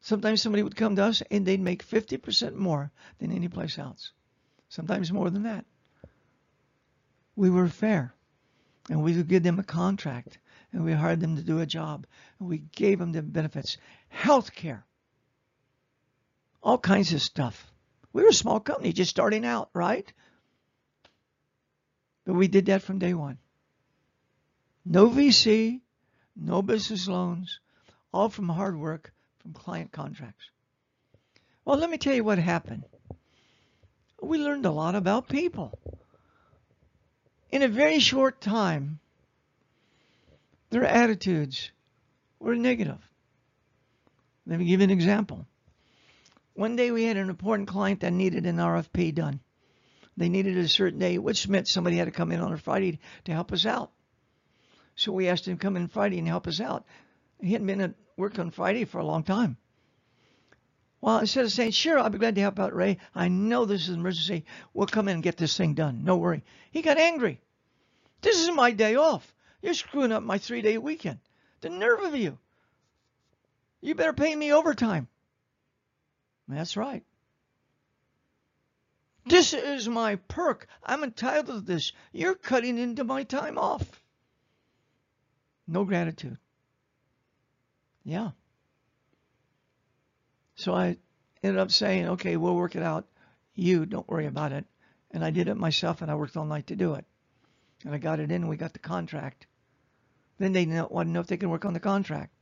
Sometimes 0.00 0.42
somebody 0.42 0.62
would 0.62 0.74
come 0.74 0.96
to 0.96 1.04
us 1.04 1.22
and 1.30 1.46
they'd 1.46 1.60
make 1.60 1.86
50% 1.86 2.54
more 2.54 2.90
than 3.18 3.30
anyplace 3.30 3.78
else. 3.78 4.12
Sometimes 4.68 5.12
more 5.12 5.30
than 5.30 5.44
that. 5.44 5.64
We 7.36 7.50
were 7.50 7.68
fair. 7.68 8.14
And 8.90 9.04
we 9.04 9.16
would 9.16 9.28
give 9.28 9.44
them 9.44 9.60
a 9.60 9.64
contract. 9.64 10.38
And 10.72 10.84
we 10.84 10.92
hired 10.92 11.20
them 11.20 11.36
to 11.36 11.42
do 11.42 11.60
a 11.60 11.66
job. 11.66 12.06
And 12.40 12.48
we 12.48 12.58
gave 12.58 12.98
them 12.98 13.12
the 13.12 13.22
benefits. 13.22 13.76
Health 14.08 14.54
care. 14.54 14.84
All 16.62 16.78
kinds 16.78 17.12
of 17.12 17.20
stuff. 17.20 17.70
We 18.12 18.22
were 18.22 18.28
a 18.28 18.34
small 18.34 18.60
company 18.60 18.92
just 18.92 19.10
starting 19.10 19.44
out, 19.44 19.70
right? 19.74 20.10
But 22.24 22.34
we 22.34 22.48
did 22.48 22.66
that 22.66 22.82
from 22.82 22.98
day 22.98 23.14
one. 23.14 23.38
No 24.84 25.08
VC, 25.08 25.80
no 26.36 26.62
business 26.62 27.08
loans, 27.08 27.60
all 28.12 28.28
from 28.28 28.48
hard 28.48 28.78
work 28.78 29.12
from 29.40 29.52
client 29.52 29.92
contracts. 29.92 30.50
Well, 31.64 31.78
let 31.78 31.90
me 31.90 31.98
tell 31.98 32.14
you 32.14 32.24
what 32.24 32.38
happened. 32.38 32.84
We 34.20 34.38
learned 34.38 34.66
a 34.66 34.70
lot 34.70 34.94
about 34.94 35.28
people. 35.28 35.78
In 37.50 37.62
a 37.62 37.68
very 37.68 37.98
short 37.98 38.40
time, 38.40 39.00
their 40.70 40.84
attitudes 40.84 41.70
were 42.38 42.56
negative. 42.56 42.98
Let 44.46 44.58
me 44.58 44.64
give 44.64 44.80
you 44.80 44.84
an 44.84 44.90
example. 44.90 45.46
One 46.54 46.76
day 46.76 46.90
we 46.90 47.04
had 47.04 47.16
an 47.16 47.30
important 47.30 47.68
client 47.68 48.00
that 48.00 48.12
needed 48.12 48.46
an 48.46 48.56
RFP 48.56 49.14
done. 49.14 49.40
They 50.16 50.28
needed 50.28 50.58
a 50.58 50.68
certain 50.68 50.98
day, 50.98 51.18
which 51.18 51.48
meant 51.48 51.68
somebody 51.68 51.96
had 51.96 52.04
to 52.04 52.10
come 52.10 52.32
in 52.32 52.40
on 52.40 52.52
a 52.52 52.58
Friday 52.58 52.98
to 53.24 53.32
help 53.32 53.52
us 53.52 53.64
out. 53.64 53.90
So 54.94 55.12
we 55.12 55.28
asked 55.28 55.48
him 55.48 55.56
to 55.56 55.62
come 55.62 55.76
in 55.76 55.88
Friday 55.88 56.18
and 56.18 56.28
help 56.28 56.46
us 56.46 56.60
out. 56.60 56.84
He 57.40 57.52
hadn't 57.52 57.66
been 57.66 57.80
at 57.80 57.94
work 58.16 58.38
on 58.38 58.50
Friday 58.50 58.84
for 58.84 58.98
a 58.98 59.06
long 59.06 59.22
time. 59.22 59.56
Well, 61.00 61.18
instead 61.18 61.44
of 61.44 61.52
saying, 61.52 61.72
sure, 61.72 61.98
I'll 61.98 62.10
be 62.10 62.18
glad 62.18 62.36
to 62.36 62.40
help 62.40 62.60
out 62.60 62.74
Ray. 62.74 62.98
I 63.14 63.28
know 63.28 63.64
this 63.64 63.82
is 63.82 63.88
an 63.88 64.00
emergency. 64.00 64.44
We'll 64.72 64.86
come 64.86 65.08
in 65.08 65.14
and 65.14 65.22
get 65.22 65.36
this 65.36 65.56
thing 65.56 65.74
done. 65.74 66.04
No 66.04 66.16
worry. 66.16 66.44
He 66.70 66.82
got 66.82 66.98
angry. 66.98 67.40
This 68.20 68.40
is 68.40 68.52
my 68.52 68.70
day 68.70 68.94
off. 68.94 69.34
You're 69.62 69.74
screwing 69.74 70.12
up 70.12 70.22
my 70.22 70.38
three 70.38 70.62
day 70.62 70.78
weekend. 70.78 71.18
The 71.60 71.70
nerve 71.70 72.00
of 72.00 72.14
you. 72.14 72.38
You 73.80 73.94
better 73.96 74.12
pay 74.12 74.36
me 74.36 74.52
overtime. 74.52 75.08
That's 76.54 76.76
right. 76.76 77.04
This 79.24 79.54
is 79.54 79.88
my 79.88 80.16
perk. 80.16 80.66
I'm 80.82 81.04
entitled 81.04 81.46
to 81.46 81.60
this. 81.60 81.92
You're 82.12 82.34
cutting 82.34 82.78
into 82.78 83.04
my 83.04 83.22
time 83.22 83.56
off. 83.56 84.02
No 85.66 85.84
gratitude. 85.84 86.38
Yeah. 88.04 88.30
So 90.56 90.74
I 90.74 90.96
ended 91.42 91.60
up 91.60 91.70
saying, 91.70 92.08
okay, 92.08 92.36
we'll 92.36 92.56
work 92.56 92.74
it 92.74 92.82
out. 92.82 93.06
You 93.54 93.86
don't 93.86 94.08
worry 94.08 94.26
about 94.26 94.52
it. 94.52 94.64
And 95.12 95.24
I 95.24 95.30
did 95.30 95.48
it 95.48 95.56
myself 95.56 96.02
and 96.02 96.10
I 96.10 96.14
worked 96.14 96.36
all 96.36 96.44
night 96.44 96.68
to 96.68 96.76
do 96.76 96.94
it. 96.94 97.04
And 97.84 97.94
I 97.94 97.98
got 97.98 98.20
it 98.20 98.30
in 98.30 98.42
and 98.42 98.48
we 98.48 98.56
got 98.56 98.72
the 98.72 98.78
contract. 98.78 99.46
Then 100.38 100.52
they 100.52 100.66
want 100.66 101.08
to 101.08 101.12
know 101.12 101.20
if 101.20 101.26
they 101.26 101.36
can 101.36 101.50
work 101.50 101.64
on 101.64 101.74
the 101.74 101.80
contract. 101.80 102.32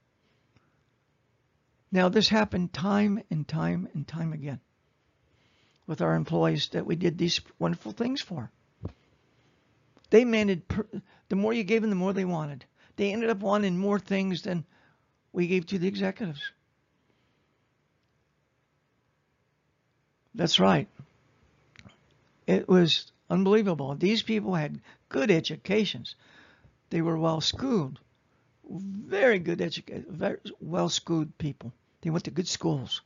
Now 1.93 2.09
this 2.09 2.28
happened 2.28 2.72
time 2.72 3.22
and 3.30 3.47
time 3.47 3.88
and 3.95 4.07
time 4.07 4.32
again 4.32 4.61
with 5.86 6.01
our 6.01 6.14
employees 6.14 6.68
that 6.68 6.86
we 6.86 6.95
did 6.95 7.18
these 7.18 7.41
wonderful 7.59 7.93
things 7.93 8.20
for. 8.20 8.51
They 10.11 10.20
demanded, 10.20 10.62
the 11.28 11.36
more 11.36 11.53
you 11.53 11.64
gave 11.64 11.80
them, 11.82 11.91
the 11.91 11.97
more 11.97 12.12
they 12.12 12.24
wanted. 12.24 12.64
They 12.97 13.12
ended 13.12 13.30
up 13.30 13.38
wanting 13.38 13.76
more 13.76 13.99
things 13.99 14.43
than 14.43 14.64
we 15.32 15.47
gave 15.47 15.66
to 15.66 15.78
the 15.78 15.88
executives. 15.88 16.53
That's 20.34 20.61
right. 20.61 20.88
It 22.47 22.68
was 22.68 23.11
unbelievable. 23.28 23.95
These 23.95 24.22
people 24.22 24.55
had 24.55 24.80
good 25.09 25.30
educations. 25.30 26.14
They 26.91 27.03
were 27.03 27.18
well 27.18 27.41
schooled, 27.41 28.01
very 28.70 29.38
good 29.38 29.60
educated, 29.60 30.06
very 30.08 30.38
well 30.60 30.88
schooled 30.88 31.36
people. 31.38 31.72
They 32.02 32.10
went 32.10 32.24
to 32.24 32.30
good 32.30 32.48
schools, 32.48 33.02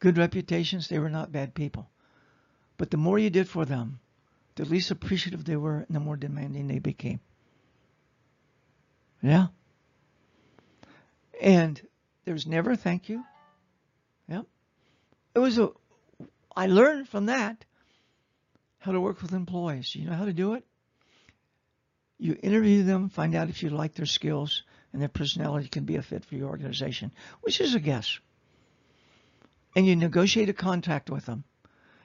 good 0.00 0.18
reputations. 0.18 0.88
They 0.88 0.98
were 0.98 1.10
not 1.10 1.32
bad 1.32 1.54
people. 1.54 1.88
But 2.76 2.90
the 2.90 2.96
more 2.96 3.18
you 3.18 3.30
did 3.30 3.48
for 3.48 3.64
them, 3.64 4.00
the 4.56 4.64
least 4.64 4.90
appreciative 4.90 5.44
they 5.44 5.56
were 5.56 5.78
and 5.78 5.94
the 5.94 6.00
more 6.00 6.16
demanding 6.16 6.66
they 6.66 6.80
became. 6.80 7.20
Yeah. 9.22 9.46
And 11.40 11.80
there 12.24 12.34
was 12.34 12.46
never 12.46 12.76
thank 12.76 13.08
you. 13.08 13.24
Yep. 14.28 14.46
It 15.34 15.38
was 15.38 15.58
a, 15.58 15.70
I 16.56 16.66
learned 16.66 17.08
from 17.08 17.26
that 17.26 17.64
how 18.78 18.92
to 18.92 19.00
work 19.00 19.22
with 19.22 19.32
employees. 19.32 19.94
You 19.94 20.08
know 20.08 20.16
how 20.16 20.26
to 20.26 20.32
do 20.32 20.54
it? 20.54 20.64
You 22.18 22.36
interview 22.42 22.84
them, 22.84 23.08
find 23.08 23.34
out 23.34 23.48
if 23.48 23.62
you 23.62 23.70
like 23.70 23.94
their 23.94 24.06
skills 24.06 24.62
and 24.92 25.02
their 25.02 25.08
personality 25.08 25.68
can 25.68 25.84
be 25.84 25.96
a 25.96 26.02
fit 26.02 26.24
for 26.24 26.36
your 26.36 26.48
organization, 26.48 27.10
which 27.40 27.60
is 27.60 27.74
a 27.74 27.80
guess. 27.80 28.18
And 29.74 29.86
you 29.86 29.96
negotiate 29.96 30.48
a 30.48 30.54
contract 30.54 31.10
with 31.10 31.26
them 31.26 31.44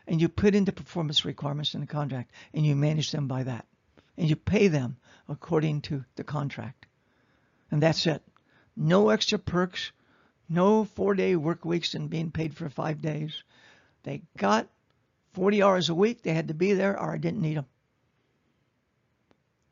and 0.10 0.20
you 0.20 0.28
put 0.28 0.55
in 0.55 0.66
the 0.66 0.72
performance 0.72 1.24
requirements 1.24 1.76
in 1.76 1.82
the 1.82 1.88
contract 1.88 2.32
and 2.53 2.66
you 2.66 2.76
manage 2.76 3.12
them 3.12 3.28
by 3.28 3.43
that. 3.43 3.66
And 4.18 4.28
you 4.28 4.36
pay 4.36 4.68
them 4.68 4.97
according 5.30 5.82
to 5.82 6.03
the 6.16 6.24
contract. 6.24 6.88
And 7.70 7.82
that's 7.82 8.07
it. 8.07 8.24
No 8.76 9.10
extra 9.10 9.38
perks, 9.38 9.91
No 10.49 10.84
four 10.84 11.14
day 11.14 11.36
work 11.36 11.64
weeks 11.64 11.93
and 11.93 12.10
being 12.10 12.32
paid 12.32 12.55
for 12.55 12.70
five 12.70 13.03
days. 13.03 13.43
They 14.01 14.24
got 14.36 14.68
40 15.34 15.62
hours 15.62 15.89
a 15.89 15.95
week. 15.95 16.24
They 16.24 16.34
had 16.34 16.47
to 16.47 16.55
be 16.55 16.74
there 16.74 16.99
or 16.99 17.14
I 17.14 17.18
didn't 17.18 17.41
need 17.41 17.57
them. 17.57 17.68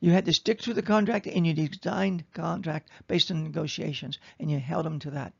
You 0.00 0.12
had 0.12 0.26
to 0.26 0.32
stick 0.32 0.60
to 0.62 0.74
the 0.74 0.82
contract 0.82 1.26
and 1.26 1.46
you 1.46 1.54
designed 1.54 2.24
contract 2.32 2.90
based 3.08 3.30
on 3.30 3.42
negotiations 3.42 4.18
and 4.38 4.50
you 4.50 4.58
held 4.58 4.86
them 4.86 5.00
to 5.00 5.10
that. 5.12 5.32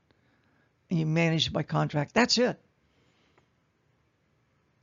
And 0.91 0.99
you 0.99 1.07
managed 1.07 1.53
by 1.53 1.63
contract. 1.63 2.15
That's 2.15 2.39
it. 2.39 2.59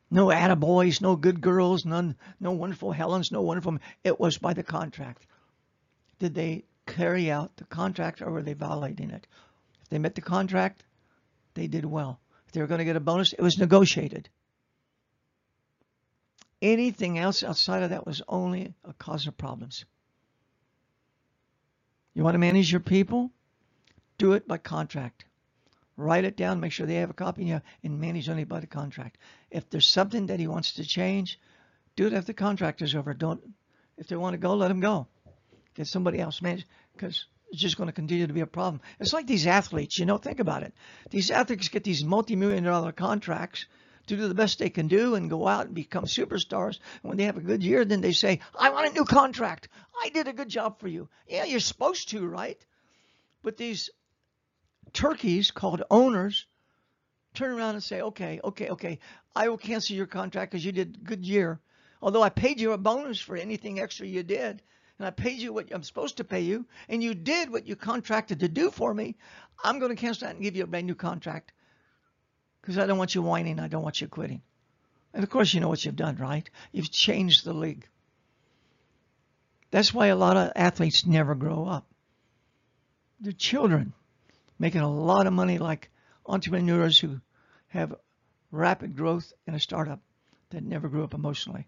No 0.10 0.28
attaboys, 0.28 1.02
no 1.02 1.16
good 1.16 1.42
girls, 1.42 1.84
none, 1.84 2.16
no 2.40 2.52
wonderful 2.52 2.92
Helens, 2.92 3.32
no 3.32 3.42
wonderful. 3.42 3.80
It 4.04 4.20
was 4.20 4.38
by 4.38 4.54
the 4.54 4.64
contract. 4.64 5.26
Did 6.20 6.36
they 6.36 6.64
carry 6.86 7.30
out 7.30 7.58
the 7.58 7.66
contract 7.66 8.22
or 8.22 8.32
were 8.32 8.44
they 8.44 8.54
violating 8.54 9.10
it? 9.10 9.28
If 9.82 9.90
they 9.90 10.00
met 10.00 10.16
the 10.16 10.22
contract, 10.22 10.84
they 11.56 11.68
did 11.68 11.86
well. 11.86 12.20
If 12.48 12.54
they 12.54 12.62
were 12.62 12.68
going 12.68 12.80
to 12.80 12.86
get 12.86 12.96
a 12.96 13.02
bonus, 13.02 13.34
it 13.34 13.42
was 13.42 13.58
negotiated. 13.58 14.30
Anything 16.66 17.20
else 17.20 17.44
outside 17.44 17.84
of 17.84 17.92
that 17.92 18.08
was 18.08 18.24
only 18.28 18.74
a 18.84 18.94
cause 18.94 19.28
of 19.28 19.38
problems. 19.38 19.86
You 22.16 22.24
want 22.24 22.34
to 22.34 22.40
manage 22.40 22.72
your 22.72 22.82
people? 22.82 23.30
Do 24.18 24.34
it 24.34 24.48
by 24.48 24.58
contract. 24.58 25.26
Write 25.96 26.26
it 26.26 26.36
down, 26.36 26.60
make 26.60 26.72
sure 26.72 26.88
they 26.88 26.96
have 26.96 27.12
a 27.12 27.14
copy, 27.14 27.52
and 27.52 27.62
manage 28.02 28.30
only 28.30 28.46
by 28.46 28.62
the 28.62 28.68
contract. 28.68 29.20
If 29.52 29.70
there's 29.70 29.86
something 29.86 30.26
that 30.26 30.40
he 30.40 30.48
wants 30.48 30.74
to 30.74 30.84
change, 30.84 31.40
do 31.96 32.08
it 32.08 32.14
if 32.14 32.26
the 32.26 32.34
contract 32.34 32.82
is 32.82 32.96
over. 32.96 33.14
Don't, 33.14 33.42
if 34.00 34.08
they 34.08 34.16
want 34.16 34.34
to 34.34 34.40
go, 34.40 34.56
let 34.56 34.70
them 34.70 34.80
go. 34.80 35.06
Get 35.76 35.86
somebody 35.86 36.20
else 36.20 36.42
manage, 36.42 36.66
because 36.94 37.28
it's 37.52 37.62
just 37.62 37.78
going 37.78 37.90
to 37.90 37.94
continue 37.94 38.26
to 38.26 38.34
be 38.34 38.42
a 38.42 38.48
problem. 38.48 38.82
It's 39.00 39.14
like 39.14 39.28
these 39.28 39.46
athletes, 39.46 40.00
you 40.00 40.08
know, 40.08 40.18
think 40.18 40.40
about 40.40 40.64
it. 40.64 40.74
These 41.12 41.30
athletes 41.30 41.70
get 41.70 41.84
these 41.84 42.04
multi-million 42.04 42.64
dollar 42.64 42.92
contracts 42.92 43.68
to 44.08 44.18
do 44.18 44.28
the 44.28 44.34
best 44.36 44.60
they 44.60 44.70
can 44.70 44.88
do 44.88 45.16
and 45.16 45.30
go 45.30 45.48
out 45.48 45.66
and 45.66 45.76
become 45.76 46.06
superstars. 46.06 46.80
And 47.02 47.10
when 47.10 47.18
they 47.18 47.26
have 47.26 47.38
a 47.38 47.42
good 47.42 47.64
year, 47.64 47.86
then 47.86 48.02
they 48.02 48.12
say, 48.12 48.40
I 48.58 48.70
want 48.70 48.90
a 48.90 48.94
new 48.94 49.06
contract. 49.06 49.70
I 50.04 50.10
did 50.10 50.28
a 50.28 50.34
good 50.34 50.50
job 50.50 50.80
for 50.80 50.88
you. 50.88 51.10
Yeah, 51.28 51.46
you're 51.46 51.60
supposed 51.60 52.10
to, 52.10 52.26
right? 52.26 52.64
But 53.42 53.58
these 53.58 53.90
turkeys 54.94 55.52
called 55.52 55.84
owners 55.90 56.46
turn 57.34 57.52
around 57.52 57.76
and 57.76 57.84
say, 57.84 58.02
okay, 58.02 58.40
okay, 58.44 58.70
okay, 58.70 59.00
I 59.36 59.50
will 59.50 59.58
cancel 59.58 59.96
your 59.96 60.06
contract 60.06 60.52
because 60.52 60.66
you 60.66 60.72
did 60.72 60.96
a 60.96 61.06
good 61.06 61.26
year. 61.26 61.60
Although 62.02 62.24
I 62.24 62.30
paid 62.30 62.60
you 62.60 62.72
a 62.72 62.78
bonus 62.78 63.20
for 63.20 63.36
anything 63.36 63.80
extra 63.80 64.08
you 64.08 64.24
did, 64.24 64.62
and 64.98 65.06
I 65.06 65.10
paid 65.10 65.40
you 65.40 65.52
what 65.52 65.74
I'm 65.74 65.84
supposed 65.84 66.18
to 66.18 66.24
pay 66.24 66.42
you, 66.42 66.66
and 66.88 67.04
you 67.04 67.14
did 67.14 67.52
what 67.52 67.68
you 67.68 67.76
contracted 67.76 68.40
to 68.40 68.48
do 68.48 68.72
for 68.72 68.94
me, 68.94 69.16
I'm 69.64 69.80
going 69.80 69.94
to 69.94 70.02
cancel 70.02 70.28
that 70.28 70.36
and 70.36 70.44
give 70.44 70.56
you 70.56 70.64
a 70.64 70.68
brand 70.68 70.88
new 70.88 70.96
contract 70.96 71.52
because 72.66 72.80
I 72.80 72.88
don't 72.88 72.98
want 72.98 73.14
you 73.14 73.22
whining. 73.22 73.60
I 73.60 73.68
don't 73.68 73.84
want 73.84 74.02
you 74.02 74.08
quitting. 74.08 74.42
And 75.14 75.24
of 75.24 75.30
course, 75.30 75.54
you 75.54 75.60
know 75.60 75.70
what 75.70 75.86
you've 75.86 75.96
done, 75.96 76.18
right? 76.18 76.50
You've 76.72 76.90
changed 76.90 77.46
the 77.46 77.54
league. 77.54 77.88
That's 79.70 79.94
why 79.94 80.08
a 80.08 80.16
lot 80.16 80.36
of 80.36 80.52
athletes 80.56 81.06
never 81.06 81.36
grow 81.36 81.68
up. 81.68 81.86
They're 83.20 83.34
children 83.34 83.94
making 84.58 84.82
a 84.82 84.92
lot 84.92 85.28
of 85.28 85.34
money 85.34 85.60
like 85.60 85.92
entrepreneurs 86.26 86.98
who 86.98 87.22
have 87.68 87.94
rapid 88.50 88.96
growth 88.98 89.32
in 89.46 89.54
a 89.54 89.60
startup 89.60 90.00
that 90.50 90.64
never 90.64 90.90
grew 90.90 91.04
up 91.04 91.14
emotionally. 91.14 91.68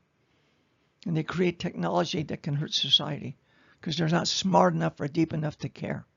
And 1.05 1.15
they 1.15 1.21
create 1.21 1.59
technology 1.59 2.23
that 2.23 2.41
can 2.41 2.55
hurt 2.55 2.73
society 2.73 3.37
because 3.79 3.97
they're 3.97 4.07
not 4.07 4.27
smart 4.27 4.73
enough 4.73 4.99
or 4.99 5.07
deep 5.07 5.31
enough 5.31 5.59
to 5.59 5.69
care. 5.69 6.07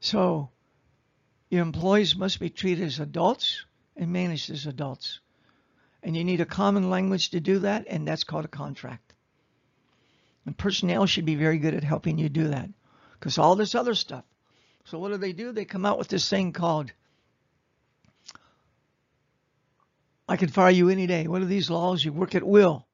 So 0.00 0.50
your 1.48 1.62
employees 1.62 2.16
must 2.16 2.40
be 2.40 2.50
treated 2.50 2.84
as 2.84 3.00
adults 3.00 3.64
and 3.96 4.12
managed 4.12 4.50
as 4.50 4.66
adults. 4.66 5.20
And 6.02 6.16
you 6.16 6.24
need 6.24 6.40
a 6.40 6.46
common 6.46 6.90
language 6.90 7.30
to 7.30 7.40
do 7.40 7.60
that, 7.60 7.86
and 7.88 8.06
that's 8.06 8.24
called 8.24 8.44
a 8.44 8.48
contract. 8.48 9.14
And 10.44 10.56
personnel 10.56 11.06
should 11.06 11.24
be 11.24 11.34
very 11.34 11.58
good 11.58 11.74
at 11.74 11.82
helping 11.82 12.18
you 12.18 12.28
do 12.28 12.48
that 12.48 12.70
because 13.14 13.38
all 13.38 13.56
this 13.56 13.74
other 13.74 13.94
stuff. 13.94 14.24
So 14.84 14.98
what 14.98 15.10
do 15.10 15.16
they 15.16 15.32
do? 15.32 15.52
They 15.52 15.64
come 15.64 15.84
out 15.84 15.98
with 15.98 16.08
this 16.08 16.28
thing 16.28 16.52
called 16.52 16.92
I 20.28 20.36
can 20.36 20.48
fire 20.48 20.70
you 20.70 20.88
any 20.88 21.06
day. 21.06 21.28
What 21.28 21.42
are 21.42 21.46
these 21.46 21.70
laws? 21.70 22.04
You 22.04 22.12
work 22.12 22.34
at 22.34 22.42
will. 22.42 22.86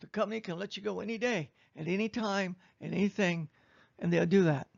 The 0.00 0.06
company 0.08 0.40
can 0.40 0.58
let 0.58 0.76
you 0.76 0.82
go 0.82 1.00
any 1.00 1.16
day, 1.16 1.50
at 1.74 1.88
any 1.88 2.08
time, 2.08 2.56
at 2.82 2.92
anything, 2.92 3.48
and 3.98 4.12
they'll 4.12 4.26
do 4.26 4.44
that. 4.44 4.68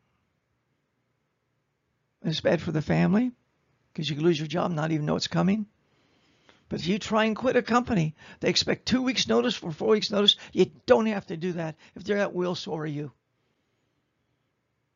And 2.21 2.31
it's 2.31 2.41
bad 2.41 2.61
for 2.61 2.71
the 2.71 2.81
family 2.81 3.31
because 3.91 4.09
you 4.09 4.15
can 4.15 4.25
lose 4.25 4.39
your 4.39 4.47
job, 4.47 4.71
not 4.71 4.91
even 4.91 5.05
know 5.05 5.15
it's 5.15 5.27
coming. 5.27 5.65
But 6.69 6.81
if 6.81 6.87
you 6.87 6.99
try 6.99 7.25
and 7.25 7.35
quit 7.35 7.55
a 7.55 7.63
company, 7.63 8.15
they 8.39 8.49
expect 8.49 8.85
two 8.85 9.01
weeks 9.01 9.27
notice 9.27 9.61
or 9.61 9.71
four 9.71 9.89
weeks 9.89 10.11
notice. 10.11 10.35
You 10.53 10.69
don't 10.85 11.07
have 11.07 11.25
to 11.27 11.37
do 11.37 11.53
that. 11.53 11.75
If 11.95 12.03
they're 12.03 12.19
at 12.19 12.33
will, 12.33 12.55
so 12.55 12.75
are 12.77 12.85
you. 12.85 13.11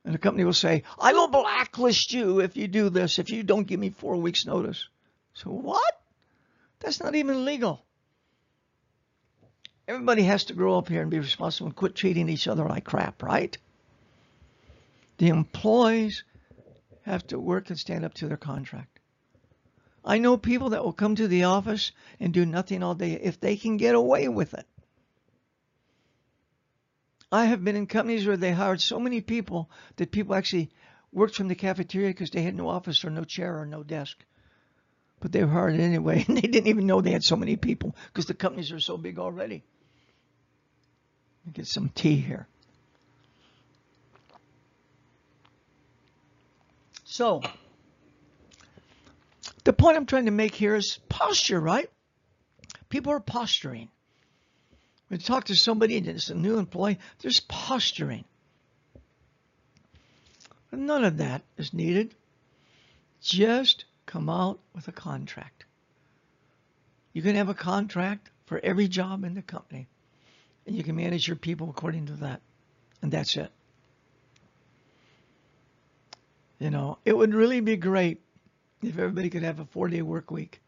And 0.06 0.14
the 0.14 0.20
company 0.20 0.44
will 0.44 0.54
say, 0.54 0.84
I 1.00 1.14
will 1.14 1.30
blacklist 1.30 2.14
you 2.14 2.42
if 2.42 2.58
you 2.58 2.68
do 2.68 2.90
this, 2.90 3.20
if 3.20 3.30
you 3.30 3.42
don't 3.42 3.66
give 3.66 3.80
me 3.80 3.90
four 3.90 4.18
weeks 4.18 4.46
notice. 4.46 4.88
So 5.34 5.50
what? 5.50 6.02
That's 6.80 7.00
not 7.00 7.16
even 7.16 7.46
legal. 7.46 7.84
Everybody 9.88 10.24
has 10.24 10.46
to 10.46 10.54
grow 10.54 10.78
up 10.78 10.90
here 10.90 11.02
and 11.02 11.10
be 11.10 11.20
responsible 11.20 11.68
and 11.68 11.76
quit 11.76 11.96
treating 11.96 12.30
each 12.30 12.48
other 12.48 12.66
like 12.66 12.84
crap, 12.84 13.24
right? 13.24 13.58
The 15.18 15.30
employees 15.30 16.24
have 17.04 17.26
to 17.28 17.40
work 17.40 17.70
and 17.70 17.80
stand 17.80 18.04
up 18.04 18.14
to 18.16 18.28
their 18.28 18.38
contract. 18.38 19.00
I 20.06 20.18
know 20.18 20.36
people 20.38 20.70
that 20.72 20.84
will 20.84 20.94
come 20.94 21.16
to 21.16 21.28
the 21.28 21.44
office 21.44 21.92
and 22.20 22.34
do 22.34 22.46
nothing 22.46 22.84
all 22.84 22.96
day 22.96 23.14
if 23.14 23.40
they 23.40 23.56
can 23.56 23.78
get 23.78 23.96
away 23.96 24.28
with 24.28 24.54
it. 24.54 24.66
I 27.32 27.46
have 27.46 27.64
been 27.64 27.76
in 27.76 27.88
companies 27.88 28.28
where 28.28 28.38
they 28.38 28.52
hired 28.52 28.82
so 28.82 29.00
many 29.00 29.22
people 29.22 29.70
that 29.96 30.12
people 30.12 30.36
actually 30.36 30.70
worked 31.12 31.36
from 31.36 31.48
the 31.48 31.56
cafeteria 31.56 32.10
because 32.10 32.30
they 32.30 32.44
had 32.44 32.56
no 32.56 32.68
office 32.68 33.04
or 33.04 33.10
no 33.10 33.24
chair 33.24 33.60
or 33.60 33.66
no 33.66 33.82
desk. 33.82 34.24
But 35.20 35.32
they 35.32 35.44
were 35.44 35.50
hired 35.50 35.80
anyway, 35.80 36.26
and 36.28 36.38
they 36.38 36.42
didn't 36.42 36.68
even 36.68 36.86
know 36.86 37.02
they 37.02 37.12
had 37.12 37.24
so 37.24 37.36
many 37.36 37.56
people 37.56 37.96
because 38.08 38.26
the 38.26 38.34
companies 38.34 38.72
are 38.72 38.80
so 38.80 38.98
big 38.98 39.20
already. 39.20 39.64
Get 41.52 41.68
some 41.68 41.90
tea 41.90 42.18
here. 42.18 42.48
So, 47.14 47.44
the 49.66 49.72
point 49.72 49.98
I'm 49.98 50.08
trying 50.08 50.26
to 50.26 50.32
make 50.32 50.56
here 50.56 50.74
is 50.74 50.98
posture, 51.10 51.60
right? 51.60 51.88
People 52.90 53.14
are 53.14 53.20
posturing. 53.20 53.90
When 55.08 55.20
you 55.20 55.24
talk 55.24 55.44
to 55.44 55.56
somebody 55.56 55.98
and 55.98 56.08
it's 56.08 56.32
a 56.32 56.34
new 56.34 56.58
employee, 56.58 56.98
there's 57.20 57.40
posturing. 57.42 58.26
None 60.72 61.04
of 61.04 61.18
that 61.18 61.44
is 61.56 61.72
needed. 61.72 62.16
Just 63.22 63.86
come 64.08 64.28
out 64.28 64.60
with 64.74 64.88
a 64.88 64.92
contract. 64.92 65.66
You 67.14 67.22
can 67.22 67.36
have 67.36 67.48
a 67.48 67.54
contract 67.54 68.32
for 68.48 68.60
every 68.64 68.88
job 68.88 69.24
in 69.24 69.36
the 69.36 69.44
company, 69.44 69.88
and 70.66 70.76
you 70.76 70.84
can 70.84 70.96
manage 70.96 71.28
your 71.28 71.38
people 71.38 71.70
according 71.70 72.08
to 72.08 72.14
that. 72.14 72.42
And 73.04 73.12
that's 73.12 73.38
it. 73.38 73.52
You 76.64 76.70
know, 76.70 76.98
it 77.04 77.12
would 77.12 77.34
really 77.34 77.60
be 77.60 77.76
great 77.76 78.22
if 78.82 78.98
everybody 78.98 79.30
could 79.30 79.44
have 79.44 79.60
a 79.60 79.66
four 79.66 79.90
day 79.90 80.02
work 80.02 80.32
week. 80.32 80.62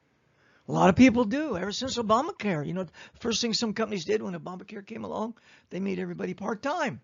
A 0.68 0.72
lot 0.74 0.90
of 0.90 0.98
people 0.98 1.24
do 1.24 1.56
ever 1.56 1.72
since 1.72 1.98
Obamacare. 1.98 2.68
You 2.68 2.74
know, 2.74 2.86
first 3.22 3.40
thing 3.40 3.54
some 3.54 3.74
companies 3.74 4.04
did 4.04 4.22
when 4.22 4.34
Obamacare 4.34 4.86
came 4.86 5.06
along, 5.06 5.36
they 5.70 5.80
made 5.80 6.00
everybody 6.00 6.34
part 6.34 6.62
time. 6.62 7.00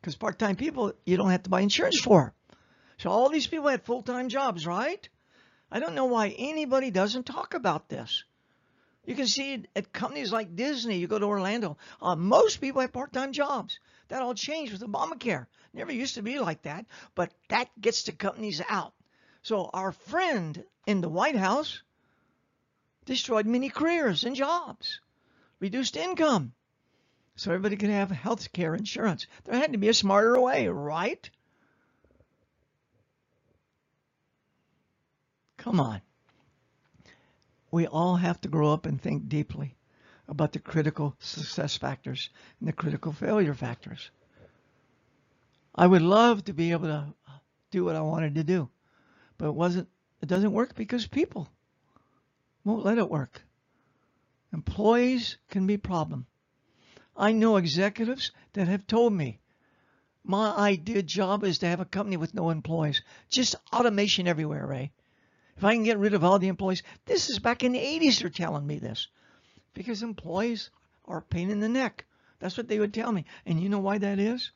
Because 0.00 0.16
part 0.16 0.38
time 0.38 0.56
people, 0.56 0.94
you 1.04 1.18
don't 1.18 1.28
have 1.28 1.42
to 1.42 1.50
buy 1.50 1.60
insurance 1.60 2.00
for. 2.00 2.32
So 2.96 3.10
all 3.10 3.28
these 3.28 3.46
people 3.46 3.68
had 3.68 3.84
full 3.84 4.00
time 4.00 4.30
jobs, 4.30 4.66
right? 4.66 5.06
I 5.70 5.78
don't 5.78 5.94
know 5.94 6.06
why 6.06 6.28
anybody 6.28 6.90
doesn't 6.90 7.26
talk 7.26 7.52
about 7.52 7.90
this. 7.90 8.24
You 9.04 9.14
can 9.14 9.26
see 9.26 9.54
it 9.54 9.68
at 9.74 9.92
companies 9.92 10.32
like 10.32 10.54
Disney. 10.54 10.98
You 10.98 11.06
go 11.06 11.18
to 11.18 11.26
Orlando. 11.26 11.78
Uh, 12.00 12.16
most 12.16 12.60
people 12.60 12.80
have 12.80 12.92
part 12.92 13.12
time 13.12 13.32
jobs. 13.32 13.78
That 14.08 14.22
all 14.22 14.34
changed 14.34 14.72
with 14.72 14.82
Obamacare. 14.82 15.46
Never 15.72 15.92
used 15.92 16.16
to 16.16 16.22
be 16.22 16.38
like 16.38 16.62
that, 16.62 16.86
but 17.14 17.32
that 17.48 17.68
gets 17.80 18.02
the 18.02 18.12
companies 18.12 18.60
out. 18.68 18.92
So 19.42 19.70
our 19.72 19.92
friend 19.92 20.64
in 20.86 21.00
the 21.00 21.08
White 21.08 21.36
House 21.36 21.82
destroyed 23.04 23.46
many 23.46 23.70
careers 23.70 24.24
and 24.24 24.36
jobs, 24.36 25.00
reduced 25.60 25.96
income, 25.96 26.52
so 27.36 27.50
everybody 27.50 27.76
could 27.76 27.90
have 27.90 28.10
health 28.10 28.52
care 28.52 28.74
insurance. 28.74 29.26
There 29.44 29.54
had 29.54 29.72
to 29.72 29.78
be 29.78 29.88
a 29.88 29.94
smarter 29.94 30.38
way, 30.38 30.68
right? 30.68 31.30
Come 35.56 35.80
on. 35.80 36.02
We 37.70 37.86
all 37.86 38.16
have 38.16 38.40
to 38.42 38.48
grow 38.48 38.72
up 38.72 38.86
and 38.86 39.00
think 39.00 39.28
deeply 39.28 39.76
about 40.28 40.52
the 40.52 40.58
critical 40.58 41.16
success 41.18 41.76
factors 41.76 42.30
and 42.58 42.68
the 42.68 42.72
critical 42.72 43.12
failure 43.12 43.54
factors. 43.54 44.10
I 45.74 45.86
would 45.86 46.02
love 46.02 46.44
to 46.44 46.52
be 46.52 46.72
able 46.72 46.88
to 46.88 47.14
do 47.70 47.84
what 47.84 47.96
I 47.96 48.00
wanted 48.00 48.34
to 48.34 48.44
do. 48.44 48.68
But 49.38 49.48
it 49.48 49.54
wasn't, 49.54 49.88
it 50.20 50.26
doesn't 50.26 50.52
work 50.52 50.74
because 50.74 51.06
people 51.06 51.48
won't 52.64 52.84
let 52.84 52.98
it 52.98 53.08
work. 53.08 53.42
Employees 54.52 55.38
can 55.48 55.66
be 55.66 55.74
a 55.74 55.78
problem. 55.78 56.26
I 57.16 57.32
know 57.32 57.56
executives 57.56 58.32
that 58.52 58.68
have 58.68 58.86
told 58.86 59.12
me 59.12 59.38
my 60.24 60.54
ideal 60.56 61.02
job 61.02 61.44
is 61.44 61.58
to 61.58 61.66
have 61.66 61.80
a 61.80 61.84
company 61.84 62.16
with 62.16 62.34
no 62.34 62.50
employees. 62.50 63.02
Just 63.28 63.54
automation 63.72 64.28
everywhere, 64.28 64.66
Ray. 64.66 64.92
If 65.60 65.64
I 65.64 65.74
can 65.74 65.84
get 65.84 65.98
rid 65.98 66.14
of 66.14 66.24
all 66.24 66.38
the 66.38 66.48
employees, 66.48 66.82
this 67.04 67.28
is 67.28 67.38
back 67.38 67.62
in 67.62 67.72
the 67.72 67.78
80s 67.78 68.20
they're 68.20 68.30
telling 68.30 68.66
me 68.66 68.78
this. 68.78 69.08
Because 69.74 70.02
employees 70.02 70.70
are 71.04 71.18
a 71.18 71.22
pain 71.22 71.50
in 71.50 71.60
the 71.60 71.68
neck. 71.68 72.06
That's 72.38 72.56
what 72.56 72.66
they 72.66 72.78
would 72.78 72.94
tell 72.94 73.12
me. 73.12 73.26
And 73.44 73.62
you 73.62 73.68
know 73.68 73.80
why 73.80 73.98
that 73.98 74.18
is? 74.18 74.52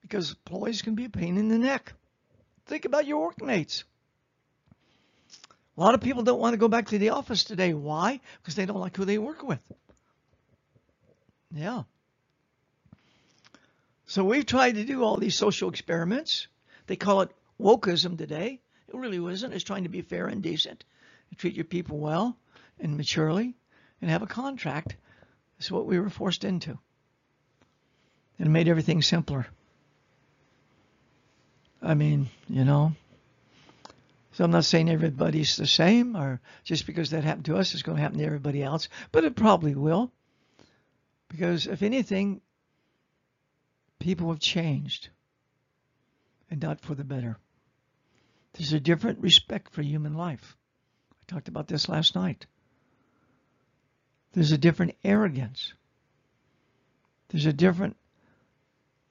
Because 0.00 0.30
employees 0.30 0.80
can 0.80 0.94
be 0.94 1.04
a 1.04 1.10
pain 1.10 1.36
in 1.36 1.48
the 1.48 1.58
neck. 1.58 1.92
Think 2.64 2.86
about 2.86 3.06
your 3.06 3.20
workmates. 3.20 3.84
A 5.76 5.80
lot 5.80 5.92
of 5.92 6.00
people 6.00 6.22
don't 6.22 6.40
want 6.40 6.54
to 6.54 6.58
go 6.58 6.68
back 6.68 6.86
to 6.86 6.96
the 6.96 7.10
office 7.10 7.44
today. 7.44 7.74
Why? 7.74 8.18
Because 8.40 8.54
they 8.54 8.64
don't 8.64 8.80
like 8.80 8.96
who 8.96 9.04
they 9.04 9.18
work 9.18 9.42
with. 9.42 9.60
Yeah. 11.52 11.82
So 14.06 14.24
we've 14.24 14.46
tried 14.46 14.76
to 14.76 14.84
do 14.84 15.04
all 15.04 15.18
these 15.18 15.36
social 15.36 15.68
experiments. 15.68 16.46
They 16.86 16.96
call 16.96 17.20
it 17.20 17.30
wokeism 17.60 18.16
today. 18.16 18.62
It 18.92 18.96
really 18.96 19.20
wasn't. 19.20 19.54
It's 19.54 19.64
trying 19.64 19.84
to 19.84 19.88
be 19.88 20.02
fair 20.02 20.26
and 20.26 20.42
decent, 20.42 20.84
treat 21.36 21.54
your 21.54 21.64
people 21.64 21.98
well 21.98 22.36
and 22.80 22.96
maturely, 22.96 23.54
and 24.00 24.10
have 24.10 24.22
a 24.22 24.26
contract. 24.26 24.96
That's 25.58 25.70
what 25.70 25.86
we 25.86 26.00
were 26.00 26.10
forced 26.10 26.44
into. 26.44 26.78
And 28.38 28.48
it 28.48 28.50
made 28.50 28.68
everything 28.68 29.02
simpler. 29.02 29.46
I 31.82 31.94
mean, 31.94 32.28
you 32.48 32.64
know. 32.64 32.92
So 34.32 34.44
I'm 34.44 34.50
not 34.50 34.64
saying 34.64 34.88
everybody's 34.88 35.56
the 35.56 35.66
same, 35.66 36.16
or 36.16 36.40
just 36.64 36.86
because 36.86 37.10
that 37.10 37.24
happened 37.24 37.46
to 37.46 37.56
us 37.56 37.74
is 37.74 37.82
going 37.82 37.96
to 37.96 38.02
happen 38.02 38.18
to 38.18 38.24
everybody 38.24 38.62
else, 38.62 38.88
but 39.12 39.24
it 39.24 39.36
probably 39.36 39.74
will. 39.74 40.10
Because 41.28 41.66
if 41.66 41.82
anything, 41.82 42.40
people 43.98 44.30
have 44.30 44.40
changed 44.40 45.10
and 46.50 46.60
not 46.60 46.80
for 46.80 46.94
the 46.94 47.04
better. 47.04 47.38
There's 48.54 48.72
a 48.72 48.80
different 48.80 49.20
respect 49.20 49.72
for 49.72 49.82
human 49.82 50.14
life. 50.14 50.56
I 51.12 51.32
talked 51.32 51.48
about 51.48 51.68
this 51.68 51.88
last 51.88 52.14
night. 52.14 52.46
There's 54.32 54.52
a 54.52 54.58
different 54.58 54.96
arrogance. 55.04 55.72
There's 57.28 57.46
a 57.46 57.52
different 57.52 57.96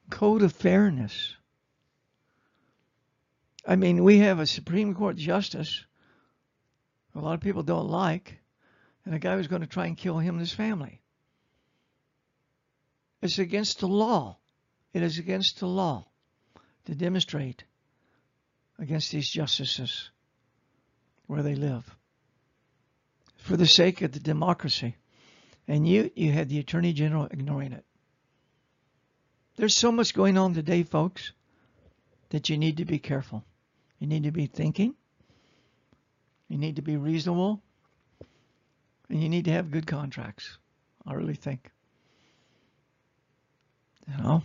code 0.09 0.41
of 0.41 0.53
fairness. 0.53 1.35
I 3.65 3.75
mean, 3.75 4.03
we 4.03 4.19
have 4.19 4.39
a 4.39 4.47
Supreme 4.47 4.95
Court 4.95 5.15
justice 5.15 5.85
a 7.15 7.19
lot 7.19 7.33
of 7.33 7.41
people 7.41 7.63
don't 7.63 7.89
like, 7.89 8.39
and 9.05 9.15
a 9.15 9.19
guy 9.19 9.35
was 9.35 9.47
going 9.47 9.61
to 9.61 9.67
try 9.67 9.87
and 9.87 9.97
kill 9.97 10.19
him 10.19 10.35
and 10.35 10.39
his 10.39 10.53
family. 10.53 11.01
It's 13.21 13.39
against 13.39 13.79
the 13.79 13.87
law. 13.87 14.37
It 14.93 15.03
is 15.03 15.19
against 15.19 15.59
the 15.59 15.67
law 15.67 16.07
to 16.85 16.95
demonstrate 16.95 17.63
against 18.79 19.11
these 19.11 19.29
justices 19.29 20.09
where 21.27 21.43
they 21.43 21.55
live 21.55 21.95
for 23.37 23.57
the 23.57 23.67
sake 23.67 24.01
of 24.01 24.11
the 24.11 24.19
democracy. 24.19 24.95
And 25.67 25.87
you, 25.87 26.09
you 26.15 26.31
had 26.31 26.49
the 26.49 26.59
Attorney 26.59 26.93
General 26.93 27.25
ignoring 27.25 27.73
it. 27.73 27.85
There's 29.55 29.75
so 29.75 29.91
much 29.91 30.13
going 30.13 30.37
on 30.37 30.53
today, 30.53 30.83
folks, 30.83 31.31
that 32.29 32.49
you 32.49 32.57
need 32.57 32.77
to 32.77 32.85
be 32.85 32.99
careful. 32.99 33.43
You 33.99 34.07
need 34.07 34.23
to 34.23 34.31
be 34.31 34.45
thinking. 34.45 34.95
You 36.47 36.57
need 36.57 36.77
to 36.77 36.81
be 36.81 36.97
reasonable. 36.97 37.61
And 39.09 39.21
you 39.21 39.29
need 39.29 39.45
to 39.45 39.51
have 39.51 39.71
good 39.71 39.85
contracts. 39.85 40.57
I 41.05 41.13
really 41.13 41.35
think. 41.35 41.69
You 44.07 44.23
know? 44.23 44.43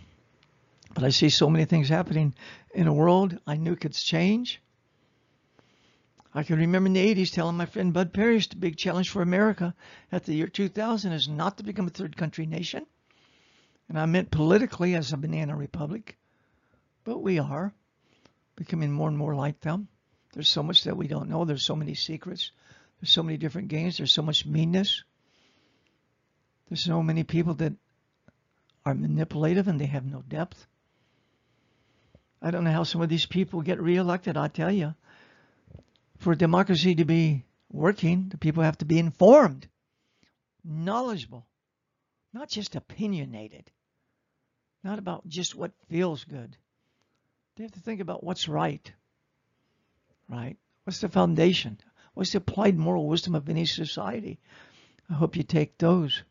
But 0.95 1.03
I 1.03 1.09
see 1.09 1.29
so 1.29 1.49
many 1.49 1.65
things 1.65 1.89
happening 1.89 2.33
in 2.73 2.87
a 2.87 2.93
world 2.93 3.37
I 3.45 3.57
knew 3.57 3.75
could 3.75 3.91
change. 3.91 4.61
I 6.33 6.43
can 6.43 6.57
remember 6.57 6.87
in 6.87 6.93
the 6.93 7.15
80s 7.15 7.33
telling 7.33 7.57
my 7.57 7.65
friend 7.65 7.93
Bud 7.93 8.13
Parrish 8.13 8.47
the 8.47 8.55
big 8.55 8.77
challenge 8.77 9.09
for 9.09 9.21
America 9.21 9.75
at 10.09 10.23
the 10.23 10.33
year 10.33 10.47
2000 10.47 11.11
is 11.11 11.27
not 11.27 11.57
to 11.57 11.63
become 11.63 11.87
a 11.87 11.89
third 11.89 12.15
country 12.15 12.45
nation. 12.45 12.85
And 13.89 13.99
I 13.99 14.05
meant 14.05 14.31
politically 14.31 14.95
as 14.95 15.11
a 15.11 15.17
banana 15.17 15.57
republic. 15.57 16.17
But 17.03 17.19
we 17.19 17.39
are 17.39 17.73
becoming 18.55 18.91
more 18.91 19.09
and 19.09 19.17
more 19.17 19.35
like 19.35 19.59
them. 19.59 19.89
There's 20.31 20.49
so 20.49 20.63
much 20.63 20.85
that 20.85 20.95
we 20.95 21.07
don't 21.07 21.29
know. 21.29 21.43
There's 21.43 21.63
so 21.63 21.75
many 21.75 21.93
secrets. 21.93 22.51
There's 23.01 23.11
so 23.11 23.21
many 23.21 23.37
different 23.37 23.67
games. 23.67 23.97
There's 23.97 24.13
so 24.13 24.21
much 24.21 24.45
meanness. 24.45 25.03
There's 26.69 26.85
so 26.85 27.03
many 27.03 27.23
people 27.23 27.55
that 27.55 27.73
are 28.85 28.95
manipulative 28.95 29.67
and 29.67 29.79
they 29.79 29.87
have 29.87 30.05
no 30.05 30.21
depth. 30.21 30.67
I 32.41 32.51
don't 32.51 32.63
know 32.63 32.71
how 32.71 32.83
some 32.83 33.01
of 33.01 33.09
these 33.09 33.25
people 33.25 33.61
get 33.61 33.81
reelected. 33.81 34.37
I 34.37 34.47
tell 34.47 34.71
you, 34.71 34.93
for 36.17 36.35
democracy 36.35 36.95
to 36.95 37.05
be 37.05 37.45
working, 37.71 38.29
the 38.29 38.37
people 38.37 38.63
have 38.63 38.77
to 38.79 38.85
be 38.85 38.99
informed, 38.99 39.67
knowledgeable, 40.63 41.45
not 42.33 42.49
just 42.49 42.75
opinionated, 42.75 43.71
not 44.83 44.99
about 44.99 45.27
just 45.27 45.55
what 45.55 45.71
feels 45.89 46.23
good. 46.23 46.55
They 47.55 47.63
have 47.63 47.73
to 47.73 47.79
think 47.79 48.01
about 48.01 48.23
what's 48.23 48.47
right, 48.47 48.91
right? 50.29 50.57
What's 50.83 51.01
the 51.01 51.09
foundation? 51.09 51.79
What's 52.13 52.31
the 52.31 52.37
applied 52.37 52.77
moral 52.77 53.07
wisdom 53.07 53.35
of 53.35 53.49
any 53.49 53.65
society? 53.65 54.39
I 55.09 55.13
hope 55.13 55.35
you 55.35 55.43
take 55.43 55.77
those 55.77 56.23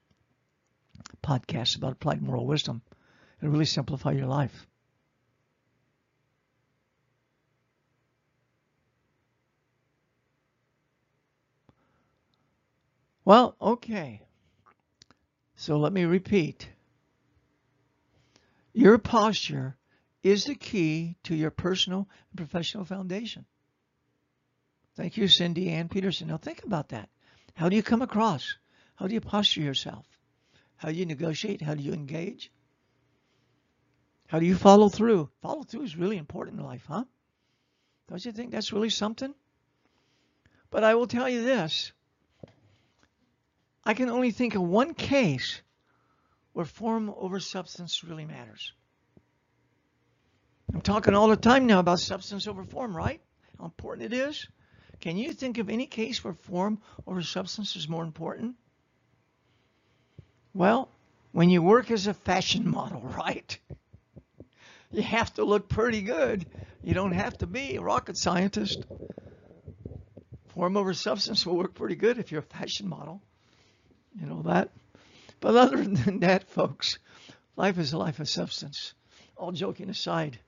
podcasts 1.23 1.77
about 1.77 1.93
applied 1.93 2.23
moral 2.23 2.47
wisdom 2.47 2.83
and 3.41 3.51
really 3.53 3.65
simplify 3.65 4.13
your 4.13 4.27
life. 4.27 4.67
Well, 13.25 13.57
okay. 13.61 14.23
So 15.57 15.79
let 15.79 15.93
me 15.93 16.05
repeat. 16.05 16.69
Your 18.73 18.99
posture 18.99 19.77
is 20.23 20.45
the 20.45 20.55
key 20.55 21.17
to 21.25 21.35
your 21.35 21.51
personal 21.51 22.09
and 22.31 22.37
professional 22.37 22.85
foundation. 22.85 23.47
Thank 24.97 25.17
you, 25.17 25.29
Cindy 25.29 25.71
Ann 25.71 25.89
Peterson. 25.89 26.29
Now 26.29 26.37
think 26.37 26.65
about 26.65 26.91
that. 26.91 27.09
How 27.55 27.69
do 27.69 27.77
you 27.77 27.83
come 27.83 28.03
across? 28.03 28.57
How 28.97 29.07
do 29.07 29.15
you 29.15 29.21
posture 29.21 29.61
yourself? 29.61 30.07
How 30.77 30.89
do 30.89 30.95
you 30.95 31.07
negotiate? 31.07 31.63
How 31.63 31.75
do 31.75 31.83
you 31.83 31.93
engage? 31.93 32.51
How 34.29 34.39
do 34.39 34.47
you 34.47 34.57
follow 34.57 34.89
through? 34.89 35.31
Follow 35.43 35.63
through 35.63 35.83
is 35.83 35.97
really 35.97 36.17
important 36.17 36.59
in 36.59 36.65
life, 36.65 36.85
huh? 36.89 37.05
Don't 38.09 38.25
you 38.25 38.33
think 38.33 38.51
that's 38.51 38.73
really 38.73 38.91
something? 38.91 39.35
But 40.71 40.85
I 40.85 40.95
will 40.95 41.07
tell 41.07 41.29
you 41.29 41.43
this. 41.43 41.93
I 43.87 43.95
can 43.95 44.09
only 44.09 44.31
think 44.31 44.55
of 44.55 44.63
one 44.63 44.95
case 44.95 45.61
where 46.53 46.65
form 46.65 47.13
over 47.17 47.41
substance 47.41 48.03
really 48.03 48.25
matters. 48.25 48.73
I'm 50.73 50.81
talking 50.81 51.15
all 51.15 51.29
the 51.29 51.37
time 51.37 51.67
now 51.67 51.81
about 51.81 52.01
substance 52.01 52.47
over 52.47 52.65
form, 52.65 52.97
right? 52.97 53.21
How 53.59 53.67
important 53.67 54.13
it 54.13 54.17
is. 54.17 54.49
Can 55.01 55.17
you 55.17 55.33
think 55.33 55.59
of 55.59 55.69
any 55.69 55.87
case 55.87 56.25
where 56.25 56.33
form 56.33 56.81
over 57.07 57.23
substance 57.23 57.77
is 57.77 57.89
more 57.89 58.03
important? 58.03 58.57
Well, 60.55 60.89
when 61.33 61.51
you 61.51 61.63
work 61.63 61.91
as 61.91 62.07
a 62.07 62.15
fashion 62.15 62.71
model, 62.71 63.01
right? 63.19 63.59
You 64.93 65.03
have 65.03 65.35
to 65.35 65.45
look 65.45 65.69
pretty 65.69 66.03
good. 66.03 66.47
You 66.83 66.95
don't 66.95 67.13
have 67.13 67.37
to 67.39 67.47
be 67.47 67.77
a 67.77 67.83
rocket 67.83 68.17
scientist. 68.17 68.85
Form 70.49 70.77
over 70.77 70.95
substance 70.95 71.45
will 71.45 71.57
work 71.57 71.75
pretty 71.75 71.97
good 71.97 72.19
if 72.19 72.31
you're 72.31 72.41
a 72.41 72.59
fashion 72.59 72.89
model. 72.89 73.21
You 74.21 74.27
know 74.27 74.43
that? 74.43 74.71
But 75.41 75.57
other 75.57 75.83
than 75.85 76.21
that, 76.21 76.49
folks, 76.49 76.99
life 77.57 77.79
is 77.79 77.93
a 77.93 77.99
life 77.99 78.21
of 78.21 78.29
substance. 78.29 78.95
All 79.37 79.53
joking 79.53 79.91
aside, 79.91 80.39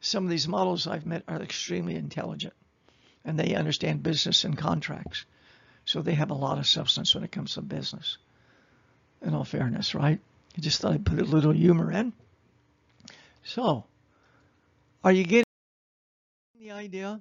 some 0.00 0.24
of 0.24 0.30
these 0.30 0.48
models 0.48 0.86
I've 0.86 1.06
met 1.06 1.22
are 1.28 1.42
extremely 1.42 1.96
intelligent 1.96 2.54
and 3.24 3.38
they 3.38 3.54
understand 3.54 4.02
business 4.02 4.44
and 4.44 4.56
contracts. 4.56 5.24
So 5.84 6.02
they 6.02 6.14
have 6.14 6.30
a 6.30 6.34
lot 6.34 6.58
of 6.58 6.66
substance 6.66 7.14
when 7.14 7.24
it 7.24 7.32
comes 7.32 7.54
to 7.54 7.62
business. 7.62 8.18
In 9.20 9.34
all 9.34 9.44
fairness, 9.44 9.94
right? 9.94 10.18
I 10.56 10.60
just 10.60 10.80
thought 10.80 10.92
I'd 10.92 11.06
put 11.06 11.20
a 11.20 11.24
little 11.24 11.52
humor 11.52 11.92
in. 11.92 12.12
So, 13.44 13.84
are 15.04 15.12
you 15.12 15.24
getting 15.24 15.44
the 16.58 16.72
idea? 16.72 17.20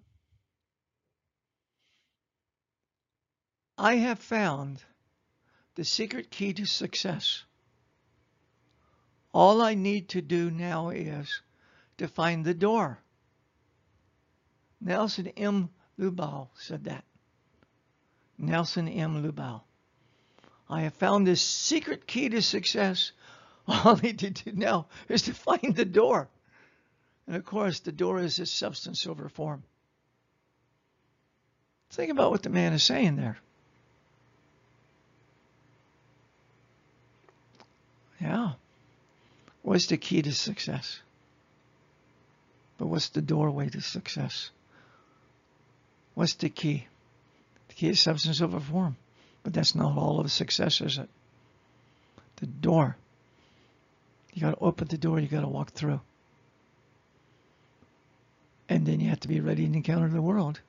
I 3.77 3.95
have 3.95 4.19
found 4.19 4.83
the 5.75 5.83
secret 5.83 6.29
key 6.29 6.53
to 6.53 6.65
success. 6.65 7.43
All 9.33 9.61
I 9.61 9.73
need 9.75 10.09
to 10.09 10.21
do 10.21 10.51
now 10.51 10.89
is 10.89 11.41
to 11.97 12.07
find 12.07 12.43
the 12.43 12.53
door. 12.53 12.99
Nelson 14.81 15.27
M. 15.27 15.69
Lubau 15.97 16.49
said 16.55 16.85
that. 16.85 17.05
Nelson 18.37 18.87
M. 18.87 19.23
Lubau. 19.23 19.61
I 20.69 20.81
have 20.81 20.95
found 20.95 21.27
this 21.27 21.41
secret 21.41 22.07
key 22.07 22.29
to 22.29 22.41
success. 22.41 23.11
All 23.67 23.97
I 23.97 24.01
need 24.01 24.19
to 24.19 24.29
do 24.31 24.51
now 24.53 24.87
is 25.07 25.23
to 25.23 25.33
find 25.33 25.75
the 25.75 25.85
door. 25.85 26.29
And 27.27 27.35
of 27.35 27.45
course, 27.45 27.79
the 27.81 27.91
door 27.91 28.19
is 28.19 28.37
this 28.37 28.51
substance 28.51 29.05
over 29.05 29.29
form. 29.29 29.63
Think 31.91 32.11
about 32.11 32.31
what 32.31 32.41
the 32.41 32.49
man 32.49 32.73
is 32.73 32.83
saying 32.83 33.17
there. 33.17 33.37
Yeah. 38.21 38.53
What's 39.63 39.87
the 39.87 39.97
key 39.97 40.21
to 40.21 40.31
success? 40.31 40.99
But 42.77 42.87
what's 42.87 43.09
the 43.09 43.21
doorway 43.21 43.69
to 43.69 43.81
success? 43.81 44.51
What's 46.13 46.33
the 46.35 46.49
key? 46.49 46.87
The 47.67 47.73
key 47.73 47.89
is 47.89 47.99
substance 47.99 48.41
over 48.41 48.59
form. 48.59 48.97
But 49.43 49.53
that's 49.53 49.75
not 49.75 49.97
all 49.97 50.19
of 50.19 50.31
success, 50.31 50.81
is 50.81 50.97
it? 50.97 51.09
The 52.37 52.47
door. 52.47 52.95
You 54.33 54.41
got 54.41 54.51
to 54.51 54.63
open 54.63 54.87
the 54.87 54.97
door, 54.97 55.19
you 55.19 55.27
got 55.27 55.41
to 55.41 55.47
walk 55.47 55.71
through. 55.71 55.99
And 58.69 58.85
then 58.85 58.99
you 58.99 59.09
have 59.09 59.19
to 59.21 59.27
be 59.27 59.41
ready 59.41 59.67
to 59.67 59.73
encounter 59.73 60.07
the 60.07 60.21
world. 60.21 60.59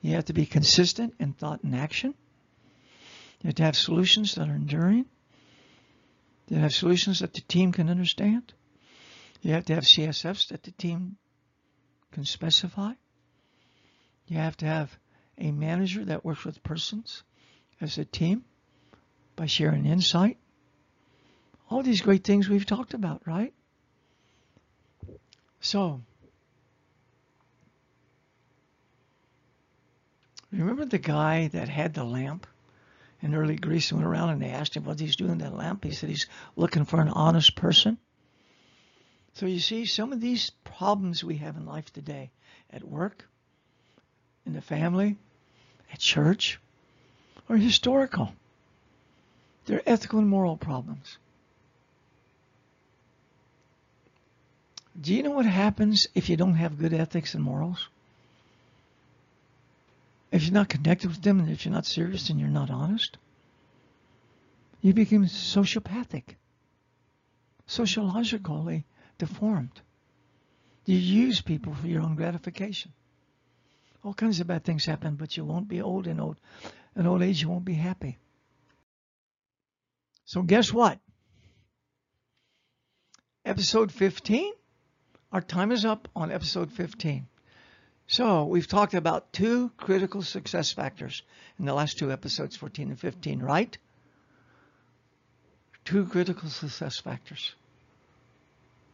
You 0.00 0.14
have 0.14 0.26
to 0.26 0.32
be 0.32 0.46
consistent 0.46 1.14
in 1.18 1.32
thought 1.32 1.64
and 1.64 1.74
action. 1.74 2.14
You 3.42 3.48
have 3.48 3.56
to 3.56 3.62
have 3.64 3.76
solutions 3.76 4.34
that 4.36 4.48
are 4.48 4.54
enduring. 4.54 5.06
You 6.48 6.56
have 6.58 6.72
solutions 6.72 7.20
that 7.20 7.34
the 7.34 7.42
team 7.42 7.72
can 7.72 7.90
understand. 7.90 8.54
You 9.42 9.52
have 9.52 9.66
to 9.66 9.74
have 9.74 9.84
CSFs 9.84 10.48
that 10.48 10.62
the 10.62 10.70
team 10.72 11.16
can 12.12 12.24
specify. 12.24 12.92
You 14.26 14.38
have 14.38 14.56
to 14.58 14.66
have 14.66 14.98
a 15.36 15.52
manager 15.52 16.04
that 16.06 16.24
works 16.24 16.44
with 16.44 16.62
persons 16.62 17.22
as 17.80 17.98
a 17.98 18.04
team 18.04 18.44
by 19.36 19.46
sharing 19.46 19.86
insight. 19.86 20.38
All 21.70 21.82
these 21.82 22.00
great 22.00 22.24
things 22.24 22.48
we've 22.48 22.66
talked 22.66 22.94
about, 22.94 23.22
right? 23.26 23.52
So, 25.60 26.00
remember 30.50 30.86
the 30.86 30.98
guy 30.98 31.48
that 31.48 31.68
had 31.68 31.94
the 31.94 32.04
lamp 32.04 32.46
in 33.20 33.34
early 33.34 33.56
Greece 33.56 33.90
and 33.90 34.00
went 34.00 34.08
around 34.08 34.30
and 34.30 34.42
they 34.42 34.50
asked 34.50 34.76
him 34.76 34.84
what 34.84 35.00
he's 35.00 35.16
doing 35.16 35.38
that 35.38 35.56
lamp? 35.56 35.84
He 35.84 35.90
said 35.90 36.08
he's 36.08 36.26
looking 36.56 36.84
for 36.84 37.00
an 37.00 37.08
honest 37.08 37.56
person. 37.56 37.98
So 39.34 39.46
you 39.46 39.60
see, 39.60 39.86
some 39.86 40.12
of 40.12 40.20
these 40.20 40.50
problems 40.64 41.22
we 41.22 41.36
have 41.36 41.56
in 41.56 41.66
life 41.66 41.92
today, 41.92 42.30
at 42.70 42.82
work, 42.82 43.24
in 44.46 44.52
the 44.52 44.60
family, 44.60 45.16
at 45.92 45.98
church, 45.98 46.58
are 47.48 47.56
historical. 47.56 48.32
They're 49.66 49.82
ethical 49.86 50.18
and 50.18 50.28
moral 50.28 50.56
problems. 50.56 51.18
Do 55.00 55.14
you 55.14 55.22
know 55.22 55.30
what 55.30 55.46
happens 55.46 56.08
if 56.14 56.28
you 56.28 56.36
don't 56.36 56.56
have 56.56 56.78
good 56.78 56.92
ethics 56.92 57.34
and 57.34 57.44
morals? 57.44 57.88
If 60.30 60.44
you're 60.44 60.52
not 60.52 60.68
connected 60.68 61.08
with 61.08 61.22
them 61.22 61.40
and 61.40 61.50
if 61.50 61.64
you're 61.64 61.74
not 61.74 61.86
serious 61.86 62.28
and 62.28 62.38
you're 62.38 62.48
not 62.48 62.70
honest, 62.70 63.16
you 64.80 64.92
become 64.92 65.24
sociopathic, 65.26 66.36
sociologically 67.66 68.84
deformed. 69.16 69.80
You 70.84 70.96
use 70.96 71.40
people 71.40 71.74
for 71.74 71.86
your 71.86 72.02
own 72.02 72.14
gratification. 72.14 72.92
All 74.04 74.14
kinds 74.14 74.40
of 74.40 74.46
bad 74.46 74.64
things 74.64 74.84
happen, 74.84 75.16
but 75.16 75.36
you 75.36 75.44
won't 75.44 75.68
be 75.68 75.82
old 75.82 76.06
in 76.06 76.20
old 76.20 76.36
in 76.96 77.06
old 77.06 77.22
age 77.22 77.42
you 77.42 77.48
won't 77.48 77.64
be 77.64 77.74
happy. 77.74 78.18
So 80.24 80.42
guess 80.42 80.72
what? 80.72 80.98
Episode 83.44 83.92
15. 83.92 84.52
Our 85.32 85.40
time 85.40 85.72
is 85.72 85.84
up 85.84 86.08
on 86.14 86.30
episode 86.30 86.72
15. 86.72 87.26
So 88.10 88.44
we've 88.44 88.66
talked 88.66 88.94
about 88.94 89.34
two 89.34 89.70
critical 89.76 90.22
success 90.22 90.72
factors 90.72 91.22
in 91.58 91.66
the 91.66 91.74
last 91.74 91.98
two 91.98 92.10
episodes, 92.10 92.56
14 92.56 92.88
and 92.88 92.98
15, 92.98 93.40
right? 93.40 93.76
Two 95.84 96.06
critical 96.06 96.48
success 96.48 96.98
factors 96.98 97.54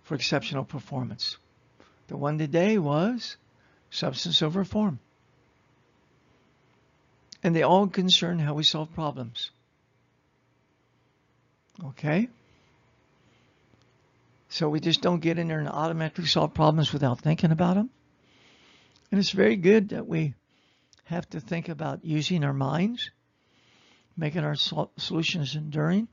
for 0.02 0.16
exceptional 0.16 0.64
performance. 0.64 1.36
The 2.08 2.16
one 2.16 2.38
today 2.38 2.76
was 2.76 3.36
substance 3.88 4.42
over 4.42 4.64
form. 4.64 4.98
And 7.44 7.54
they 7.54 7.62
all 7.62 7.86
concern 7.86 8.40
how 8.40 8.54
we 8.54 8.64
solve 8.64 8.92
problems. 8.94 9.52
Okay? 11.84 12.28
So 14.48 14.68
we 14.68 14.80
just 14.80 15.02
don't 15.02 15.20
get 15.20 15.38
in 15.38 15.46
there 15.46 15.60
and 15.60 15.68
automatically 15.68 16.26
solve 16.26 16.52
problems 16.52 16.92
without 16.92 17.20
thinking 17.20 17.52
about 17.52 17.76
them. 17.76 17.90
And 19.10 19.20
it's 19.20 19.30
very 19.30 19.56
good 19.56 19.90
that 19.90 20.06
we 20.06 20.34
have 21.04 21.28
to 21.30 21.40
think 21.40 21.68
about 21.68 22.04
using 22.04 22.44
our 22.44 22.52
minds, 22.52 23.10
making 24.16 24.42
our 24.42 24.56
solutions 24.56 25.54
enduring. 25.54 26.08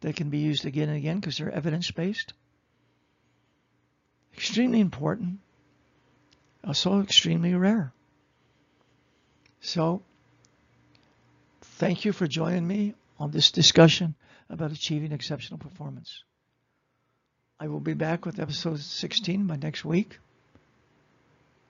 They 0.00 0.12
can 0.12 0.30
be 0.30 0.38
used 0.38 0.64
again 0.64 0.88
and 0.88 0.98
again 0.98 1.20
because 1.20 1.38
they're 1.38 1.50
evidence 1.50 1.90
based. 1.90 2.32
Extremely 4.34 4.80
important, 4.80 5.40
also 6.64 7.02
extremely 7.02 7.54
rare. 7.54 7.92
So, 9.60 10.02
thank 11.60 12.04
you 12.04 12.12
for 12.12 12.26
joining 12.26 12.66
me 12.66 12.94
on 13.18 13.30
this 13.30 13.50
discussion 13.50 14.14
about 14.48 14.72
achieving 14.72 15.12
exceptional 15.12 15.58
performance. 15.58 16.24
I 17.58 17.68
will 17.68 17.80
be 17.80 17.92
back 17.92 18.24
with 18.24 18.40
episode 18.40 18.80
16 18.80 19.46
by 19.46 19.56
next 19.56 19.84
week. 19.84 20.18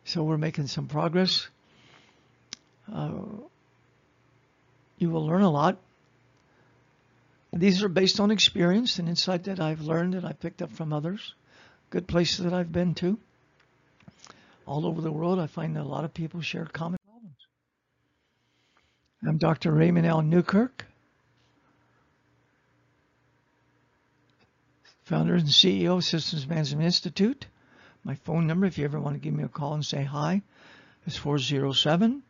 So 0.05 0.23
we're 0.23 0.39
making 0.39 0.67
some 0.67 0.87
progress. 0.87 1.49
Uh, 2.93 3.13
you 4.99 5.11
will 5.11 5.27
learn 5.27 5.43
a 5.43 5.51
lot. 5.51 5.79
These 7.53 7.83
are 7.83 7.89
based 7.89 8.21
on 8.21 8.31
experience 8.31 8.99
and 8.99 9.09
insight 9.09 9.45
that 9.45 9.61
I've 9.61 9.81
learned 9.81 10.15
that 10.15 10.25
I 10.25 10.33
picked 10.33 10.63
up 10.63 10.71
from 10.71 10.93
others, 10.93 11.35
good 11.91 12.07
places 12.07 12.45
that 12.45 12.53
I've 12.53 12.71
been 12.71 12.95
to. 12.97 13.19
All 14.67 14.87
over 14.87 15.01
the 15.01 15.11
world, 15.11 15.41
I 15.41 15.47
find 15.47 15.75
that 15.75 15.83
a 15.83 15.89
lot 15.89 16.05
of 16.05 16.15
people 16.15 16.41
share 16.43 16.65
common 16.65 16.99
problems. 17.05 17.37
I'm 19.27 19.39
Dr. 19.39 19.73
Raymond 19.73 20.07
L. 20.07 20.23
Newkirk, 20.23 20.87
founder 25.05 25.35
and 25.35 25.49
CEO 25.49 25.97
of 25.97 26.05
Systems 26.05 26.47
Management 26.47 26.85
Institute. 26.85 27.47
My 28.03 28.15
phone 28.15 28.47
number, 28.47 28.67
if 28.67 28.79
you 28.79 28.85
ever 28.85 28.99
want 28.99 29.15
to 29.15 29.21
give 29.21 29.35
me 29.35 29.45
a 29.45 29.49
call 29.49 29.75
and 29.75 29.85
say 29.85 30.05
hi, 30.05 30.41
is 31.07 31.17
407 31.17 32.23